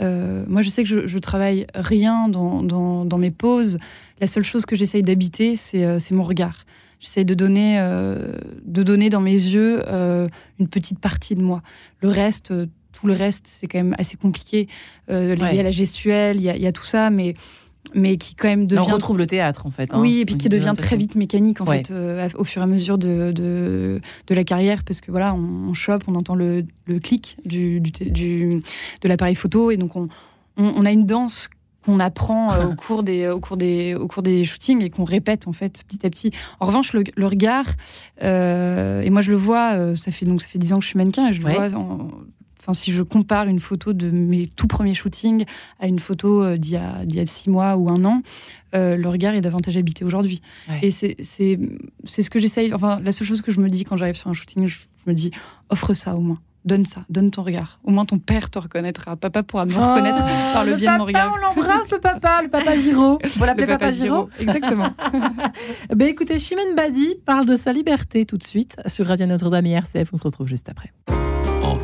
Euh, 0.00 0.44
moi, 0.48 0.62
je 0.62 0.70
sais 0.70 0.82
que 0.82 0.88
je, 0.88 1.06
je 1.06 1.18
travaille 1.18 1.66
rien 1.74 2.28
dans, 2.28 2.62
dans, 2.62 3.18
mes 3.18 3.30
poses. 3.30 3.78
La 4.20 4.26
seule 4.26 4.42
chose 4.42 4.64
que 4.64 4.74
j'essaye 4.74 5.02
d'habiter, 5.02 5.54
c'est 5.54 5.84
euh, 5.84 5.98
mon 6.10 6.22
regard. 6.22 6.64
J'essaye 6.98 7.24
de 7.24 7.34
donner, 7.34 7.80
de 8.64 8.82
donner 8.84 9.10
dans 9.10 9.20
mes 9.20 9.32
yeux 9.32 9.82
une 10.60 10.68
petite 10.68 11.00
partie 11.00 11.34
de 11.34 11.42
moi. 11.42 11.60
Le 12.00 12.08
reste, 12.08 12.54
tout 12.92 13.08
le 13.08 13.12
reste, 13.12 13.44
c'est 13.48 13.66
quand 13.66 13.78
même 13.78 13.96
assez 13.98 14.16
compliqué. 14.16 14.68
Il 15.08 15.36
y 15.36 15.58
a 15.58 15.62
la 15.64 15.72
gestuelle, 15.72 16.36
il 16.36 16.42
y, 16.42 16.60
y 16.60 16.66
a, 16.66 16.70
tout 16.70 16.84
ça, 16.84 17.10
mais 17.10 17.34
mais 17.94 18.16
qui 18.16 18.34
quand 18.34 18.48
même 18.48 18.66
devient. 18.66 18.82
On 18.88 18.94
retrouve 18.94 19.18
le 19.18 19.26
théâtre 19.26 19.66
en 19.66 19.70
fait. 19.70 19.92
Hein. 19.92 20.00
Oui, 20.00 20.20
et 20.20 20.24
puis 20.24 20.36
qui 20.36 20.48
devient 20.48 20.74
très 20.76 20.96
vite 20.96 21.14
mécanique 21.14 21.60
en 21.60 21.66
fait 21.66 21.90
euh, 21.90 22.28
au 22.36 22.44
fur 22.44 22.62
et 22.62 22.64
à 22.64 22.68
mesure 22.68 22.98
de, 22.98 23.32
de, 23.32 24.00
de, 24.26 24.34
la 24.34 24.44
carrière 24.44 24.84
parce 24.84 25.00
que 25.00 25.10
voilà, 25.10 25.34
on, 25.34 25.74
chope, 25.74 26.04
on 26.06 26.14
entend 26.14 26.34
le, 26.34 26.64
le 26.86 26.98
clic 26.98 27.36
du, 27.44 27.80
du, 27.80 28.62
de 29.00 29.08
l'appareil 29.08 29.34
photo 29.34 29.70
et 29.70 29.76
donc 29.76 29.96
on, 29.96 30.08
on, 30.56 30.84
a 30.84 30.90
une 30.90 31.06
danse 31.06 31.48
qu'on 31.84 31.98
apprend 32.00 32.52
euh, 32.52 32.68
au 32.68 32.74
cours 32.76 33.02
des 33.02 33.28
au 33.28 33.40
cours 33.40 33.56
des 33.56 33.94
au 33.94 34.06
cours 34.06 34.22
des 34.22 34.44
shootings 34.44 34.82
et 34.82 34.90
qu'on 34.90 35.04
répète 35.04 35.48
en 35.48 35.52
fait 35.52 35.82
petit 35.88 36.06
à 36.06 36.10
petit. 36.10 36.30
En 36.60 36.66
revanche, 36.66 36.92
le, 36.92 37.04
le 37.16 37.26
regard 37.26 37.66
euh, 38.22 39.02
et 39.02 39.10
moi 39.10 39.20
je 39.20 39.30
le 39.30 39.36
vois, 39.36 39.96
ça 39.96 40.10
fait 40.12 40.26
donc 40.26 40.40
ça 40.40 40.48
fait 40.48 40.58
dix 40.58 40.72
ans 40.72 40.78
que 40.78 40.84
je 40.84 40.88
suis 40.88 40.98
mannequin 40.98 41.28
et 41.28 41.32
je 41.32 41.42
le 41.42 41.52
vois 41.52 41.68
Enfin, 42.62 42.74
si 42.74 42.92
je 42.92 43.02
compare 43.02 43.48
une 43.48 43.58
photo 43.58 43.92
de 43.92 44.08
mes 44.08 44.46
tout 44.46 44.68
premiers 44.68 44.94
shootings 44.94 45.44
à 45.80 45.88
une 45.88 45.98
photo 45.98 46.44
euh, 46.44 46.56
d'il 46.56 46.74
y, 46.74 47.20
a 47.20 47.26
six 47.26 47.50
mois 47.50 47.76
ou 47.76 47.88
un 47.88 48.04
an, 48.04 48.22
euh, 48.76 48.96
le 48.96 49.08
regard 49.08 49.34
est 49.34 49.40
davantage 49.40 49.76
habité 49.76 50.04
aujourd'hui. 50.04 50.40
Et 50.80 50.92
c'est 50.92 51.16
ce 51.20 52.30
que 52.30 52.38
j'essaye. 52.38 52.72
Enfin, 52.72 53.00
la 53.02 53.10
seule 53.10 53.26
chose 53.26 53.42
que 53.42 53.50
je 53.50 53.60
me 53.60 53.68
dis 53.68 53.82
quand 53.82 53.96
j'arrive 53.96 54.14
sur 54.14 54.30
un 54.30 54.34
shooting, 54.34 54.68
je, 54.68 54.78
me 55.06 55.14
dis 55.14 55.32
offre 55.70 55.92
ça 55.94 56.14
au 56.14 56.20
moins. 56.20 56.38
Donne 56.64 56.86
ça, 56.86 57.04
donne 57.10 57.32
ton 57.32 57.42
regard. 57.42 57.80
Au 57.82 57.90
moins 57.90 58.04
ton 58.04 58.20
père 58.20 58.48
te 58.48 58.60
reconnaîtra. 58.60 59.16
Papa 59.16 59.42
pourra 59.42 59.66
me 59.66 59.74
reconnaître 59.74 60.22
oh, 60.22 60.52
par 60.52 60.64
le, 60.64 60.76
biais 60.76 60.92
de 60.92 60.96
mon 60.96 61.04
regard. 61.04 61.34
On 61.34 61.36
l'embrasse, 61.36 61.90
le 61.90 61.98
papa, 61.98 62.40
le 62.40 62.48
papa 62.48 62.78
Giro. 62.78 63.18
Vous 63.36 63.44
l'appelez 63.44 63.66
papa, 63.66 63.90
Giro 63.90 64.30
Exactement. 64.38 64.90
ben 65.92 66.06
écoutez, 66.06 66.38
Chimène 66.38 66.76
Badi 66.76 67.16
parle 67.26 67.46
de 67.46 67.56
sa 67.56 67.72
liberté 67.72 68.24
tout 68.24 68.38
de 68.38 68.44
suite 68.44 68.76
sur 68.86 69.08
Radio 69.08 69.26
Notre-Dame 69.26 69.66
et 69.66 69.72
RCF. 69.72 70.10
On 70.12 70.16
se 70.16 70.22
retrouve 70.22 70.46
juste 70.46 70.68
après 70.68 70.92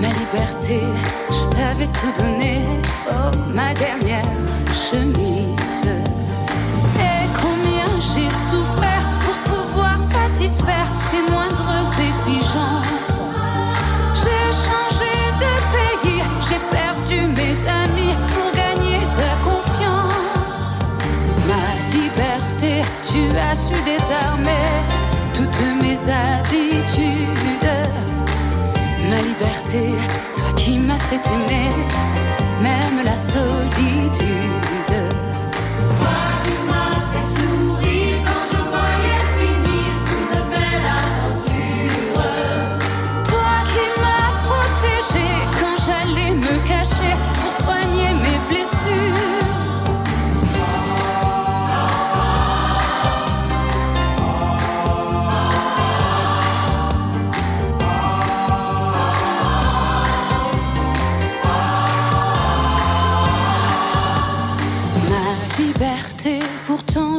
Ma 0.00 0.08
liberté, 0.08 0.80
je 1.30 1.56
t'avais 1.56 1.86
tout 1.86 2.12
donné. 2.20 2.62
Oh, 3.08 3.30
ma 3.54 3.72
dernière 3.74 4.24
chemise. 4.74 5.86
Et 6.98 7.26
combien 7.40 7.86
j'ai 8.00 8.30
souffert 8.30 9.06
pour 9.20 9.54
pouvoir 9.54 10.00
satisfaire 10.00 10.86
tes 11.10 11.32
moindres 11.32 11.84
exigences. 12.10 13.20
J'ai 14.14 14.52
changé 14.66 15.12
de 15.38 15.52
pays, 15.74 16.22
j'ai 16.48 16.60
perdu 16.70 17.28
mes 17.28 17.68
amis 17.68 18.14
pour 18.32 18.50
gagner 18.52 19.00
ta 19.10 19.32
confiance. 19.48 20.80
Ma 21.46 21.66
liberté, 21.94 22.82
tu 23.10 23.36
as 23.38 23.54
su 23.54 23.74
désarmer 23.84 24.99
habitudes. 26.08 27.70
Ma 29.10 29.18
liberté, 29.18 29.94
toi 30.36 30.52
qui 30.56 30.78
m'as 30.78 30.98
fait 30.98 31.20
aimer, 31.34 31.70
même 32.62 33.04
la 33.04 33.16
solitude. 33.16 34.79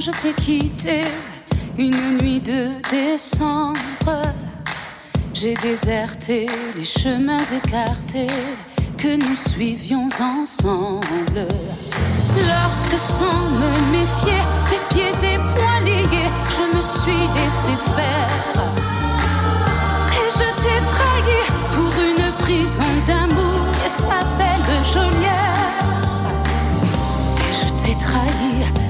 Je 0.02 0.10
t'ai 0.10 0.34
quitté 0.34 1.02
une 1.78 2.18
nuit 2.18 2.39
de 2.39 2.70
décembre. 2.89 3.78
J'ai 5.32 5.54
déserté 5.54 6.47
les 6.76 6.84
chemins 6.84 7.45
écartés 7.56 8.34
que 8.97 9.16
nous 9.16 9.36
suivions 9.36 10.08
ensemble. 10.20 11.45
Lorsque 12.36 12.97
sans 12.97 13.41
me 13.62 13.72
méfier, 13.91 14.41
les 14.72 14.82
pieds 14.89 15.38
liés, 15.86 16.32
je 16.56 16.66
me 16.76 16.82
suis 16.82 17.24
laissé 17.36 17.74
faire. 17.95 18.64
Et 20.20 20.30
je 20.39 20.47
t'ai 20.62 20.80
trahi 20.93 21.41
pour 21.76 21.93
une 22.10 22.32
prison 22.39 22.91
d'amour 23.06 23.68
et 23.86 23.89
s'appelle 23.89 24.66
Jolière. 24.91 25.91
Et 27.38 27.54
je 27.54 27.84
t'ai 27.84 27.95
trahi 27.95 28.80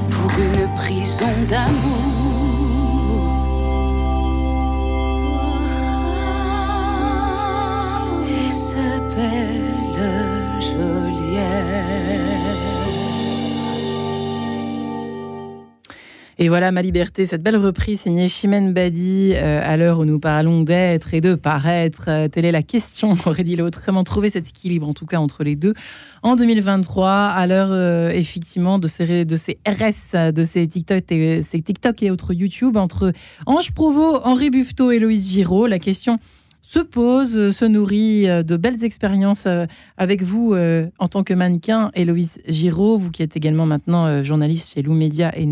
prison 0.91 1.25
d'amour. 1.49 2.20
Et 16.41 16.49
voilà 16.49 16.71
ma 16.71 16.81
liberté, 16.81 17.25
cette 17.25 17.43
belle 17.43 17.57
reprise 17.57 18.01
signée 18.01 18.27
Chimène 18.27 18.73
Badi, 18.73 19.33
euh, 19.35 19.61
à 19.63 19.77
l'heure 19.77 19.99
où 19.99 20.05
nous 20.05 20.19
parlons 20.19 20.63
d'être 20.63 21.13
et 21.13 21.21
de 21.21 21.35
paraître. 21.35 22.05
Euh, 22.07 22.27
telle 22.29 22.45
est 22.45 22.51
la 22.51 22.63
question, 22.63 23.15
aurait 23.27 23.43
dit 23.43 23.55
l'autre. 23.55 23.83
Comment 23.85 24.03
trouver 24.03 24.31
cet 24.31 24.49
équilibre, 24.49 24.89
en 24.89 24.95
tout 24.95 25.05
cas, 25.05 25.19
entre 25.19 25.43
les 25.43 25.55
deux 25.55 25.75
en 26.23 26.35
2023, 26.35 27.11
à 27.11 27.45
l'heure 27.45 27.69
euh, 27.71 28.09
effectivement 28.09 28.79
de 28.79 28.87
ces, 28.87 29.05
RS, 29.67 30.33
de 30.33 30.43
ces 30.43 30.67
TikTok, 30.67 31.11
et, 32.01 32.09
autres 32.09 32.33
YouTube, 32.33 32.75
entre 32.75 33.13
Ange 33.45 33.71
Provo, 33.73 34.19
Henri 34.23 34.49
Buffetot 34.49 34.89
et 34.89 34.97
Loïse 34.97 35.31
Giraud? 35.31 35.67
La 35.67 35.77
question 35.77 36.17
se 36.71 36.79
pose, 36.79 37.37
euh, 37.37 37.51
se 37.51 37.65
nourrit 37.65 38.29
euh, 38.29 38.43
de 38.43 38.55
belles 38.55 38.85
expériences 38.85 39.43
euh, 39.45 39.65
avec 39.97 40.23
vous 40.23 40.55
en 40.99 41.07
tant 41.07 41.23
que 41.23 41.33
mannequin, 41.33 41.91
Héloïse 41.95 42.39
Giraud, 42.47 42.97
vous 42.97 43.11
qui 43.11 43.23
êtes 43.23 43.35
également 43.35 43.65
maintenant 43.65 44.23
journaliste 44.23 44.73
chez 44.73 44.81
Lou 44.81 44.93
Média 44.93 45.31
et 45.37 45.45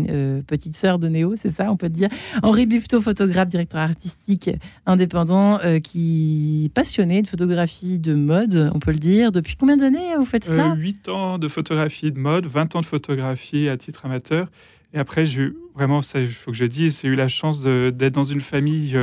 petite 0.46 0.74
sœur 0.74 0.98
de 0.98 1.08
Néo, 1.08 1.34
c'est 1.36 1.50
ça, 1.50 1.70
on 1.70 1.76
peut 1.76 1.88
dire. 1.88 2.08
Henri 2.42 2.66
Buffetot, 2.66 3.00
photographe, 3.00 3.48
directeur 3.48 3.80
artistique 3.80 4.50
indépendant, 4.86 5.58
qui 5.82 6.70
passionné 6.74 7.22
de 7.22 7.28
photographie 7.28 7.98
de 7.98 8.14
mode, 8.14 8.70
on 8.74 8.78
peut 8.78 8.92
le 8.92 8.98
dire. 8.98 9.32
Depuis 9.32 9.56
combien 9.56 9.76
d'années 9.76 10.16
vous 10.16 10.26
faites 10.26 10.44
cela? 10.44 10.74
8 10.76 11.08
ans 11.08 11.38
de 11.38 11.48
photographie 11.48 12.12
de 12.12 12.18
mode, 12.18 12.46
20 12.46 12.76
ans 12.76 12.80
de 12.80 12.86
photographie 12.86 13.68
à 13.68 13.76
titre 13.76 14.06
amateur. 14.06 14.48
Et 14.92 14.98
après, 14.98 15.24
j'ai 15.24 15.42
eu 15.42 15.56
vraiment, 15.74 16.00
il 16.14 16.26
faut 16.28 16.50
que 16.50 16.56
je 16.56 16.64
dise, 16.64 17.00
j'ai 17.02 17.08
eu 17.08 17.14
la 17.14 17.28
chance 17.28 17.62
d'être 17.62 18.12
dans 18.12 18.24
une 18.24 18.40
famille 18.40 18.96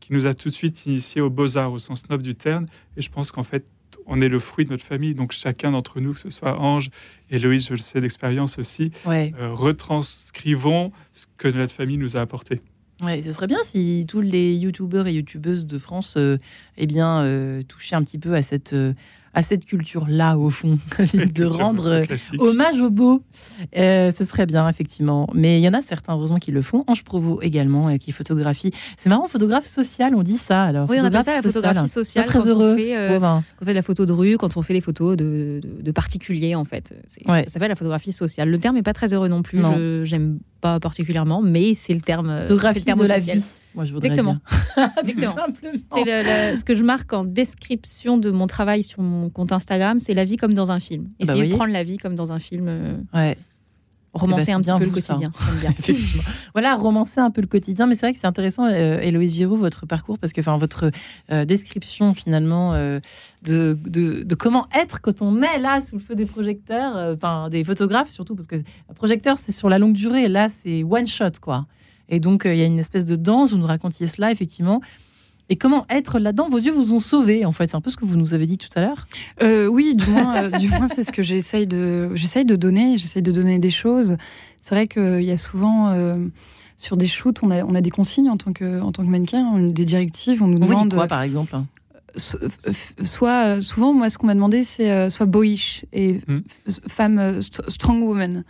qui 0.00 0.12
nous 0.12 0.26
a 0.26 0.34
tout 0.34 0.48
de 0.48 0.54
suite 0.54 0.86
initiés 0.86 1.20
aux 1.20 1.30
beaux-arts, 1.30 1.72
au 1.72 1.78
sens 1.78 2.08
noble 2.08 2.22
du 2.22 2.34
terme. 2.34 2.66
Et 2.96 3.02
je 3.02 3.10
pense 3.10 3.30
qu'en 3.30 3.42
fait, 3.42 3.64
on 4.06 4.20
est 4.20 4.28
le 4.28 4.40
fruit 4.40 4.64
de 4.64 4.70
notre 4.70 4.84
famille. 4.84 5.14
Donc 5.14 5.32
chacun 5.32 5.70
d'entre 5.70 6.00
nous, 6.00 6.12
que 6.14 6.18
ce 6.18 6.30
soit 6.30 6.58
Ange, 6.58 6.90
Héloïse, 7.30 7.66
je 7.66 7.74
le 7.74 7.78
sais 7.78 8.00
d'expérience 8.00 8.58
aussi, 8.58 8.90
euh, 9.06 9.30
retranscrivons 9.52 10.92
ce 11.12 11.26
que 11.38 11.48
notre 11.48 11.74
famille 11.74 11.98
nous 11.98 12.16
a 12.16 12.20
apporté. 12.20 12.60
Oui, 13.02 13.22
ce 13.22 13.32
serait 13.32 13.46
bien 13.46 13.62
si 13.62 14.04
tous 14.06 14.20
les 14.20 14.54
youtubeurs 14.56 15.06
et 15.06 15.14
youtubeuses 15.14 15.66
de 15.66 15.78
France 15.78 16.16
euh, 16.18 16.36
eh 16.76 16.86
bien, 16.86 17.22
euh, 17.22 17.62
touchaient 17.62 17.96
un 17.96 18.02
petit 18.02 18.18
peu 18.18 18.34
à 18.34 18.42
cette, 18.42 18.74
à 19.32 19.42
cette 19.42 19.64
culture-là, 19.64 20.36
au 20.36 20.50
fond, 20.50 20.78
de 21.14 21.44
rendre 21.44 21.86
euh, 21.86 22.04
hommage 22.38 22.80
au 22.80 22.90
beau. 22.90 23.22
Euh, 23.76 24.10
ce 24.10 24.24
serait 24.24 24.46
bien, 24.46 24.68
effectivement. 24.68 25.28
Mais 25.34 25.60
il 25.60 25.64
y 25.64 25.68
en 25.68 25.74
a 25.74 25.82
certains, 25.82 26.14
heureusement, 26.14 26.38
qui 26.38 26.50
le 26.50 26.62
font. 26.62 26.84
Ange 26.88 27.04
Provo 27.04 27.40
également, 27.40 27.88
euh, 27.88 27.96
qui 27.96 28.10
photographie. 28.10 28.72
C'est 28.96 29.08
marrant, 29.08 29.28
photographe 29.28 29.66
social, 29.66 30.14
on 30.16 30.22
dit 30.22 30.36
ça. 30.36 30.64
Alors, 30.64 30.90
oui, 30.90 30.98
on 31.00 31.04
appelle 31.04 31.22
ça 31.22 31.34
la 31.34 31.42
photographie 31.42 31.88
sociale. 31.88 32.26
Très 32.26 32.46
heureux. 32.48 32.72
On 32.72 32.76
fait, 32.76 33.18
quand 33.20 33.42
on 33.60 33.64
fait 33.64 33.72
de 33.72 33.76
la 33.76 33.82
photo 33.82 34.06
de 34.06 34.12
rue, 34.12 34.36
quand 34.36 34.56
on 34.56 34.62
fait 34.62 34.74
des 34.74 34.80
photos 34.80 35.16
de, 35.16 35.60
de, 35.62 35.92
particuliers, 35.92 36.54
en 36.56 36.64
fait. 36.64 36.92
Ça 37.06 37.44
s'appelle 37.48 37.68
la 37.68 37.76
photographie 37.76 38.12
sociale. 38.12 38.48
Le 38.48 38.58
terme 38.58 38.74
n'est 38.74 38.82
pas 38.82 38.94
très 38.94 39.14
heureux 39.14 39.28
non 39.28 39.42
plus. 39.42 39.60
Je 39.62 40.02
J'aime 40.10 40.40
pas 40.60 40.80
particulièrement, 40.80 41.40
mais 41.40 41.74
c'est 41.74 41.94
le 41.94 42.00
terme. 42.00 42.42
Photographie 42.42 42.80
le 42.80 42.84
terme 42.84 43.02
de 43.02 43.06
la 43.06 43.18
vie. 43.20 43.44
Moi, 43.74 43.84
je 43.84 43.92
voudrais 43.92 44.08
Exactement. 44.08 44.38
Exactement. 45.02 45.46
C'est 45.92 46.56
ce 46.56 46.64
que 46.64 46.74
je 46.74 46.82
marque 46.82 47.12
en 47.12 47.24
description 47.24 48.18
de 48.18 48.30
mon 48.30 48.46
travail 48.46 48.82
sur 48.82 49.02
mon 49.02 49.30
compte 49.30 49.52
Instagram, 49.52 50.00
c'est 50.00 50.14
la 50.14 50.24
vie 50.24 50.36
comme 50.36 50.54
dans 50.54 50.70
un 50.70 50.80
film. 50.80 51.08
Essayer 51.18 51.42
bah 51.42 51.48
de 51.48 51.54
prendre 51.54 51.72
la 51.72 51.82
vie 51.82 51.98
comme 51.98 52.14
dans 52.14 52.32
un 52.32 52.38
film. 52.38 52.66
Euh, 52.68 52.96
ouais. 53.14 53.36
Romancer 54.12 54.46
eh 54.48 54.60
ben, 54.60 54.74
un 54.74 54.78
petit 54.78 54.78
peu 54.78 54.84
le 54.86 54.90
quotidien. 54.90 55.32
Bien. 55.60 55.72
Voilà, 56.52 56.74
romancer 56.74 57.20
un 57.20 57.30
peu 57.30 57.40
le 57.40 57.46
quotidien. 57.46 57.86
Mais 57.86 57.94
c'est 57.94 58.06
vrai 58.06 58.12
que 58.12 58.18
c'est 58.18 58.26
intéressant, 58.26 58.64
euh, 58.66 58.98
Héloïse 59.00 59.36
Giroud, 59.36 59.60
votre 59.60 59.86
parcours, 59.86 60.18
parce 60.18 60.32
que 60.32 60.40
enfin, 60.40 60.58
votre 60.58 60.90
euh, 61.30 61.44
description 61.44 62.12
finalement 62.12 62.74
euh, 62.74 62.98
de, 63.44 63.78
de, 63.84 64.24
de, 64.24 64.34
comment 64.34 64.66
être 64.74 65.00
quand 65.00 65.22
on 65.22 65.40
est 65.42 65.58
là 65.60 65.80
sous 65.80 65.96
le 65.96 66.00
feu 66.00 66.16
des 66.16 66.26
projecteurs, 66.26 67.14
enfin 67.14 67.50
des 67.50 67.62
photographes 67.62 68.10
surtout, 68.10 68.34
parce 68.34 68.48
que 68.48 68.56
projecteur 68.96 69.38
c'est 69.38 69.52
sur 69.52 69.68
la 69.68 69.78
longue 69.78 69.94
durée, 69.94 70.26
là 70.26 70.48
c'est 70.48 70.82
one 70.82 71.06
shot 71.06 71.38
quoi. 71.40 71.66
Et 72.10 72.20
donc 72.20 72.42
il 72.44 72.56
y 72.56 72.62
a 72.62 72.66
une 72.66 72.78
espèce 72.78 73.06
de 73.06 73.16
danse, 73.16 73.52
vous 73.52 73.58
nous 73.58 73.66
racontiez 73.66 74.06
cela 74.06 74.30
effectivement. 74.30 74.80
Et 75.50 75.56
comment 75.56 75.84
être 75.90 76.20
là-dedans? 76.20 76.48
Vos 76.48 76.58
yeux 76.58 76.70
vous 76.70 76.92
ont 76.92 77.00
sauvé, 77.00 77.44
en 77.44 77.50
fait. 77.50 77.66
C'est 77.66 77.74
un 77.74 77.80
peu 77.80 77.90
ce 77.90 77.96
que 77.96 78.04
vous 78.04 78.16
nous 78.16 78.34
avez 78.34 78.46
dit 78.46 78.56
tout 78.56 78.68
à 78.76 78.80
l'heure. 78.80 79.08
Euh, 79.42 79.66
oui, 79.66 79.96
du 79.96 80.06
moins, 80.06 80.44
euh, 80.44 80.50
du 80.58 80.68
moins 80.68 80.86
c'est 80.86 81.02
ce 81.02 81.10
que 81.10 81.22
j'essaye 81.22 81.66
de, 81.66 82.14
j'essaye 82.14 82.44
de 82.44 82.54
donner. 82.54 82.98
J'essaye 82.98 83.20
de 83.20 83.32
donner 83.32 83.58
des 83.58 83.70
choses. 83.70 84.16
C'est 84.60 84.76
vrai 84.76 84.86
qu'il 84.86 85.24
y 85.24 85.32
a 85.32 85.36
souvent 85.36 85.88
euh, 85.88 86.16
sur 86.76 86.96
des 86.96 87.08
shoots, 87.08 87.42
on 87.42 87.50
a, 87.50 87.64
on 87.64 87.74
a 87.74 87.80
des 87.80 87.90
consignes 87.90 88.30
en 88.30 88.36
tant 88.36 88.52
que, 88.52 88.80
en 88.80 88.92
tant 88.92 89.04
que 89.04 89.10
mannequin, 89.10 89.58
des 89.58 89.84
directives. 89.84 90.40
On 90.40 90.46
nous 90.46 90.60
demande 90.60 90.94
quoi, 90.94 91.08
par 91.08 91.22
exemple 91.22 91.56
Soit, 92.16 93.60
souvent, 93.60 93.92
moi, 93.92 94.08
ce 94.08 94.18
qu'on 94.18 94.26
m'a 94.26 94.34
demandé, 94.34 94.62
c'est 94.62 95.10
soit 95.10 95.26
boyish 95.26 95.84
et 95.92 96.20
hmm. 96.28 96.40
femme 96.88 97.40
strong 97.42 98.02
woman. 98.02 98.44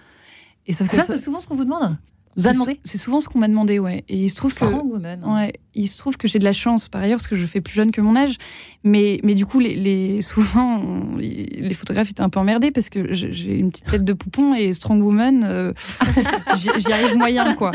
Et 0.67 0.75
ça, 0.75 0.87
ça 0.87 1.03
c'est 1.03 1.19
souvent 1.19 1.41
ce 1.41 1.49
qu'on 1.49 1.57
vous 1.57 1.65
demande? 1.65 1.97
C'est 2.37 2.99
souvent 2.99 3.21
ce 3.21 3.29
qu'on 3.29 3.39
m'a 3.39 3.49
demandé, 3.49 3.79
ouais. 3.79 4.05
Et 4.09 4.17
il 4.17 4.29
se 4.31 4.37
trouve 4.37 4.55
que, 4.55 4.65
ouais, 4.65 5.53
il 5.75 5.89
se 5.89 5.99
trouve 5.99 6.17
que 6.17 6.29
j'ai 6.29 6.39
de 6.39 6.45
la 6.45 6.53
chance 6.53 6.89
par 6.89 7.03
ailleurs 7.03 7.19
parce 7.19 7.29
que 7.29 7.37
je 7.37 7.47
fais 7.47 7.61
plus 7.61 7.75
jeune 7.75 7.91
que 7.91 8.01
mon 8.01 8.17
âge, 8.17 8.37
mais 8.85 9.21
mais 9.23 9.35
du 9.35 9.47
coup 9.47 9.59
les, 9.61 9.75
les 9.75 10.21
souvent 10.21 10.83
les 11.17 11.75
photographes 11.75 12.11
étaient 12.11 12.23
un 12.23 12.29
peu 12.29 12.41
emmerdés 12.41 12.71
parce 12.71 12.89
que 12.89 13.13
j'ai 13.13 13.57
une 13.57 13.71
petite 13.71 13.91
tête 13.91 14.05
de 14.05 14.13
poupon 14.13 14.55
et 14.55 14.73
strong 14.73 15.03
woman, 15.03 15.45
euh, 15.45 15.73
j'y 16.57 16.93
arrive 16.93 17.17
moyen 17.17 17.55
quoi. 17.55 17.73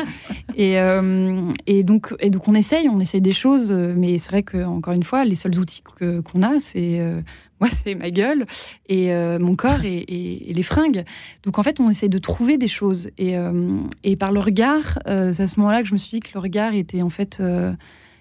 Et 0.56 0.80
euh, 0.80 1.51
et 1.68 1.84
donc 1.84 2.14
et 2.20 2.30
donc 2.30 2.47
on 2.47 2.56
essaye, 2.56 2.89
on 2.89 2.99
essaye 2.99 3.22
des 3.22 3.34
choses, 3.34 3.72
mais 3.72 4.18
c'est 4.18 4.32
vrai 4.32 4.43
que 4.43 4.64
encore 4.64 4.93
une 4.93 5.03
fois 5.03 5.26
les 5.26 5.36
seuls 5.36 5.58
outils 5.60 5.84
qu'on 5.84 6.43
a 6.43 6.60
c'est 6.60 6.99
euh, 6.99 7.22
moi, 7.66 7.76
c'est 7.84 7.95
ma 7.95 8.11
gueule 8.11 8.45
et 8.88 9.13
euh, 9.13 9.39
mon 9.39 9.55
corps 9.55 9.84
et, 9.84 10.51
les 10.53 10.63
fringues. 10.63 11.03
Donc, 11.43 11.59
en 11.59 11.63
fait, 11.63 11.80
on 11.80 11.89
essaie 11.89 12.09
de 12.09 12.18
trouver 12.18 12.57
des 12.57 12.68
choses. 12.68 13.09
Et, 13.18 13.38
euh, 13.38 13.82
par 14.20 14.32
le 14.32 14.39
regard, 14.39 14.99
euh, 15.07 15.34
c'est 15.34 15.43
à 15.43 15.47
ce 15.47 15.59
moment-là 15.59 15.82
que 15.82 15.88
je 15.88 15.93
me 15.93 15.97
suis 15.97 16.11
dit 16.11 16.20
que 16.20 16.32
le 16.34 16.39
regard 16.39 16.74
était 16.74 17.01
en 17.01 17.09
fait 17.09 17.41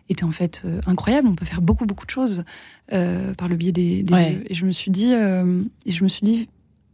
était 0.09 0.24
en 0.24 0.30
fait 0.30 0.62
euh, 0.64 0.80
incroyable. 0.86 1.28
On 1.28 1.34
peut 1.34 1.45
faire 1.45 1.62
beaucoup, 1.62 1.86
beaucoup 1.86 2.07
de 2.07 2.11
choses 2.11 2.45
euh, 2.92 3.34
par 3.34 3.49
le 3.49 3.57
biais 3.57 3.72
des, 3.72 4.01
yeux. 4.01 4.45
Et 4.49 4.55
je 4.55 4.66
me 4.66 4.72
suis 4.72 4.90
dit, 4.90 5.12
euh, 5.12 5.62
et 5.86 5.92
je 5.92 6.03
me 6.05 6.09
suis 6.09 6.22
dit, 6.22 6.49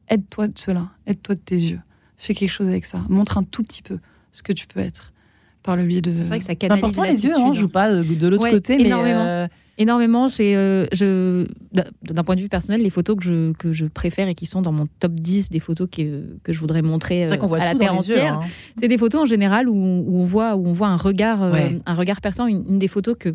aide-toi 0.09 0.49
de 0.49 0.59
cela, 0.59 0.89
aide-toi 1.07 1.35
de 1.35 1.41
tes 1.41 1.57
yeux. 1.57 1.81
Fais 2.17 2.35
quelque 2.35 2.53
chose 2.53 2.69
avec 2.69 2.87
ça. 2.87 3.01
Montre 3.09 3.39
un 3.39 3.43
tout 3.43 3.63
petit 3.63 3.83
peu 3.83 3.99
ce 4.33 4.43
que 4.43 4.53
tu 4.53 4.67
peux 4.67 4.81
être 4.81 5.13
par 5.63 5.77
le 5.77 5.85
biais 5.85 6.03
de. 6.03 6.13
C'est 6.23 6.29
vrai 6.29 6.39
que 6.39 6.45
ça 6.45 6.55
canalise 6.55 6.85
important 6.85 7.03
les 7.03 7.25
yeux. 7.25 7.33
Hein, 7.35 7.53
je 7.53 7.61
joue 7.61 7.69
pas 7.69 7.91
de, 7.91 8.29
l'autre 8.29 8.51
côté, 8.51 8.81
énormément. 8.81 9.49
Énormément. 9.79 10.29
C'est, 10.29 10.53
je, 10.93 11.47
d'un 11.73 12.25
point 12.25 12.37
de 12.37 12.41
vue 12.41 12.49
personnel, 12.49 12.83
les 12.83 12.91
photos 12.91 13.17
que 13.17 13.25
je, 13.25 13.53
que 13.53 13.73
je 13.73 13.87
préfère 13.87 14.29
et 14.29 14.35
qui 14.35 14.47
sont 14.47 14.63
dans 14.63 14.73
mon 14.73 14.87
top 14.99 15.13
10 15.13 15.51
des 15.51 15.61
photos 15.61 15.89
que, 15.91 16.37
que 16.43 16.53
je 16.53 16.61
voudrais 16.61 16.83
montrer 16.83 17.25
à 17.25 17.29
la 17.29 17.75
terre 17.75 17.95
entière, 17.95 18.35
hein. 18.35 18.47
c'est 18.79 18.89
des 18.89 18.99
photos 18.99 19.23
en 19.23 19.27
général 19.27 19.69
où, 19.69 19.75
où, 19.75 20.21
on 20.21 20.25
voit 20.25 20.57
où 20.57 20.67
on 20.67 20.73
voit 20.73 20.89
un 20.89 20.97
regard, 20.97 21.43
un 21.43 21.95
regard 21.95 22.21
perçant. 22.21 22.47
une 22.47 22.79
des 22.79 22.89
photos 22.89 23.17
que 23.19 23.33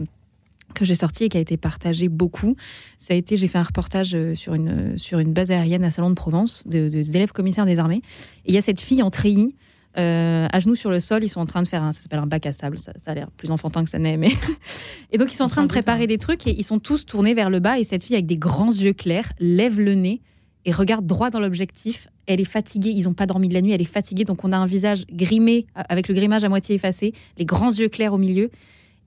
que 0.76 0.86
j'ai 0.86 0.94
sorti 0.96 1.24
et 1.24 1.30
qui 1.30 1.38
a 1.38 1.40
été 1.40 1.58
partagé 1.58 2.08
beaucoup. 2.08 2.56
Ça 3.00 3.16
a 3.16 3.18
été, 3.18 3.38
j'ai 3.38 3.48
fait 3.48 3.58
un 3.58 3.64
reportage 3.64 4.14
euh, 4.14 4.36
sur 4.36 4.54
une, 4.54 4.98
sur 4.98 5.18
une 5.20 5.34
base 5.34 5.50
aérienne 5.50 5.84
à 5.84 5.90
Salon 5.90 6.10
de 6.10 6.16
Provence 6.16 6.64
de, 6.68 6.90
des 6.90 7.16
élèves 7.16 7.32
commissaires 7.32 7.66
des 7.66 7.80
armées. 7.80 8.02
Et 8.46 8.50
il 8.50 8.56
y 8.56 8.58
a 8.58 8.62
cette 8.62 8.82
fille 8.82 9.02
en 9.02 9.10
treillis, 9.10 9.56
euh, 9.98 10.48
à 10.52 10.60
genoux 10.60 10.76
sur 10.76 10.90
le 10.90 11.00
sol, 11.00 11.24
ils 11.24 11.30
sont 11.30 11.40
en 11.40 11.46
train 11.46 11.62
de 11.62 11.68
faire 11.68 11.84
un, 11.84 11.92
ça 11.92 12.02
s'appelle 12.02 12.20
un 12.20 12.26
bac 12.26 12.46
à 12.46 12.54
sable, 12.54 12.80
ça, 12.80 12.92
a 13.06 13.14
l'air 13.14 13.32
plus 13.32 13.52
enfantin 13.52 13.84
que 13.84 13.90
ça 13.90 14.00
n'est, 14.00 14.18
mais 14.18 14.32
et 15.12 15.18
donc 15.18 15.32
ils 15.32 15.36
sont 15.36 15.46
en 15.46 15.50
train 15.50 15.64
de 15.64 15.68
préparer 15.68 16.08
des 16.08 16.18
trucs 16.18 16.48
et 16.48 16.58
ils 16.58 16.64
sont 16.64 16.80
tous 16.80 17.06
tournés 17.06 17.34
vers 17.34 17.50
le 17.50 17.60
bas 17.60 17.80
et 17.80 17.84
cette 17.84 18.04
fille 18.04 18.16
avec 18.16 18.26
des 18.26 18.38
grands 18.38 18.72
yeux 18.72 18.94
clairs 18.94 19.32
lève 19.40 19.80
le 19.80 19.94
nez 19.94 20.22
et 20.66 20.72
regarde 20.72 21.06
droit 21.06 21.30
dans 21.30 21.40
l'objectif. 21.40 22.08
Elle 22.26 22.42
est 22.42 22.46
fatiguée, 22.46 22.90
ils 22.90 23.04
n'ont 23.04 23.14
pas 23.14 23.28
dormi 23.28 23.48
de 23.48 23.54
la 23.54 23.62
nuit, 23.62 23.72
elle 23.72 23.82
est 23.82 23.86
fatiguée, 23.86 24.24
donc 24.24 24.44
on 24.44 24.52
a 24.52 24.58
un 24.58 24.66
visage 24.66 25.06
grimé 25.12 25.68
avec 25.76 26.08
le 26.08 26.16
grimage 26.16 26.44
à 26.44 26.50
moitié 26.50 26.76
effacé, 26.76 27.14
les 27.38 27.46
grands 27.46 27.72
yeux 27.72 27.90
clairs 27.90 28.14
au 28.14 28.18
milieu 28.18 28.50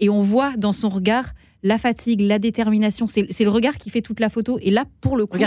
et 0.00 0.08
on 0.08 0.22
voit 0.22 0.56
dans 0.56 0.72
son 0.72 0.88
regard 0.88 1.32
la 1.62 1.78
fatigue, 1.78 2.20
la 2.20 2.38
détermination. 2.38 3.06
C'est 3.06 3.44
le 3.44 3.50
regard 3.50 3.78
qui 3.78 3.90
fait 3.90 4.02
toute 4.02 4.20
la 4.20 4.28
photo. 4.28 4.58
Et 4.62 4.70
là, 4.70 4.84
pour 5.00 5.16
le 5.16 5.26
coup, 5.26 5.38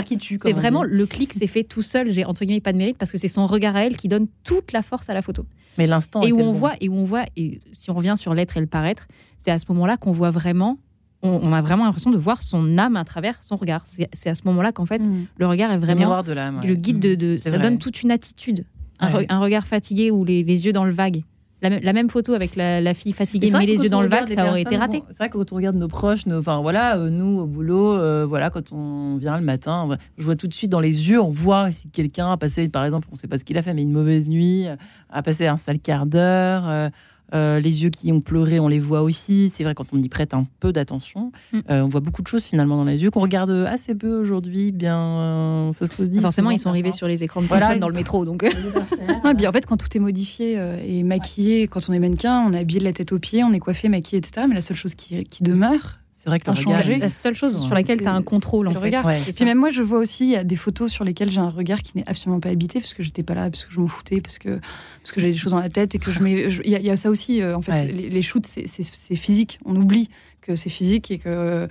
c'est 0.42 0.52
vraiment 0.52 0.82
le 0.82 1.06
clic 1.06 1.32
s'est 1.32 1.46
fait 1.46 1.64
tout 1.64 1.82
seul. 1.82 2.12
J'ai 2.12 2.24
entre 2.24 2.44
guillemets 2.44 2.60
pas 2.60 2.72
de 2.72 2.78
mérite 2.78 2.98
parce 2.98 3.10
que 3.10 3.18
c'est 3.18 3.28
son 3.28 3.46
regard 3.46 3.76
à 3.76 3.84
elle 3.84 3.96
qui 3.96 4.08
donne 4.08 4.26
toute 4.44 4.72
la 4.72 4.82
force 4.82 5.08
à 5.08 5.14
la 5.14 5.22
photo. 5.22 5.46
Mais 5.78 5.86
l'instant 5.86 6.22
et 6.22 6.32
où 6.32 6.40
on 6.40 6.52
voit 6.52 6.74
et 6.80 6.88
où 6.88 6.94
on 6.94 7.04
voit 7.04 7.24
et 7.36 7.60
si 7.72 7.90
on 7.90 7.94
revient 7.94 8.14
sur 8.16 8.34
l'être 8.34 8.56
et 8.56 8.60
le 8.60 8.66
paraître, 8.66 9.08
c'est 9.38 9.50
à 9.50 9.58
ce 9.58 9.64
moment-là 9.70 9.96
qu'on 9.96 10.12
voit 10.12 10.30
vraiment. 10.30 10.78
On, 11.24 11.52
a 11.52 11.62
vraiment 11.62 11.84
l'impression 11.84 12.10
de 12.10 12.18
voir 12.18 12.42
son 12.42 12.78
âme 12.78 12.96
à 12.96 13.04
travers 13.04 13.44
son 13.44 13.54
regard. 13.54 13.84
C'est 13.86 14.28
à 14.28 14.34
ce 14.34 14.42
moment-là 14.46 14.72
qu'en 14.72 14.86
fait, 14.86 14.98
mm. 14.98 15.26
le 15.36 15.46
regard 15.46 15.70
est 15.70 15.78
vraiment 15.78 16.16
le, 16.16 16.22
de 16.24 16.32
l'âme, 16.32 16.60
le 16.64 16.74
guide 16.74 16.98
de. 16.98 17.36
ça 17.36 17.58
donne 17.58 17.78
toute 17.78 18.02
une 18.02 18.10
attitude. 18.10 18.64
Un, 18.98 19.38
regard 19.38 19.66
fatigué 19.68 20.10
ou 20.10 20.24
les, 20.24 20.42
les 20.42 20.66
yeux 20.66 20.72
dans 20.72 20.84
le 20.84 20.92
vague 20.92 21.22
la, 21.62 21.92
même 21.92 22.10
photo 22.10 22.34
avec 22.34 22.56
la, 22.56 22.94
fille 22.94 23.12
fatiguée, 23.12 23.50
mais 23.52 23.66
les 23.66 23.82
yeux 23.82 23.88
dans 23.88 24.02
le 24.02 24.08
vague, 24.08 24.28
ça 24.32 24.48
aurait 24.48 24.62
été 24.62 24.76
raté. 24.76 25.02
C'est 25.10 25.18
vrai 25.18 25.28
que 25.28 25.38
quand 25.38 25.52
on 25.52 25.56
regarde 25.56 25.76
nos 25.76 25.88
proches, 25.88 26.26
nos, 26.26 26.38
enfin 26.38 26.60
voilà, 26.60 26.96
euh, 26.96 27.10
nous 27.10 27.40
au 27.40 27.46
boulot, 27.46 27.92
euh, 27.92 28.26
voilà, 28.26 28.50
quand 28.50 28.72
on 28.72 29.16
vient 29.16 29.38
le 29.38 29.44
matin, 29.44 29.88
je 30.18 30.24
vois 30.24 30.36
tout 30.36 30.48
de 30.48 30.54
suite 30.54 30.70
dans 30.70 30.80
les 30.80 31.10
yeux, 31.10 31.20
on 31.20 31.30
voit 31.30 31.70
si 31.70 31.88
quelqu'un 31.90 32.32
a 32.32 32.36
passé, 32.36 32.68
par 32.68 32.84
exemple, 32.84 33.08
on 33.10 33.14
ne 33.14 33.18
sait 33.18 33.28
pas 33.28 33.38
ce 33.38 33.44
qu'il 33.44 33.56
a 33.58 33.62
fait, 33.62 33.74
mais 33.74 33.82
une 33.82 33.92
mauvaise 33.92 34.26
nuit, 34.26 34.66
a 35.10 35.22
passé 35.22 35.46
un 35.46 35.56
sale 35.56 35.78
quart 35.78 36.06
d'heure. 36.06 36.90
Euh, 37.32 37.60
les 37.60 37.82
yeux 37.82 37.90
qui 37.90 38.12
ont 38.12 38.20
pleuré, 38.20 38.60
on 38.60 38.68
les 38.68 38.78
voit 38.78 39.02
aussi. 39.02 39.50
C'est 39.54 39.64
vrai, 39.64 39.74
quand 39.74 39.92
on 39.92 40.00
y 40.00 40.08
prête 40.08 40.34
un 40.34 40.46
peu 40.60 40.72
d'attention, 40.72 41.32
mm. 41.52 41.58
euh, 41.70 41.82
on 41.82 41.88
voit 41.88 42.00
beaucoup 42.00 42.22
de 42.22 42.28
choses 42.28 42.44
finalement 42.44 42.76
dans 42.76 42.84
les 42.84 43.02
yeux 43.02 43.10
qu'on 43.10 43.20
regarde 43.20 43.50
assez 43.50 43.94
peu 43.94 44.18
aujourd'hui. 44.18 44.72
Bien, 44.72 44.98
euh, 44.98 45.72
ça 45.72 45.86
se 45.86 46.02
dit. 46.02 46.20
Forcément, 46.20 46.50
ils 46.50 46.58
sont 46.58 46.68
arrivés 46.68 46.92
sur 46.92 47.08
les 47.08 47.22
écrans 47.22 47.42
de 47.42 47.48
téléphone 47.48 47.80
dans 47.80 47.88
le 47.88 47.94
métro. 47.94 48.24
Donc. 48.24 48.44
non, 49.24 49.32
bien, 49.32 49.48
en 49.48 49.52
fait, 49.52 49.66
quand 49.66 49.76
tout 49.76 49.88
est 49.96 50.00
modifié 50.00 50.58
et 50.86 51.02
maquillé, 51.02 51.68
quand 51.68 51.88
on 51.88 51.92
est 51.92 51.98
mannequin, 51.98 52.44
on 52.46 52.52
est 52.52 52.58
habillé 52.58 52.80
de 52.80 52.84
la 52.84 52.92
tête 52.92 53.12
aux 53.12 53.18
pieds, 53.18 53.44
on 53.44 53.52
est 53.52 53.60
coiffé, 53.60 53.88
maquillé, 53.88 54.18
etc. 54.18 54.46
Mais 54.48 54.54
la 54.54 54.60
seule 54.60 54.76
chose 54.76 54.94
qui, 54.94 55.24
qui 55.24 55.42
demeure, 55.42 55.98
c'est 56.22 56.30
vrai 56.30 56.38
que 56.38 56.48
le 56.48 56.56
regard, 56.56 56.98
la 57.00 57.10
seule 57.10 57.34
chose 57.34 57.60
sur 57.60 57.74
laquelle 57.74 57.98
tu 57.98 58.06
as 58.06 58.12
un 58.12 58.22
contrôle. 58.22 58.68
En 58.68 58.72
le 58.72 58.78
regard. 58.78 59.10
Et 59.10 59.32
puis 59.32 59.44
même 59.44 59.58
moi, 59.58 59.70
je 59.70 59.82
vois 59.82 59.98
aussi, 59.98 60.24
il 60.24 60.30
y 60.30 60.36
a 60.36 60.44
des 60.44 60.54
photos 60.54 60.88
sur 60.88 61.04
lesquelles 61.04 61.32
j'ai 61.32 61.40
un 61.40 61.48
regard 61.48 61.82
qui 61.82 61.96
n'est 61.96 62.06
absolument 62.06 62.38
pas 62.38 62.50
habité, 62.50 62.78
parce 62.78 62.94
que 62.94 63.02
j'étais 63.02 63.24
pas 63.24 63.34
là, 63.34 63.50
parce 63.50 63.64
que 63.64 63.72
je 63.72 63.80
m'en 63.80 63.88
foutais, 63.88 64.20
parce 64.20 64.38
que, 64.38 64.60
parce 65.00 65.10
que 65.10 65.20
j'avais 65.20 65.32
des 65.32 65.38
choses 65.38 65.50
dans 65.50 65.58
la 65.58 65.68
tête, 65.68 65.96
et 65.96 65.98
que 65.98 66.12
je 66.12 66.22
mets. 66.22 66.46
Il 66.64 66.70
y, 66.70 66.90
a 66.90 66.96
ça 66.96 67.10
aussi, 67.10 67.42
euh, 67.42 67.56
en 67.56 67.60
fait, 67.60 67.86
les, 67.86 68.22
shoots, 68.22 68.46
c'est 68.46 69.16
physique. 69.16 69.58
On 69.64 69.74
oublie 69.74 70.10
que 70.42 70.54
c'est 70.54 70.70
physique 70.70 71.10
et 71.10 71.18
que, 71.18 71.66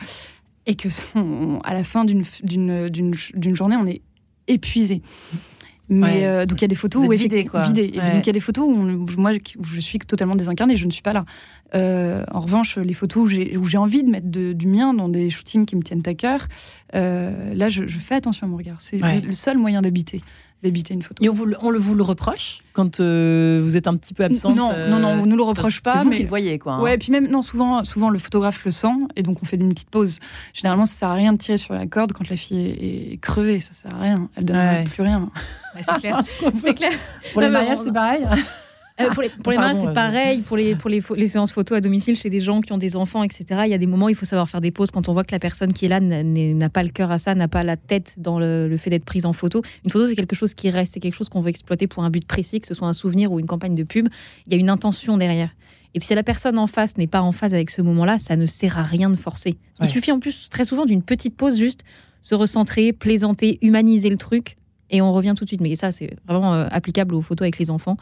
et 0.65 0.75
que 0.75 0.89
à 1.63 1.73
la 1.73 1.83
fin 1.85 2.03
d'une 2.03 3.55
journée, 3.55 3.77
on 3.77 3.87
est 3.87 4.01
épuisé. 4.49 5.01
Mais 5.91 6.25
euh, 6.25 6.45
donc 6.45 6.59
il 6.59 6.63
y 6.63 6.65
a 6.65 6.69
des 6.69 6.75
photos 6.75 7.05
où 7.05 7.11
vidé, 7.11 7.45
quoi. 7.45 7.65
Donc 7.67 7.77
il 7.77 7.95
y 7.95 8.29
a 8.29 8.33
des 8.33 8.39
photos 8.39 8.65
où 8.65 8.75
moi 9.17 9.31
je 9.33 9.79
suis 9.79 9.99
totalement 9.99 10.35
désincarnée, 10.35 10.77
je 10.77 10.85
ne 10.85 10.91
suis 10.91 11.01
pas 11.01 11.13
là. 11.13 11.25
Euh, 11.75 12.23
en 12.31 12.39
revanche, 12.39 12.77
les 12.77 12.93
photos 12.93 13.29
où 13.57 13.65
j'ai 13.65 13.77
envie 13.77 14.03
de 14.03 14.09
mettre 14.09 14.27
du 14.27 14.67
mien 14.67 14.93
dans 14.93 15.09
des 15.09 15.29
shootings 15.29 15.65
qui 15.65 15.75
me 15.75 15.83
tiennent 15.83 16.03
à 16.05 16.13
cœur, 16.13 16.47
euh, 16.95 17.53
là 17.53 17.67
je, 17.69 17.85
fais 17.87 18.15
attention 18.15 18.47
à 18.47 18.49
mon 18.49 18.57
regard. 18.57 18.77
C'est 18.79 18.99
le 18.99 19.31
seul 19.33 19.57
moyen 19.57 19.81
d'habiter 19.81 20.21
d'habiter 20.63 20.93
une 20.93 21.01
photo. 21.01 21.23
Et 21.23 21.29
on 21.29 21.33
vous, 21.33 21.51
on 21.61 21.69
le, 21.69 21.79
vous 21.79 21.95
le 21.95 22.03
reproche 22.03 22.59
quand 22.73 22.99
vous 22.99 23.77
êtes 23.77 23.87
un 23.87 23.95
petit 23.97 24.13
peu 24.13 24.23
absente 24.23 24.55
Non, 24.55 24.71
non, 24.89 24.99
non, 24.99 25.09
on 25.21 25.25
nous 25.25 25.35
le 25.35 25.43
reproche 25.43 25.81
pas. 25.81 25.99
C'est 25.99 26.03
vous 26.03 26.11
qui 26.11 26.23
le 26.23 26.29
voyez, 26.29 26.59
quoi. 26.59 26.73
Hein. 26.73 26.81
Ouais, 26.81 26.95
et 26.95 26.97
puis 26.97 27.11
même, 27.11 27.27
non, 27.27 27.41
souvent, 27.41 27.83
souvent 27.83 28.09
le 28.09 28.19
photographe 28.19 28.63
le 28.65 28.71
sent, 28.71 28.87
et 29.15 29.23
donc 29.23 29.39
on 29.41 29.45
fait 29.45 29.57
une 29.57 29.69
petite 29.69 29.89
pause. 29.89 30.19
Généralement, 30.53 30.85
ça 30.85 30.93
sert 30.93 31.09
à 31.09 31.13
rien 31.13 31.33
de 31.33 31.37
tirer 31.37 31.57
sur 31.57 31.73
la 31.73 31.87
corde 31.87 32.13
quand 32.13 32.29
la 32.29 32.37
fille 32.37 33.13
est, 33.13 33.17
crevée, 33.21 33.59
ça 33.59 33.73
sert 33.73 33.95
à 33.95 33.99
rien. 33.99 34.29
Elle 34.35 34.45
donne 34.45 34.83
plus 34.89 35.03
rien. 35.03 35.29
c'est 35.79 35.99
clair. 35.99 36.21
c'est 36.61 36.73
clair. 36.73 36.93
Pour 37.33 37.41
les 37.41 37.49
mariages, 37.49 37.79
c'est 37.83 37.93
pareil. 37.93 38.25
Euh, 39.05 39.09
pour 39.09 39.23
les, 39.23 39.29
pour 39.29 39.51
les 39.51 39.57
c'est 39.57 39.93
pareil. 39.93 40.41
Pour, 40.41 40.57
les, 40.57 40.75
pour 40.75 40.89
les, 40.89 41.01
les, 41.15 41.27
séances 41.27 41.51
photos 41.51 41.77
à 41.77 41.81
domicile 41.81 42.15
chez 42.15 42.29
des 42.29 42.41
gens 42.41 42.61
qui 42.61 42.71
ont 42.73 42.77
des 42.77 42.95
enfants, 42.95 43.23
etc., 43.23 43.45
il 43.65 43.71
y 43.71 43.73
a 43.73 43.77
des 43.77 43.87
moments 43.87 44.07
où 44.07 44.09
il 44.09 44.15
faut 44.15 44.25
savoir 44.25 44.49
faire 44.49 44.61
des 44.61 44.71
pauses 44.71 44.91
quand 44.91 45.09
on 45.09 45.13
voit 45.13 45.23
que 45.23 45.31
la 45.31 45.39
personne 45.39 45.73
qui 45.73 45.85
est 45.85 45.89
là 45.89 45.99
n'a 45.99 46.69
pas 46.69 46.83
le 46.83 46.89
cœur 46.89 47.11
à 47.11 47.17
ça, 47.17 47.35
n'a 47.35 47.47
pas 47.47 47.63
la 47.63 47.77
tête 47.77 48.15
dans 48.17 48.39
le, 48.39 48.75
fait 48.77 48.89
d'être 48.89 49.05
prise 49.05 49.25
en 49.25 49.33
photo. 49.33 49.61
Une 49.83 49.91
photo, 49.91 50.07
c'est 50.07 50.15
quelque 50.15 50.35
chose 50.35 50.53
qui 50.53 50.69
reste, 50.69 50.93
c'est 50.93 50.99
quelque 50.99 51.15
chose 51.15 51.29
qu'on 51.29 51.39
veut 51.39 51.49
exploiter 51.49 51.87
pour 51.87 52.03
un 52.03 52.09
but 52.09 52.25
précis, 52.25 52.59
que 52.59 52.67
ce 52.67 52.73
soit 52.73 52.87
un 52.87 52.93
souvenir 52.93 53.31
ou 53.31 53.39
une 53.39 53.47
campagne 53.47 53.75
de 53.75 53.83
pub. 53.83 54.07
Il 54.47 54.53
y 54.53 54.55
a 54.55 54.59
une 54.59 54.69
intention 54.69 55.17
derrière. 55.17 55.49
Et 55.93 55.99
si 55.99 56.15
la 56.15 56.23
personne 56.23 56.57
en 56.57 56.67
face 56.67 56.97
n'est 56.97 57.07
pas 57.07 57.21
en 57.21 57.31
phase 57.31 57.53
avec 57.53 57.69
ce 57.69 57.81
moment-là, 57.81 58.17
ça 58.17 58.35
ne 58.35 58.45
sert 58.45 58.77
à 58.77 58.83
rien 58.83 59.09
de 59.09 59.17
forcer. 59.17 59.57
Il 59.81 59.87
suffit 59.87 60.11
en 60.11 60.19
plus 60.19 60.49
très 60.49 60.63
souvent 60.63 60.85
d'une 60.85 61.03
petite 61.03 61.35
pause, 61.35 61.57
juste 61.57 61.81
se 62.21 62.35
recentrer, 62.35 62.93
plaisanter, 62.93 63.57
humaniser 63.61 64.09
le 64.09 64.17
truc, 64.17 64.57
et 64.89 65.01
on 65.01 65.11
revient 65.11 65.33
tout 65.35 65.45
de 65.45 65.49
suite. 65.49 65.61
Mais 65.61 65.75
ça, 65.75 65.91
c'est 65.91 66.15
vraiment 66.27 66.53
euh, 66.53 66.67
applicable 66.69 67.15
aux 67.15 67.21
photos 67.21 67.45
avec 67.45 67.57
les 67.57 67.69
enfants. 67.69 67.97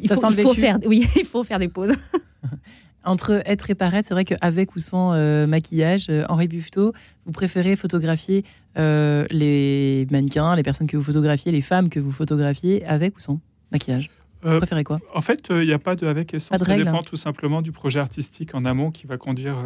Il, 0.00 0.08
faut, 0.08 0.54
faire, 0.54 0.78
oui, 0.86 1.08
il 1.16 1.24
faut 1.24 1.44
faire 1.44 1.58
des 1.58 1.68
pauses. 1.68 1.94
Entre 3.04 3.42
être 3.46 3.70
et 3.70 3.74
paraître, 3.74 4.08
c'est 4.08 4.14
vrai 4.14 4.24
qu'avec 4.24 4.74
ou 4.76 4.80
sans 4.80 5.14
euh, 5.14 5.46
maquillage, 5.46 6.08
euh, 6.10 6.24
Henri 6.28 6.48
Buffetot, 6.48 6.92
vous 7.24 7.32
préférez 7.32 7.76
photographier 7.76 8.44
euh, 8.76 9.24
les 9.30 10.06
mannequins, 10.10 10.54
les 10.56 10.62
personnes 10.62 10.88
que 10.88 10.96
vous 10.96 11.02
photographiez, 11.02 11.52
les 11.52 11.62
femmes 11.62 11.88
que 11.88 12.00
vous 12.00 12.12
photographiez, 12.12 12.84
avec 12.84 13.16
ou 13.16 13.20
sans 13.20 13.40
maquillage? 13.72 14.10
Vous 14.42 14.58
préférez 14.58 14.84
quoi? 14.84 15.00
En 15.14 15.20
fait, 15.20 15.46
il 15.50 15.66
n'y 15.66 15.72
a 15.72 15.78
pas 15.78 15.96
de 15.96 16.06
avec 16.06 16.34
et 16.34 16.38
sans. 16.38 16.56
ça 16.56 16.76
dépend 16.76 17.02
tout 17.02 17.16
simplement 17.16 17.60
du 17.60 17.72
projet 17.72 17.98
artistique 17.98 18.54
en 18.54 18.64
amont 18.64 18.90
qui 18.90 19.06
va 19.06 19.16
conduire 19.16 19.56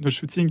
nos 0.00 0.08
shootings. 0.08 0.50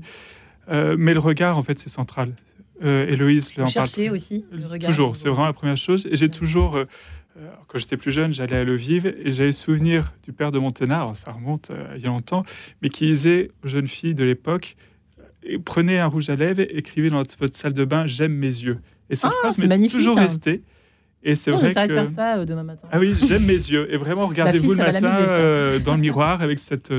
mais 0.69 1.13
le 1.13 1.19
regard, 1.19 1.57
en 1.57 1.63
fait, 1.63 1.79
c'est 1.79 1.89
central. 1.89 2.33
Héloïse 2.81 3.55
le 3.55 3.63
en 3.63 3.71
parle. 3.71 3.87
aussi 4.11 4.45
le 4.51 4.65
regard. 4.65 4.89
Toujours, 4.89 5.15
c'est 5.15 5.29
vraiment 5.29 5.45
la 5.45 5.53
première 5.53 5.77
chose. 5.77 6.07
Et 6.09 6.15
j'ai 6.15 6.29
toujours 6.29 6.75
euh, 6.75 6.85
quand 7.67 7.77
j'étais 7.77 7.97
plus 7.97 8.11
jeune, 8.11 8.31
j'allais 8.31 8.57
à 8.57 8.63
Le 8.63 8.75
Vive 8.75 9.07
et 9.07 9.31
j'avais 9.31 9.51
souvenir 9.51 10.05
du 10.23 10.33
père 10.33 10.51
de 10.51 10.59
Monténard, 10.59 11.15
ça 11.15 11.31
remonte 11.31 11.71
euh, 11.71 11.93
il 11.95 12.01
y 12.01 12.05
a 12.05 12.09
longtemps, 12.09 12.43
mais 12.81 12.89
qui 12.89 13.05
disait 13.05 13.51
aux 13.63 13.67
jeunes 13.67 13.87
filles 13.87 14.15
de 14.15 14.23
l'époque 14.23 14.75
euh, 15.49 15.57
prenez 15.63 15.99
un 15.99 16.07
rouge 16.07 16.29
à 16.29 16.35
lèvres 16.35 16.61
et 16.61 16.77
écrivez 16.77 17.09
dans 17.09 17.23
votre 17.39 17.55
salle 17.55 17.73
de 17.73 17.85
bain 17.85 18.05
j'aime 18.05 18.33
mes 18.33 18.47
yeux. 18.47 18.79
Et 19.09 19.15
cette 19.15 19.31
ah, 19.33 19.51
phrase 19.51 19.57
m'est 19.57 19.87
toujours 19.89 20.17
hein. 20.17 20.23
restée. 20.23 20.63
Et 21.23 21.35
c'est 21.35 21.51
vrai 21.51 21.73
que. 21.73 21.93
faire 21.93 22.09
ça 22.09 22.45
demain 22.45 22.63
matin. 22.63 22.87
Ah 22.91 22.99
oui, 22.99 23.15
j'aime 23.27 23.45
mes 23.45 23.53
yeux. 23.53 23.91
Et 23.93 23.97
vraiment, 23.97 24.27
regardez-vous 24.27 24.73
le 24.73 24.77
matin 24.77 25.79
dans 25.79 25.95
le 25.95 26.01
miroir 26.01 26.41
avec 26.41 26.59
cette 26.59 26.91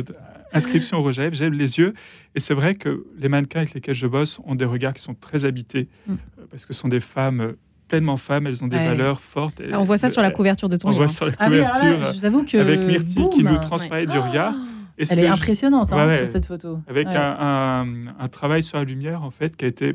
inscription 0.55 0.99
au 0.99 1.03
rouge 1.03 1.19
à 1.19 1.23
lèvres, 1.23 1.35
j'aime 1.35 1.53
les 1.53 1.79
yeux. 1.79 1.93
Et 2.35 2.41
c'est 2.41 2.55
vrai 2.55 2.75
que 2.75 3.05
les 3.19 3.29
mannequins 3.29 3.61
avec 3.61 3.75
lesquels 3.75 3.95
je 3.95 4.07
bosse 4.07 4.41
ont 4.47 4.55
des 4.55 4.65
regards 4.65 4.95
qui 4.95 5.03
sont 5.03 5.15
très 5.15 5.45
habités, 5.45 5.89
mm. 6.07 6.15
parce 6.51 6.65
que 6.65 6.73
ce 6.73 6.81
sont 6.81 6.89
des 6.89 7.01
femmes 7.01 7.55
pleinement 7.89 8.17
femmes, 8.17 8.47
elles 8.47 8.65
ont 8.65 8.69
des 8.69 8.77
valeurs 8.77 9.21
fortes. 9.21 9.61
Ah, 9.73 9.81
on 9.81 9.85
voit 9.85 9.99
ça 9.99 10.09
sur 10.09 10.23
la 10.23 10.31
couverture 10.31 10.69
de 10.69 10.77
ton 10.77 10.89
livre. 10.89 11.03
On 11.03 11.05
voit 11.05 11.13
sur 11.13 11.27
la 11.27 11.33
ah 11.39 11.47
couverture 11.47 12.45
que 12.45 12.59
avec 12.59 12.81
Myrtille 12.81 13.29
qui 13.31 13.45
nous 13.45 13.59
transparaît 13.59 14.07
du 14.07 14.19
regard. 14.19 14.55
Et 14.97 15.05
Elle 15.11 15.19
est 15.19 15.27
impressionnante 15.27 15.93
hein, 15.93 16.17
sur 16.19 16.29
cette 16.29 16.47
photo. 16.47 16.79
Avec 16.87 17.09
un, 17.09 17.87
un, 18.19 18.29
travail 18.29 18.63
sur 18.63 18.79
la 18.79 18.85
lumière, 18.85 19.25
en 19.25 19.31
fait, 19.31 19.57
qui 19.57 19.65
a 19.65 19.69
été 19.69 19.95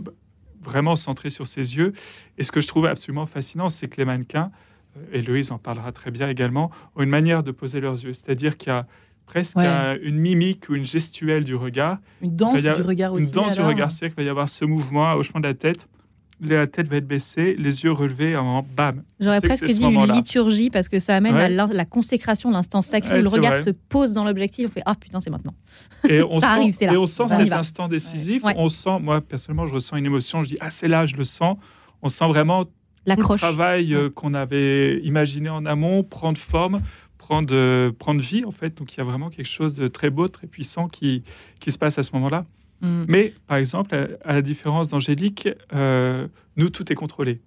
vraiment 0.61 0.95
centré 0.97 1.29
sur 1.29 1.47
ses 1.47 1.77
yeux. 1.77 1.93
Et 2.37 2.43
ce 2.43 2.51
que 2.51 2.59
je 2.59 2.67
trouve 2.67 2.85
absolument 2.85 3.25
fascinant, 3.25 3.69
c'est 3.69 3.87
que 3.87 3.97
les 3.97 4.05
mannequins, 4.05 4.51
euh, 4.97 5.05
et 5.13 5.21
Louise 5.21 5.51
en 5.51 5.57
parlera 5.57 5.93
très 5.93 6.11
bien 6.11 6.27
également, 6.27 6.69
ont 6.97 7.03
une 7.03 7.09
manière 7.09 7.43
de 7.43 7.51
poser 7.51 7.79
leurs 7.79 8.03
yeux. 8.03 8.11
C'est-à-dire 8.11 8.57
qu'il 8.57 8.73
y 8.73 8.75
a 8.75 8.85
presque 9.25 9.57
une 9.57 10.17
mimique 10.17 10.67
ou 10.69 10.75
une 10.75 10.85
gestuelle 10.85 11.45
du 11.45 11.55
regard. 11.55 11.99
Une 12.21 12.35
danse 12.35 12.61
du 12.61 12.69
regard 12.69 13.13
aussi. 13.13 13.25
Une 13.25 13.31
danse 13.31 13.55
du 13.55 13.61
regard, 13.61 13.91
c'est-à-dire 13.91 14.15
qu'il 14.15 14.23
va 14.23 14.27
y 14.27 14.29
avoir 14.29 14.49
ce 14.49 14.65
mouvement, 14.65 15.07
un 15.07 15.13
hochement 15.13 15.39
de 15.39 15.47
la 15.47 15.53
tête, 15.53 15.87
la 16.41 16.67
tête 16.67 16.87
va 16.87 16.97
être 16.97 17.07
baissée, 17.07 17.55
les 17.57 17.83
yeux 17.83 17.91
relevés, 17.91 18.33
un 18.33 18.43
moment, 18.43 18.65
bam. 18.75 19.03
J'aurais 19.19 19.41
presque 19.41 19.65
dit 19.65 19.83
une 19.83 20.13
liturgie 20.13 20.69
parce 20.69 20.87
que 20.87 20.99
ça 20.99 21.15
amène 21.15 21.35
à 21.35 21.49
la 21.49 21.85
consécration, 21.85 22.51
l'instant 22.51 22.81
sacré 22.81 23.19
où 23.19 23.23
le 23.23 23.29
regard 23.29 23.57
se 23.57 23.69
pose 23.69 24.13
dans 24.13 24.23
l'objectif. 24.23 24.67
On 24.67 24.71
fait 24.71 24.83
ah 24.85 24.95
putain 24.95 25.19
c'est 25.19 25.29
maintenant. 25.29 25.53
Et 26.07 26.21
on 26.29 26.39
ça 26.39 26.47
sent, 26.47 26.53
arrive, 26.53 26.73
c'est 26.73 26.85
là. 26.85 26.93
Et 26.93 26.97
on 26.97 27.05
sent 27.05 27.27
cet 27.27 27.51
instant 27.51 27.87
décisif. 27.87 28.43
On 28.55 28.69
sent, 28.69 28.99
moi 29.01 29.21
personnellement, 29.21 29.67
je 29.67 29.73
ressens 29.73 29.97
une 29.97 30.05
émotion. 30.05 30.43
Je 30.43 30.49
dis 30.49 30.57
ah 30.61 30.69
c'est 30.69 30.87
là, 30.87 31.05
je 31.05 31.15
le 31.15 31.23
sens. 31.23 31.57
On 32.01 32.09
sent 32.09 32.27
vraiment 32.27 32.65
tout 32.65 32.71
le 33.05 33.37
travail 33.37 33.93
euh, 33.93 34.09
qu'on 34.09 34.33
avait 34.33 34.99
imaginé 35.01 35.49
en 35.49 35.65
amont 35.65 36.03
prendre 36.03 36.37
forme, 36.37 36.81
prendre, 37.17 37.53
euh, 37.53 37.91
prendre 37.91 38.21
vie 38.21 38.45
en 38.45 38.51
fait. 38.51 38.77
Donc 38.77 38.93
il 38.93 38.97
y 38.97 39.01
a 39.01 39.03
vraiment 39.03 39.29
quelque 39.29 39.47
chose 39.47 39.75
de 39.75 39.87
très 39.87 40.09
beau, 40.09 40.27
très 40.27 40.47
puissant 40.47 40.87
qui, 40.87 41.23
qui 41.59 41.71
se 41.71 41.77
passe 41.77 41.97
à 41.97 42.03
ce 42.03 42.11
moment-là. 42.13 42.45
Mm. 42.81 43.03
Mais 43.07 43.33
par 43.47 43.57
exemple, 43.57 43.95
à, 44.23 44.33
la 44.33 44.41
différence 44.41 44.87
d'Angélique, 44.87 45.49
euh, 45.73 46.27
nous 46.57 46.69
tout 46.69 46.91
est 46.91 46.95
contrôlé. 46.95 47.41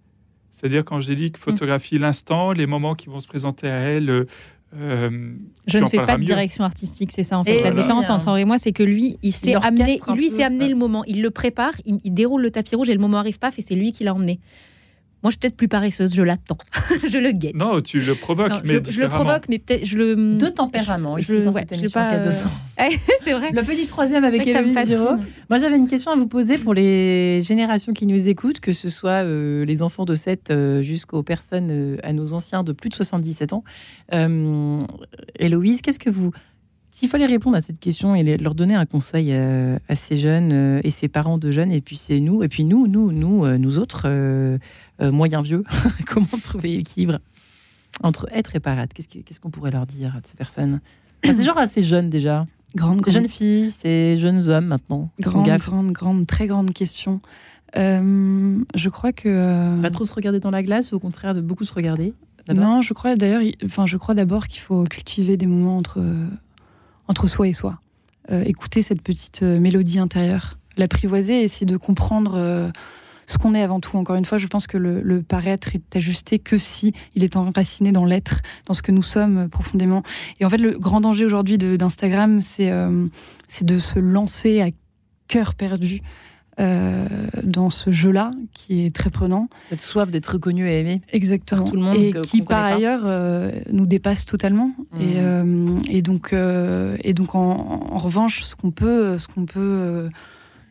C'est-à-dire 0.53 0.85
qu'Angélique 0.85 1.37
photographie 1.39 1.99
l'instant, 1.99 2.53
les 2.53 2.67
moments 2.67 2.95
qui 2.95 3.09
vont 3.09 3.19
se 3.19 3.27
présenter 3.27 3.69
à 3.69 3.79
elle. 3.79 4.27
je 4.73 5.79
ne 5.79 5.87
fais 5.89 6.05
pas 6.05 6.17
de 6.17 6.25
direction 6.25 6.65
artistique, 6.65 7.11
c'est 7.13 7.25
ça 7.25 7.39
en 7.39 7.45
fait. 7.45 7.63
la 7.63 7.73
différence 7.73 8.11
entre 8.11 8.29
Henri 8.29 8.43
et 8.43 8.45
moi, 8.45 8.59
c'est 8.59 8.73
que 8.73 8.85
lui, 8.85 9.19
il 9.23 9.33
s'est 9.33 9.55
amené, 9.55 10.01
lui, 10.15 10.31
s'est 10.31 10.45
amené 10.45 10.69
le 10.69 10.77
moment. 10.77 11.05
Il 11.07 11.21
le 11.21 11.31
prépare, 11.31 11.73
il, 11.85 11.99
il, 12.05 12.15
déroule 12.15 12.43
le 12.43 12.51
tapis 12.51 12.77
rouge 12.77 12.91
et 12.91 12.95
le 12.95 13.01
moment 13.01 13.19
arrive 13.19 13.39
pas, 13.39 13.51
et 13.57 13.63
c'est 13.63 13.75
lui 13.75 13.93
qui 13.93 14.05
l'a 14.05 14.15
emmené. 14.15 14.39
Moi, 15.23 15.31
je 15.31 15.33
suis 15.33 15.39
peut-être 15.39 15.57
plus 15.57 15.69
paresseuse, 15.69 16.15
je 16.15 16.23
l'attends, 16.23 16.59
je 17.09 17.19
le 17.19 17.31
guette. 17.31 17.55
Non, 17.55 17.81
tu 17.81 18.01
le 18.01 18.17
provoques, 18.17 18.53
mais 18.65 18.81
je, 18.89 19.01
le 19.01 19.09
provoque, 19.09 19.49
mais 19.49 19.61
peut-être 19.61 19.85
je 19.85 19.97
le. 19.97 20.37
Deux 20.37 20.51
tempéraments 20.51 21.17
ici 21.17 21.33
je, 21.33 21.45
dans 21.45 21.53
cette 21.53 21.71
émission 21.73 22.01
pas, 22.01 22.15
euh, 22.15 22.33
c'est 23.23 23.33
vrai. 23.33 23.51
Le 23.53 23.63
petit 23.63 23.87
troisième 23.87 24.25
avec 24.25 24.45
Héloïse 24.47 24.87
Giraud. 24.87 25.17
Moi, 25.49 25.59
j'avais 25.59 25.77
une 25.77 25.87
question 25.87 26.11
à 26.11 26.17
vous 26.17 26.27
poser 26.27 26.59
pour 26.59 26.75
les 26.75 27.41
générations 27.43 27.93
qui 27.93 28.07
nous 28.07 28.29
écoutent, 28.29 28.59
que 28.59 28.73
ce 28.73 28.89
soit 28.89 29.25
euh, 29.25 29.65
les 29.65 29.83
enfants 29.83 30.05
de 30.05 30.17
7 30.17 30.51
euh, 30.51 30.83
jusqu'aux 30.83 31.23
personnes, 31.23 31.99
à 32.03 32.13
nos 32.13 32.33
anciens 32.33 32.65
de 32.65 32.73
plus 32.73 32.89
de 32.89 32.95
77 32.95 33.53
ans. 33.53 33.63
Héloïse, 35.39 35.83
qu'est-ce 35.83 36.01
que 36.01 36.11
vous 36.11 36.33
s'il 36.93 37.09
fallait 37.09 37.27
répondre 37.27 37.57
à 37.57 37.61
cette 37.61 37.81
question 37.81 38.15
et 38.15 38.37
leur 38.37 38.55
donner 38.55 38.75
un 38.75 38.87
conseil 38.87 39.33
à, 39.33 39.97
ces 39.97 40.19
jeunes 40.19 40.81
et 40.85 40.91
ces 40.91 41.09
parents 41.09 41.39
de 41.39 41.51
jeunes, 41.51 41.73
et 41.73 41.81
puis 41.81 41.97
c'est 41.97 42.21
nous, 42.21 42.43
et 42.43 42.49
puis 42.49 42.65
nous, 42.65 42.87
nous, 42.87 43.11
nous, 43.11 43.47
nous 43.59 43.79
autres, 43.79 44.09
euh, 45.03 45.11
moyen 45.11 45.41
vieux. 45.41 45.65
Comment 46.07 46.27
trouver 46.43 46.77
l'équilibre 46.77 47.19
entre 48.03 48.29
être 48.33 48.55
et 48.57 48.61
paraître 48.61 48.95
Qu'est-ce 48.95 49.41
qu'on 49.41 49.51
pourrait 49.51 49.71
leur 49.71 49.87
dire 49.87 50.15
à 50.17 50.21
ces 50.25 50.37
personnes? 50.37 50.81
C'est 51.25 51.45
genre 51.45 51.59
assez 51.59 51.83
jeunes 51.83 52.11
déjà. 52.11 52.47
Grande, 52.75 53.05
jeunes 53.07 53.29
filles, 53.29 53.71
ces 53.71 54.17
jeunes 54.19 54.49
hommes 54.49 54.67
maintenant. 54.67 55.11
Grande, 55.21 55.49
grande, 55.59 55.93
grande, 55.93 56.27
très 56.27 56.47
grande 56.47 56.73
question. 56.73 57.21
Euh, 57.77 58.59
je 58.75 58.89
crois 58.89 59.13
que. 59.13 59.29
Euh, 59.29 59.83
Pas 59.83 59.91
trop 59.91 60.05
se 60.05 60.15
regarder 60.15 60.41
dans 60.41 60.51
la 60.51 60.63
glace 60.63 60.93
ou 60.93 60.97
au 60.97 60.99
contraire 60.99 61.35
de 61.35 61.41
beaucoup 61.41 61.65
se 61.65 61.75
regarder 61.75 62.15
Non, 62.49 62.81
je 62.81 62.95
crois 62.95 63.17
d'ailleurs, 63.17 63.43
enfin, 63.65 63.87
je 63.87 63.97
crois 63.97 64.15
d'abord 64.15 64.49
qu'il 64.49 64.61
faut 64.61 64.85
cultiver 64.85 65.37
des 65.37 65.47
moments 65.47 65.77
entre, 65.77 66.03
entre 67.13 67.29
soi 67.29 67.47
et 67.47 67.53
soi. 67.53 67.79
écouter 68.31 68.83
cette 68.83 69.03
petite 69.03 69.43
mélodie 69.43 69.99
intérieure, 69.99 70.59
l'apprivoiser, 70.79 71.43
essayer 71.43 71.67
de 71.67 71.77
comprendre 71.77 72.73
ce 73.27 73.39
qu'on 73.39 73.55
est 73.55 73.63
avant 73.63 73.81
tout. 73.81 73.97
Encore 73.97 74.17
une 74.17 74.25
fois, 74.25 74.39
je 74.39 74.47
pense 74.47 74.67
que 74.67 74.77
le, 74.77 75.23
paraître 75.23 75.75
est 75.75 75.97
ajusté 75.97 76.39
que 76.39 76.59
si 76.59 76.93
il 77.15 77.25
est 77.25 77.37
enraciné 77.37 77.93
dans 77.93 78.05
l'être, 78.05 78.41
dans 78.67 78.75
ce 78.75 78.83
que 78.83 78.93
nous 78.93 79.03
sommes 79.03 79.39
euh, 79.39 79.49
profondément. 79.49 80.03
Et 80.41 80.45
en 80.45 80.51
fait, 80.51 80.59
le 80.59 80.79
grand 80.79 81.01
danger 81.01 81.25
aujourd'hui 81.25 81.59
d'Instagram, 81.59 82.41
euh, 82.61 83.07
c'est 83.49 83.65
de 83.65 83.79
se 83.79 83.99
lancer 83.99 84.61
à 84.61 84.69
cœur 85.29 85.55
perdu. 85.55 86.03
Euh, 86.63 87.07
dans 87.43 87.71
ce 87.71 87.91
jeu-là 87.91 88.31
qui 88.55 88.87
est 88.87 88.95
très 88.95 89.11
prenant. 89.11 89.49
Cette 89.69 89.81
soif 89.81 90.11
d'être 90.11 90.29
reconnu 90.29 90.69
et 90.69 90.81
aimé. 90.81 91.03
Exactement. 91.13 91.65
tout 91.65 91.75
le 91.75 91.83
monde. 91.83 91.97
Et 91.97 92.15
qui, 92.23 92.43
par 92.43 92.65
ailleurs, 92.65 93.03
nous 93.71 93.87
dépasse 93.87 94.25
totalement. 94.25 94.73
Mmh. 94.93 95.79
Et, 95.91 96.03
donc, 96.03 96.33
et 96.33 97.15
donc 97.15 97.35
en, 97.35 97.89
en 97.91 97.99
revanche, 97.99 98.45
ce 98.45 98.55
qu'on 98.55 98.71
peut, 98.71 99.19
ce 99.19 99.27
qu'on 99.27 99.45
peut 99.45 100.09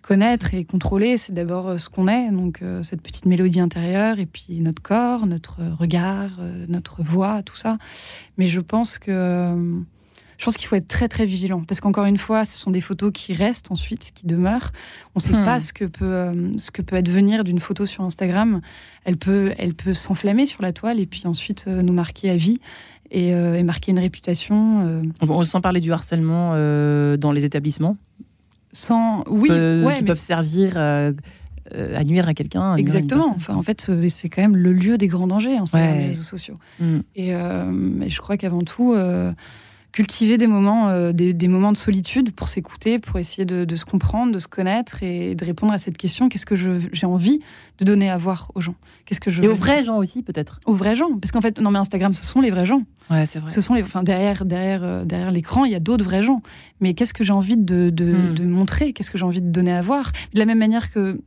connaître 0.02 0.54
et 0.54 0.66
contrôler, 0.66 1.18
c'est 1.18 1.34
d'abord 1.34 1.70
euh, 1.70 1.78
ce 1.78 1.90
qu'on 1.90 2.08
est, 2.08 2.32
donc 2.32 2.62
euh, 2.62 2.84
cette 2.84 3.02
petite 3.02 3.26
mélodie 3.26 3.60
intérieure, 3.60 4.20
et 4.20 4.26
puis 4.26 4.60
notre 4.60 4.82
corps, 4.82 5.26
notre 5.26 5.62
regard, 5.80 6.32
euh, 6.40 6.66
notre 6.68 7.04
voix, 7.04 7.44
tout 7.44 7.56
ça. 7.56 7.78
Mais 8.38 8.48
je 8.48 8.60
pense 8.60 8.98
que 8.98 9.56
je 10.42 10.46
pense 10.46 10.58
qu'il 10.58 10.68
faut 10.68 10.76
être 10.76 10.88
très 10.88 11.08
très 11.08 11.26
vigilant 11.26 11.64
parce 11.68 11.80
qu'encore 11.80 12.06
une 12.06 12.18
fois, 12.18 12.46
ce 12.46 12.58
sont 12.58 12.72
des 12.72 12.82
photos 12.82 13.12
qui 13.14 13.34
restent 13.34 13.72
ensuite, 13.72 14.12
qui 14.14 14.26
demeurent. 14.26 14.72
On 15.16 15.20
ne 15.20 15.22
sait 15.22 15.40
hmm. 15.40 15.46
pas 15.46 15.60
ce 15.60 15.72
que 15.72 15.86
peut 15.86 16.34
ce 16.58 16.72
que 16.72 16.82
peut 16.82 16.96
advenir 16.96 17.44
d'une 17.44 17.60
photo 17.60 17.86
sur 17.86 18.04
Instagram. 18.04 18.60
Elle 19.06 19.18
peut 19.18 19.54
elle 19.58 19.76
peut 19.76 19.94
s'enflammer 19.94 20.46
sur 20.46 20.62
la 20.62 20.74
toile 20.74 21.00
et 21.00 21.06
puis 21.06 21.24
ensuite 21.26 21.68
nous 21.68 21.94
marquer 21.94 22.30
à 22.30 22.38
vie. 22.38 22.60
Et, 23.14 23.34
marquer 23.64 23.92
une 23.92 24.00
réputation. 24.00 25.04
On 25.20 25.44
sent 25.44 25.60
parler 25.62 25.82
du 25.82 25.92
harcèlement 25.92 26.52
dans 27.18 27.32
les 27.34 27.46
établissements 27.46 27.98
sans 28.74 29.24
oui, 29.28 29.50
qui 29.96 30.04
peuvent 30.04 30.20
servir 30.20 30.74
euh, 30.76 31.12
euh, 31.74 31.96
à 31.96 32.04
nuire 32.04 32.28
à 32.28 32.34
quelqu'un. 32.34 32.76
Exactement. 32.76 33.34
Enfin, 33.36 33.56
en 33.56 33.64
fait, 33.64 33.92
c'est 34.10 34.30
quand 34.30 34.42
même 34.42 34.56
le 34.56 34.74
lieu 34.74 34.98
des 34.98 35.08
grands 35.08 35.28
dangers, 35.28 35.58
hein, 35.58 35.66
les 35.74 36.08
réseaux 36.08 36.24
sociaux. 36.24 36.58
Mm. 36.80 37.00
Et, 37.16 37.36
euh, 37.36 38.10
je 38.10 38.20
crois 38.20 38.38
qu'avant 38.38 38.64
tout, 38.64 38.96
cultiver 39.92 40.38
des 40.38 40.48
moments, 40.48 41.12
des, 41.12 41.48
moments 41.48 41.72
de 41.72 41.78
solitude 41.78 42.32
pour 42.32 42.48
s'écouter, 42.48 43.00
pour 43.00 43.20
essayer 43.20 43.46
de, 43.46 43.76
se 43.76 43.86
comprendre, 43.86 44.32
de 44.32 44.40
se 44.40 44.48
connaître 44.48 45.04
et 45.04 45.36
de 45.36 45.46
répondre 45.46 45.74
à 45.74 45.78
cette 45.78 45.98
question 45.98 46.30
qu'est-ce 46.30 46.46
que 46.46 46.56
j'ai 46.56 47.06
envie 47.06 47.40
de 47.80 47.86
donner 47.86 48.10
à 48.10 48.18
voir 48.18 48.52
aux 48.56 48.62
gens? 48.62 48.76
Qu'est-ce 49.06 49.20
que 49.20 49.32
je 49.32 49.44
et 49.44 49.48
aux 49.48 49.56
vrais 49.56 49.84
gens 49.84 49.98
aussi, 49.98 50.24
peut-être. 50.24 50.60
Aux 50.66 50.74
vrais 50.74 50.96
gens, 50.96 51.18
parce 51.20 51.32
qu'en 51.32 51.42
fait, 51.42 51.60
non 51.60 51.72
mais 51.72 51.80
Instagram, 51.80 52.14
ce 52.14 52.24
sont 52.24 52.42
les 52.42 52.52
vrais 52.52 52.66
gens. 52.66 52.84
Ouais, 53.10 53.26
c'est 53.26 53.40
vrai. 53.40 53.50
Ce 53.50 53.60
sont 53.60 53.74
les, 53.74 53.84
enfin, 53.84 54.04
derrière, 54.04 54.46
derrière, 54.46 54.84
euh, 54.84 55.04
derrière 55.04 55.32
l'écran, 55.32 55.66
il 55.66 55.72
y 55.72 55.76
a 55.76 55.80
d'autres 55.80 56.06
vrais 56.06 56.24
gens. 56.24 56.42
Mais 56.80 56.94
qu'est-ce 56.94 57.14
que 57.14 57.24
j'ai 57.24 57.34
envie 57.34 57.58
de, 57.58 57.90
de, 57.90 58.06
hmm. 58.06 58.50
montrer? 58.50 58.94
Qu'est-ce 58.94 59.12
que 59.12 59.18
j'ai 59.18 59.26
envie 59.26 59.42
de 59.42 59.50
donner 59.50 59.74
à 59.74 59.82
voir? 59.82 60.12
De 60.34 60.40
la 60.40 60.46
même 60.46 60.60
manière 60.60 60.92
que 60.92 61.20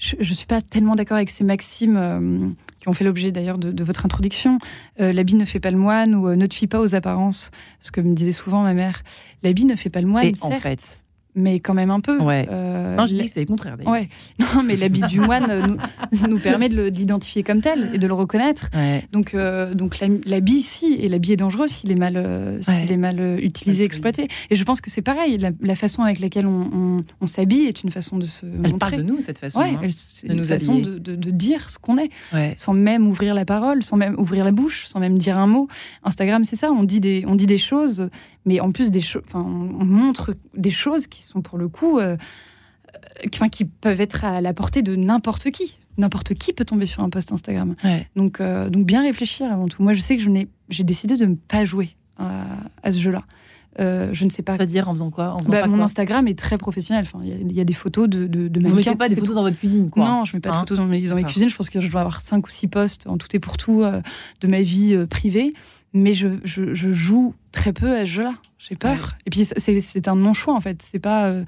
je 0.00 0.16
ne 0.16 0.34
suis 0.34 0.46
pas 0.46 0.62
tellement 0.62 0.94
d'accord 0.94 1.16
avec 1.16 1.30
ces 1.30 1.44
maximes 1.44 1.96
euh, 1.96 2.48
qui 2.78 2.88
ont 2.88 2.94
fait 2.94 3.04
l'objet 3.04 3.32
d'ailleurs 3.32 3.58
de, 3.58 3.84
votre 3.84 4.04
introduction. 4.06 4.58
Euh, 5.00 5.12
l'habit 5.12 5.34
ne 5.34 5.44
fait 5.44 5.60
pas 5.60 5.70
le 5.70 5.76
moine 5.76 6.14
ou 6.14 6.34
ne 6.34 6.46
te 6.46 6.54
fie 6.54 6.66
pas 6.66 6.80
aux 6.80 6.94
apparences. 6.94 7.50
Ce 7.80 7.90
que 7.90 8.00
me 8.00 8.14
disait 8.14 8.32
souvent 8.32 8.62
ma 8.62 8.74
mère. 8.74 9.02
L'habit 9.42 9.66
ne 9.66 9.76
fait 9.76 9.90
pas 9.90 10.00
le 10.00 10.06
moine. 10.06 10.26
Et 10.26 10.34
en 10.40 10.50
fait, 10.52 11.02
mais 11.34 11.60
quand 11.60 11.74
même 11.74 11.90
un 11.90 12.00
peu. 12.00 12.18
Ouais. 12.20 12.46
Euh, 12.50 12.96
non, 12.96 13.06
je 13.06 13.14
dis 13.14 13.26
que 13.26 13.32
c'est 13.34 13.40
le 13.40 13.46
contraire. 13.46 13.76
Ouais. 13.86 14.08
Non, 14.40 14.62
mais 14.64 14.74
l'habit 14.74 15.02
du 15.02 15.20
moine 15.20 15.78
nous, 16.12 16.28
nous, 16.28 16.38
permet 16.42 16.68
de 16.68 16.88
l'identifier 16.88 17.42
comme 17.42 17.60
tel 17.60 17.90
et 17.94 17.98
de 17.98 18.06
le 18.06 18.14
reconnaître. 18.14 18.70
Donc, 19.12 19.34
euh, 19.34 19.74
donc 19.74 19.98
l'habit 20.24 20.54
ici 20.54 20.96
et 20.98 21.08
l'habit 21.08 21.32
est 21.32 21.36
dangereux 21.36 21.68
s'il 21.68 21.92
est 21.92 21.96
mal, 21.96 22.16
euh, 22.16 22.60
s'il 22.60 22.90
est 22.90 22.96
mal 22.96 23.38
utilisé, 23.40 23.84
exploité. 23.84 24.28
Et 24.50 24.56
je 24.56 24.64
pense 24.64 24.80
que 24.80 24.90
c'est 24.90 25.02
pareil. 25.02 25.38
La, 25.60 25.76
façon 25.76 26.02
avec 26.02 26.20
laquelle 26.20 26.46
on, 26.46 27.02
on, 27.20 27.26
s'habille 27.26 27.66
est 27.66 27.82
une 27.82 27.90
façon 27.90 28.18
de 28.18 28.26
se 28.26 28.44
Elle 28.44 28.72
montrer. 28.72 28.78
parle 28.78 28.96
de 28.96 29.02
nous 29.02 29.20
cette 29.20 29.38
façon. 29.38 29.60
Hein, 29.60 29.78
c'est 29.90 30.26
une 30.26 30.44
façon 30.44 30.78
de, 30.78 30.98
de, 30.98 31.30
dire 31.30 31.70
ce 31.70 31.78
qu'on 31.78 31.96
est, 31.96 32.10
sans 32.56 32.74
même 32.74 33.06
ouvrir 33.06 33.34
la 33.34 33.44
parole, 33.44 33.82
sans 33.82 33.96
même 33.96 34.18
ouvrir 34.18 34.44
la 34.44 34.52
bouche, 34.52 34.86
sans 34.86 35.00
même 35.00 35.16
dire 35.16 35.38
un 35.38 35.46
mot. 35.46 35.68
Instagram, 36.02 36.44
c'est 36.44 36.56
ça. 36.56 36.70
On 36.72 36.82
dit 36.82 37.00
des, 37.00 37.24
on 37.26 37.34
dit 37.34 37.46
des 37.46 37.58
choses, 37.58 38.10
mais 38.46 38.60
en 38.60 38.72
plus 38.72 38.90
des 38.90 39.00
choses, 39.00 39.22
on 39.34 39.40
montre 39.40 40.34
des 40.56 40.70
choses 40.70 41.06
qui 41.06 41.22
sont 41.22 41.42
pour 41.42 41.58
le 41.58 41.68
coup, 41.68 41.98
euh, 41.98 42.16
euh, 43.24 43.48
qui 43.48 43.64
peuvent 43.64 44.00
être 44.00 44.24
à 44.24 44.40
la 44.40 44.54
portée 44.54 44.82
de 44.82 44.96
n'importe 44.96 45.50
qui. 45.50 45.78
N'importe 45.98 46.34
qui 46.34 46.52
peut 46.52 46.64
tomber 46.64 46.86
sur 46.86 47.02
un 47.02 47.10
post 47.10 47.32
Instagram. 47.32 47.74
Donc, 48.16 48.40
euh, 48.40 48.70
donc 48.70 48.86
bien 48.86 49.02
réfléchir 49.02 49.52
avant 49.52 49.68
tout. 49.68 49.82
Moi, 49.82 49.92
je 49.92 50.00
sais 50.00 50.16
que 50.16 50.22
j'ai 50.68 50.84
décidé 50.84 51.16
de 51.16 51.26
ne 51.26 51.34
pas 51.34 51.64
jouer 51.64 51.96
à, 52.16 52.92
ce 52.92 52.98
jeu-là. 52.98 53.24
je 53.78 54.24
ne 54.24 54.30
sais 54.30 54.42
pas. 54.42 54.56
C'est-à-dire 54.56 54.88
en 54.88 54.92
faisant 54.92 55.10
quoi, 55.10 55.36
bah, 55.48 55.66
Mon 55.66 55.82
Instagram 55.82 56.26
est 56.28 56.38
très 56.38 56.56
professionnel. 56.56 57.04
Enfin, 57.06 57.22
il 57.22 57.52
y, 57.52 57.60
a 57.60 57.64
des 57.64 57.74
photos 57.74 58.08
de, 58.08 58.26
de, 58.26 58.48
de 58.48 58.60
Vous 58.60 58.68
ne 58.68 58.76
mettez 58.76 58.94
pas 58.94 59.08
des 59.08 59.16
photos 59.16 59.34
dans 59.34 59.42
votre 59.42 59.58
cuisine, 59.58 59.90
quoi. 59.90 60.06
Non, 60.06 60.24
je 60.24 60.32
ne 60.32 60.36
mets 60.36 60.40
pas 60.40 60.50
de 60.50 60.54
hein 60.54 60.60
photos 60.60 60.78
dans 60.78 60.86
mes, 60.86 61.02
dans 61.06 61.22
cuisines. 61.22 61.50
Je 61.50 61.56
pense 61.56 61.68
que 61.68 61.80
je 61.82 61.90
dois 61.90 62.00
avoir 62.00 62.22
5 62.22 62.46
ou 62.46 62.48
6 62.48 62.68
posts 62.68 63.06
en 63.06 63.18
tout 63.18 63.28
et 63.34 63.38
pour 63.38 63.58
tout 63.58 63.82
de 63.82 64.46
ma 64.46 64.62
vie 64.62 65.06
privée 65.10 65.52
mais 65.92 66.14
je, 66.14 66.28
je, 66.44 66.92
joue 66.92 67.34
très 67.52 67.72
peu 67.72 67.96
à 67.96 68.06
ce 68.06 68.10
jeu-là. 68.10 68.34
J'ai 68.58 68.76
peur. 68.76 69.16
Et 69.24 69.30
puis 69.30 69.44
c'est 69.44 70.08
un 70.08 70.16
non-choix 70.16 70.54
en 70.54 70.60
fait. 70.60 70.82
C'est 70.82 70.98
pas. 70.98 71.28
Euh, 71.28 71.44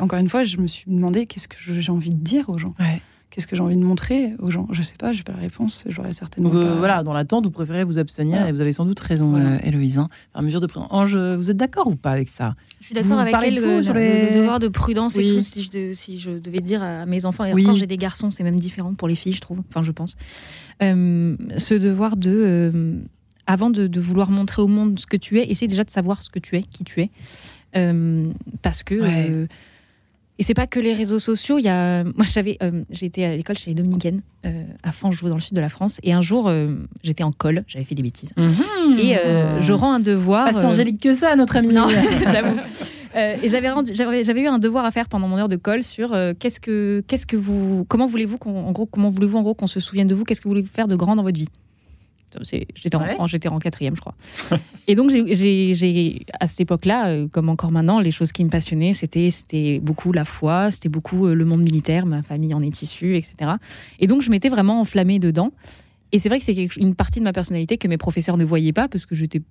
encore 0.00 0.18
une 0.18 0.28
fois, 0.28 0.44
je 0.44 0.56
me 0.56 0.66
suis 0.66 0.84
demandé 0.88 1.26
qu'est-ce 1.26 1.48
que 1.48 1.56
j'ai 1.58 1.92
envie 1.92 2.10
de 2.10 2.22
dire 2.22 2.48
aux 2.48 2.58
gens. 2.58 2.74
Qu'est-ce 3.30 3.46
que 3.46 3.54
j'ai 3.54 3.62
envie 3.62 3.76
de 3.76 3.84
montrer 3.84 4.34
aux 4.38 4.50
gens? 4.50 4.66
Je 4.72 4.80
sais 4.80 4.96
pas, 4.98 5.12
j'ai 5.12 5.22
pas 5.22 5.34
la 5.34 5.38
réponse. 5.38 5.84
J'aurais 5.86 6.12
certainement. 6.14 6.50
Euh, 6.52 6.78
voilà, 6.78 7.04
dans 7.04 7.12
l'attente, 7.12 7.44
vous 7.44 7.50
préférez 7.50 7.84
vous 7.84 7.98
abstenir 7.98 8.44
et 8.46 8.52
vous 8.52 8.60
avez 8.60 8.72
sans 8.72 8.86
doute 8.86 8.98
raison, 8.98 9.36
euh, 9.36 9.58
Héloïse. 9.62 9.98
Hein, 9.98 10.08
par 10.32 10.42
mesure 10.42 10.60
de 10.60 10.68
Ange, 10.74 11.16
vous 11.16 11.50
êtes 11.50 11.56
d'accord 11.56 11.86
ou 11.86 11.94
pas 11.94 12.10
avec 12.10 12.28
ça? 12.28 12.54
Je 12.80 12.86
suis 12.86 12.94
d'accord 12.94 13.18
avec 13.18 13.36
elle. 13.40 13.54
Le, 13.54 13.82
sur 13.82 13.94
les... 13.94 14.30
devoir 14.32 14.58
de 14.58 14.68
prudence 14.68 15.16
et 15.16 15.26
tout. 15.26 15.40
Si 15.40 15.62
je, 15.62 15.92
si 15.92 16.18
je, 16.18 16.32
devais 16.32 16.60
dire 16.60 16.82
à 16.82 17.06
mes 17.06 17.26
enfants, 17.26 17.44
et 17.44 17.52
encore 17.52 17.76
j'ai 17.76 17.86
des 17.86 17.98
garçons, 17.98 18.30
c'est 18.30 18.42
même 18.42 18.58
différent 18.58 18.94
pour 18.94 19.06
les 19.06 19.14
filles, 19.14 19.34
je 19.34 19.40
trouve. 19.42 19.60
Enfin, 19.68 19.82
je 19.82 19.92
pense. 19.92 20.16
ce 20.80 21.74
devoir 21.74 22.16
de 22.16 23.04
avant 23.48 23.70
de, 23.70 24.00
vouloir 24.00 24.30
montrer 24.30 24.62
au 24.62 24.68
monde 24.68 25.00
ce 25.00 25.06
que 25.06 25.16
tu 25.16 25.40
es, 25.40 25.50
essaie 25.50 25.66
déjà 25.66 25.82
de 25.82 25.90
savoir 25.90 26.22
ce 26.22 26.30
que 26.30 26.38
tu 26.38 26.56
es, 26.56 26.62
qui 26.62 26.84
tu 26.84 27.00
es. 27.00 27.10
Euh, 27.76 28.28
parce 28.62 28.84
que. 28.84 28.94
Euh, 28.94 29.46
Et 30.38 30.44
c'est 30.44 30.54
pas 30.54 30.68
que 30.68 30.78
les 30.78 30.94
réseaux 30.94 31.18
sociaux. 31.18 31.58
Il 31.58 31.64
y 31.64 31.68
a, 31.68 32.04
moi, 32.16 32.24
j'avais, 32.32 32.58
euh, 32.62 32.82
j'étais 32.90 33.24
à 33.24 33.36
l'école 33.36 33.58
chez 33.58 33.70
les 33.70 33.74
Dominicaines 33.74 34.20
euh, 34.46 34.62
à 34.84 34.92
Fangeau 34.92 35.28
dans 35.28 35.34
le 35.34 35.40
sud 35.40 35.56
de 35.56 35.60
la 35.60 35.68
France, 35.68 35.98
et 36.04 36.12
un 36.12 36.20
jour, 36.20 36.48
j'étais 37.02 37.24
en 37.24 37.32
colle, 37.32 37.64
j'avais 37.66 37.84
fait 37.84 37.96
des 37.96 38.02
bêtises, 38.04 38.32
Mhm. 38.36 38.98
et 39.00 39.16
je 39.60 39.72
rends 39.72 39.94
un 39.94 40.00
devoir. 40.00 40.52
Pas 40.52 40.60
si 40.60 40.64
angélique 40.64 41.00
que 41.00 41.14
ça, 41.14 41.34
notre 41.34 41.56
ami. 41.56 41.68
non, 41.74 41.88
j'avoue. 42.32 42.58
Euh, 43.16 43.36
et 43.42 43.48
j'avais, 43.48 44.42
eu 44.42 44.46
un 44.46 44.58
devoir 44.58 44.84
à 44.84 44.90
faire 44.90 45.08
pendant 45.08 45.28
mon 45.28 45.38
heure 45.38 45.48
de 45.48 45.56
colle 45.56 45.82
sur 45.82 46.12
euh, 46.12 46.34
qu'est-ce 46.38 46.60
que, 46.60 47.02
qu'est-ce 47.08 47.26
que 47.26 47.36
vous, 47.36 47.84
comment 47.88 48.06
voulez-vous 48.06 48.38
qu'on, 48.38 48.66
en 48.66 48.72
gros, 48.72 48.86
comment 48.86 49.08
voulez-vous 49.08 49.38
en 49.38 49.42
gros 49.42 49.54
qu'on 49.54 49.66
se 49.66 49.80
souvienne 49.80 50.06
de 50.06 50.14
vous, 50.14 50.24
qu'est-ce 50.24 50.40
que 50.40 50.48
vous 50.48 50.54
voulez 50.54 50.62
faire 50.64 50.88
de 50.88 50.96
grand 50.96 51.16
dans 51.16 51.22
votre 51.22 51.38
vie? 51.38 51.48
J'étais 52.74 52.96
en, 52.96 53.00
Ouais. 53.02 53.16
en- 53.18 53.58
quatrième, 53.58 53.96
je 53.96 54.00
crois. 54.00 54.14
et 54.86 54.94
donc 54.94 55.10
j'ai, 55.10 56.26
à 56.40 56.46
cette 56.46 56.60
époque-là, 56.60 57.08
euh, 57.08 57.28
comme 57.28 57.48
encore 57.48 57.70
maintenant, 57.72 58.00
les 58.00 58.10
choses 58.10 58.32
qui 58.32 58.44
me 58.44 58.50
passionnaient, 58.50 58.92
c'était, 58.92 59.30
c'était 59.30 59.80
beaucoup 59.80 60.12
la 60.12 60.24
foi, 60.24 60.70
c'était 60.70 60.88
beaucoup 60.88 61.26
euh, 61.26 61.34
le 61.34 61.44
monde 61.44 61.62
militaire, 61.62 62.06
ma 62.06 62.22
famille 62.22 62.54
en 62.54 62.62
est 62.62 62.82
issue, 62.82 63.16
etc. 63.16 63.52
Et 64.00 64.06
donc 64.06 64.22
je 64.22 64.30
m'étais 64.30 64.48
vraiment 64.48 64.80
enflammée 64.80 65.18
dedans. 65.18 65.52
Et 66.10 66.18
c'est 66.18 66.30
vrai 66.30 66.38
que 66.38 66.44
c'est 66.46 66.54
une 66.78 66.94
partie 66.94 67.18
de 67.18 67.24
ma 67.24 67.34
personnalité 67.34 67.76
que 67.76 67.86
mes 67.86 67.98
professeurs 67.98 68.38
ne 68.38 68.44
voyaient 68.44 68.72
pas 68.72 68.88
parce 68.88 69.04
que 69.04 69.14
j'étais 69.14 69.42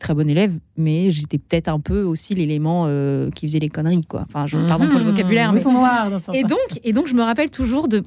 très 0.00 0.14
bonne 0.14 0.28
élève, 0.28 0.52
mais 0.76 1.12
j'étais 1.12 1.38
peut-être 1.38 1.68
un 1.68 1.78
peu 1.78 2.02
aussi 2.02 2.34
l'élément 2.34 2.86
euh, 2.88 3.30
qui 3.30 3.46
faisait 3.46 3.60
les 3.60 3.68
conneries, 3.68 4.04
quoi. 4.04 4.24
Enfin, 4.28 4.48
je, 4.48 4.56
pardon 4.66 4.88
pour 4.88 4.98
le 4.98 5.04
Mhm. 5.04 5.10
vocabulaire. 5.12 5.52
mais- 5.52 5.60
noir 5.60 6.10
dans 6.10 6.32
Et 6.32 6.42
donc, 6.42 6.58
et 6.82 6.92
donc, 6.92 7.06
je 7.06 7.14
me 7.14 7.22
rappelle 7.22 7.50
toujours 7.50 7.86
de 7.86 8.02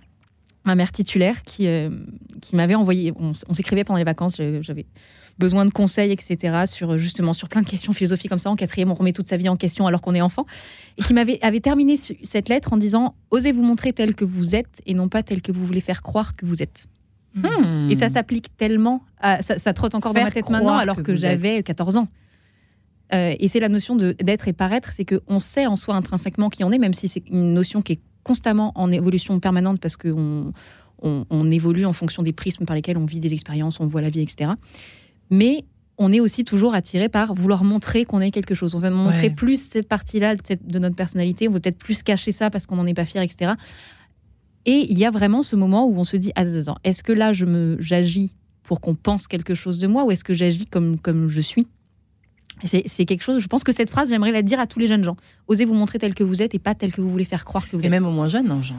ma 0.69 0.75
mère 0.75 0.91
titulaire 0.91 1.43
qui, 1.43 1.67
euh, 1.67 1.89
qui 2.41 2.55
m'avait 2.55 2.75
envoyé. 2.75 3.13
On, 3.17 3.33
s'écrivait 3.53 3.83
pendant 3.83 3.97
les 3.97 4.03
vacances. 4.03 4.37
J'avais 4.61 4.85
besoin 5.37 5.65
de 5.65 5.71
conseils, 5.71 6.11
etc. 6.11 6.63
Sur 6.65 6.97
justement 6.97 7.33
sur 7.33 7.49
plein 7.49 7.61
de 7.61 7.67
questions 7.67 7.93
philosophiques 7.93 8.29
comme 8.29 8.39
ça. 8.39 8.49
En 8.49 8.55
quatrième, 8.55 8.91
on 8.91 8.93
remet 8.93 9.11
toute 9.11 9.27
sa 9.27 9.37
vie 9.37 9.49
en 9.49 9.55
question 9.55 9.87
alors 9.87 10.01
qu'on 10.01 10.15
est 10.15 10.21
enfant. 10.21 10.45
Et 10.97 11.03
qui 11.03 11.13
m'avait 11.13 11.39
avait 11.41 11.59
terminé 11.59 11.97
cette 11.97 12.49
lettre 12.49 12.73
en 12.73 12.77
disant 12.77 13.15
osez 13.31 13.51
vous 13.51 13.63
montrer 13.63 13.93
tel 13.93 14.15
que 14.15 14.25
vous 14.25 14.55
êtes 14.55 14.81
et 14.85 14.93
non 14.93 15.09
pas 15.09 15.23
tel 15.23 15.41
que 15.41 15.51
vous 15.51 15.65
voulez 15.65 15.81
faire 15.81 16.01
croire 16.01 16.35
que 16.35 16.45
vous 16.45 16.61
êtes. 16.61 16.85
Hmm. 17.35 17.89
Et 17.89 17.95
ça 17.95 18.09
s'applique 18.09 18.55
tellement, 18.57 19.03
à- 19.19 19.41
ça, 19.41 19.57
ça 19.57 19.73
trotte 19.73 19.95
encore 19.95 20.13
dans 20.13 20.23
ma 20.23 20.31
tête 20.31 20.49
maintenant, 20.49 20.77
alors 20.77 21.03
que 21.03 21.15
j'avais 21.15 21.57
êtes. 21.57 21.65
14 21.65 21.97
ans. 21.97 22.07
Euh, 23.13 23.35
et 23.39 23.47
c'est 23.47 23.59
la 23.59 23.69
notion 23.69 23.95
d'être 23.95 24.47
et 24.47 24.53
paraître, 24.53 24.91
c'est 24.91 25.05
qu'on 25.05 25.39
sait 25.39 25.65
en 25.65 25.75
soi 25.75 25.95
intrinsèquement 25.95 26.49
qui 26.49 26.63
on 26.63 26.71
est, 26.71 26.77
même 26.77 26.93
si 26.93 27.07
c'est 27.07 27.23
une 27.27 27.53
notion 27.53 27.81
qui 27.81 27.93
est 27.93 27.99
constamment 28.23 28.71
en 28.75 28.91
évolution 28.91 29.39
permanente 29.39 29.79
parce 29.79 29.95
qu'on 29.97 30.53
on, 31.01 31.25
on 31.29 31.51
évolue 31.51 31.85
en 31.85 31.93
fonction 31.93 32.23
des 32.23 32.33
prismes 32.33 32.65
par 32.65 32.75
lesquels 32.75 32.97
on 32.97 33.05
vit 33.05 33.19
des 33.19 33.33
expériences, 33.33 33.79
on 33.79 33.85
voit 33.87 34.01
la 34.01 34.09
vie, 34.09 34.21
etc. 34.21 34.51
Mais 35.29 35.65
on 35.97 36.11
est 36.13 36.19
aussi 36.21 36.45
toujours 36.45 36.73
attiré 36.73 37.09
par 37.09 37.33
vouloir 37.33 37.63
montrer 37.63 38.05
qu'on 38.05 38.21
est 38.21 38.31
quelque 38.31 38.55
chose. 38.55 38.73
On 38.73 38.79
veut 38.79 38.89
montrer 38.89 39.27
Ouais. 39.27 39.33
plus 39.33 39.61
cette 39.61 39.87
partie-là 39.89 40.35
de, 40.35 40.79
notre 40.79 40.95
personnalité, 40.95 41.47
on 41.47 41.51
veut 41.51 41.59
peut-être 41.59 41.77
plus 41.77 42.03
cacher 42.03 42.31
ça 42.31 42.49
parce 42.49 42.65
qu'on 42.65 42.77
n'en 42.77 42.85
est 42.85 42.93
pas 42.93 43.05
fier, 43.05 43.21
etc. 43.21 43.53
Et 44.65 44.87
il 44.89 44.97
y 44.97 45.05
a 45.05 45.11
vraiment 45.11 45.43
ce 45.43 45.55
moment 45.55 45.85
où 45.87 45.97
on 45.97 46.03
se 46.05 46.15
dit, 46.15 46.31
ah, 46.35 46.43
est-ce 46.83 47.03
que 47.03 47.11
là, 47.11 47.33
je 47.33 47.45
me, 47.45 47.75
j'agis 47.79 48.33
pour 48.63 48.81
qu'on 48.81 48.95
pense 48.95 49.27
quelque 49.27 49.55
chose 49.55 49.77
de 49.77 49.87
moi 49.87 50.05
ou 50.05 50.11
est-ce 50.11 50.23
que 50.23 50.33
j'agis 50.33 50.67
comme, 50.67 50.99
comme 50.99 51.27
je 51.27 51.41
suis? 51.41 51.67
C'est, 52.65 53.05
quelque 53.05 53.23
chose, 53.23 53.39
je 53.39 53.47
pense 53.47 53.63
que 53.63 53.71
cette 53.71 53.89
phrase, 53.89 54.09
j'aimerais 54.09 54.31
la 54.31 54.41
dire 54.41 54.59
à 54.59 54.67
tous 54.67 54.79
les 54.79 54.87
jeunes 54.87 55.03
gens. 55.03 55.15
Osez 55.47 55.65
vous 55.65 55.73
montrer 55.73 55.99
tel 55.99 56.13
que 56.13 56.23
vous 56.23 56.41
êtes 56.41 56.53
et 56.55 56.59
pas 56.59 56.75
tel 56.75 56.91
que 56.91 57.01
vous 57.01 57.09
voulez 57.09 57.25
faire 57.25 57.45
croire 57.45 57.69
que 57.69 57.75
vous 57.75 57.81
Et 57.81 57.85
êtes. 57.85 57.91
même 57.91 58.05
au 58.05 58.11
moins 58.11 58.27
jeune, 58.27 58.49
hein, 58.51 58.61
Jean. 58.61 58.75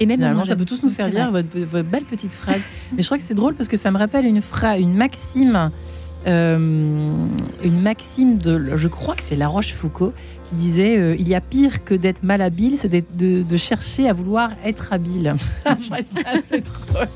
Et 0.00 0.06
même 0.06 0.18
Finalement, 0.18 0.44
ça 0.44 0.56
peut 0.56 0.64
tous 0.64 0.82
nous 0.82 0.88
servir, 0.88 1.30
votre 1.30 1.82
belle 1.82 2.04
petite 2.04 2.34
phrase. 2.34 2.60
Mais 2.92 3.02
je 3.02 3.06
crois 3.06 3.18
que 3.18 3.24
c'est 3.24 3.34
drôle 3.34 3.54
parce 3.54 3.68
que 3.68 3.76
ça 3.76 3.90
me 3.90 3.98
rappelle 3.98 4.26
une, 4.26 4.42
phrase, 4.42 4.80
une 4.80 4.94
maxime, 4.94 5.70
euh, 6.26 7.26
une 7.64 7.82
maxime 7.82 8.38
de, 8.38 8.76
je 8.76 8.88
crois 8.88 9.14
que 9.14 9.22
c'est 9.22 9.36
La 9.36 9.48
Rochefoucauld, 9.48 10.12
qui 10.52 10.56
disait 10.56 10.96
euh, 10.98 11.16
Il 11.18 11.28
y 11.28 11.34
a 11.34 11.40
pire 11.40 11.84
que 11.84 11.94
d'être 11.94 12.22
malhabile, 12.22 12.76
c'est 12.78 12.88
d'être- 12.88 13.16
de, 13.16 13.42
de 13.42 13.56
chercher 13.56 14.08
à 14.08 14.12
vouloir 14.12 14.50
être 14.64 14.92
habile. 14.92 15.34
c'est 16.48 16.60
drôle. 16.60 17.08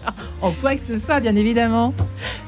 En 0.42 0.50
quoi 0.52 0.74
que 0.74 0.82
ce 0.82 0.96
soit, 0.98 1.20
bien 1.20 1.36
évidemment. 1.36 1.94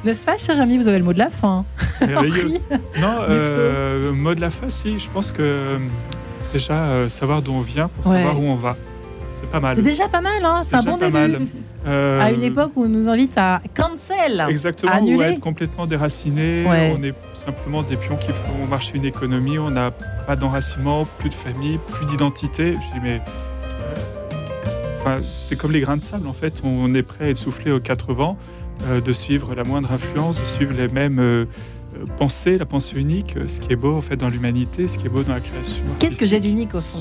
N'est-ce 0.05 0.23
pas, 0.25 0.37
cher 0.37 0.61
ami 0.61 0.77
Vous 0.79 0.89
avez 0.89 0.99
le 0.99 1.05
mot 1.05 1.13
de 1.13 1.19
la 1.19 1.31
fin? 1.31 1.65
Merveilleux. 2.07 2.59
Non, 3.01 3.19
euh, 3.29 4.13
mot 4.13 4.35
de 4.35 4.41
la 4.41 4.51
fin, 4.51 4.69
si. 4.69 4.99
Je 4.99 5.09
pense 5.11 5.31
que 5.31 5.43
euh, 5.43 5.79
déjà, 6.53 6.75
euh, 6.85 7.09
savoir 7.09 7.43
d'où 7.43 7.53
on 7.53 7.61
vient 7.61 7.89
pour 7.89 8.11
Ouais. 8.13 8.19
savoir 8.19 8.41
où 8.41 8.45
on 8.47 8.55
va. 8.57 8.77
C'est 9.49 9.53
pas 9.53 9.61
mal. 9.61 9.77
C'est 9.77 9.83
déjà 9.83 10.09
pas 10.09 10.21
mal, 10.21 10.45
hein 10.45 10.61
c'est 10.63 10.77
un 10.77 10.83
bon 10.83 10.99
pas 10.99 11.07
début. 11.07 11.13
mal. 11.19 11.47
Euh, 11.87 12.21
À 12.23 12.31
une 12.33 12.43
époque 12.43 12.73
où 12.77 12.85
on 12.85 12.89
nous 12.89 13.09
invite 13.09 13.39
à 13.39 13.63
cancel. 13.75 14.45
Exactement, 14.49 14.93
Annuler. 14.93 15.17
ou 15.17 15.23
être 15.23 15.41
complètement 15.41 15.87
déraciné. 15.87 16.65
Ouais. 16.67 16.95
On 16.99 17.03
est 17.03 17.15
simplement 17.35 17.83
des 17.83 17.97
pions 17.97 18.17
qui 18.17 18.29
font 18.29 18.67
marcher 18.69 18.97
une 18.97 19.05
économie. 19.07 19.59
On 19.59 19.71
n'a 19.71 19.91
pas 20.27 20.37
d'enracinement, 20.37 21.07
plus 21.19 21.31
de 21.31 21.35
famille, 21.35 21.79
plus 21.89 22.05
d'identité. 22.07 22.75
Je 22.75 22.95
dis, 22.95 23.01
mais. 23.03 23.21
euh, 23.21 24.99
enfin, 25.01 25.17
c'est 25.49 25.57
comme 25.57 25.73
les 25.73 25.81
grains 25.81 25.97
de 25.97 26.03
sable, 26.03 26.27
en 26.29 26.33
fait. 26.35 26.61
On 26.65 26.95
est 26.95 27.03
prêt 27.03 27.25
à 27.25 27.29
être 27.31 27.37
soufflé 27.39 27.71
aux 27.73 27.81
quatre 27.81 28.13
vents, 28.13 28.37
euh, 28.89 29.01
de 29.01 29.13
suivre 29.15 29.55
la 29.55 29.65
moindre 29.65 29.91
influence, 29.93 30.41
de 30.41 30.47
suivre 30.47 30.75
les 30.77 30.89
mêmes 30.89 31.21
euh, 31.21 31.47
euh, 31.97 32.05
pensées, 32.19 32.59
la 32.59 32.67
pensée 32.67 32.99
unique, 33.01 33.37
euh, 33.37 33.49
ce 33.49 33.61
qui 33.61 33.73
est 33.73 33.77
beau, 33.77 33.97
en 33.97 34.03
fait, 34.03 34.17
dans 34.17 34.29
l'humanité, 34.29 34.89
ce 34.89 34.99
qui 34.99 35.07
est 35.07 35.11
beau 35.11 35.23
dans 35.23 35.33
la 35.35 35.41
création. 35.41 35.85
Qu'est-ce 36.01 36.19
que 36.19 36.27
j'ai 36.27 36.41
d'unique 36.41 36.75
au 36.75 36.81
fond? 36.81 36.99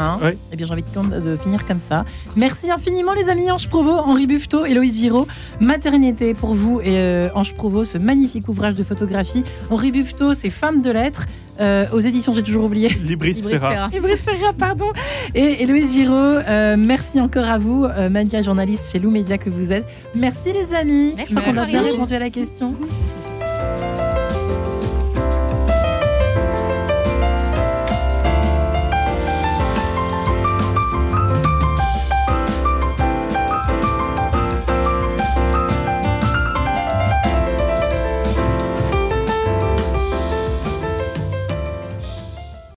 Hein 0.00 0.18
Ouais. 0.22 0.36
Eh 0.52 0.56
bien, 0.56 0.66
j'ai 0.66 0.72
envie 0.72 0.82
de, 0.82 1.20
de 1.20 1.36
finir 1.36 1.66
comme 1.66 1.78
ça. 1.80 2.04
Merci 2.36 2.70
infiniment, 2.70 3.12
les 3.12 3.28
amis. 3.28 3.50
Ange 3.50 3.68
Provo, 3.68 3.90
Henri 3.92 4.26
Buffetot, 4.26 4.64
Héloïse 4.64 4.98
Giraud. 4.98 5.26
Maternité 5.60 6.34
pour 6.34 6.54
vous 6.54 6.80
et 6.80 6.96
euh, 6.98 7.28
Ange 7.34 7.54
Provo, 7.54 7.84
ce 7.84 7.98
magnifique 7.98 8.48
ouvrage 8.48 8.74
de 8.74 8.82
photographie. 8.82 9.44
Henri 9.70 9.92
Buffetot, 9.92 10.34
c'est 10.34 10.50
Femme 10.50 10.82
de 10.82 10.90
lettres. 10.90 11.26
euh, 11.60 11.84
aux 11.92 12.00
éditions, 12.00 12.32
j'ai 12.32 12.42
toujours 12.42 12.64
oublié. 12.64 12.88
Libris 13.04 13.32
Ibris 13.32 13.58
Ferra. 13.58 13.90
Ferra. 13.90 14.16
Ferreira, 14.16 14.52
pardon. 14.54 14.86
Et 15.34 15.62
Héloïse 15.62 15.92
Giraud, 15.92 16.14
euh, 16.14 16.76
merci 16.78 17.20
encore 17.20 17.44
à 17.50 17.58
vous, 17.58 17.84
euh, 17.84 18.08
mannequin 18.08 18.40
journaliste 18.40 18.90
chez 18.90 18.98
Lou 18.98 19.10
Média 19.10 19.36
que 19.36 19.50
vous 19.50 19.70
êtes. 19.70 19.84
Merci, 20.14 20.52
les 20.54 20.74
amis. 20.74 21.12
Merci. 21.16 21.34
Je 21.34 21.38
crois 21.38 21.52
qu'on 21.52 21.58
a 21.58 21.66
bien 21.66 21.80
Merci. 21.82 21.90
répondu 21.96 22.14
à 22.14 22.18
la 22.18 22.30
question. 22.30 22.72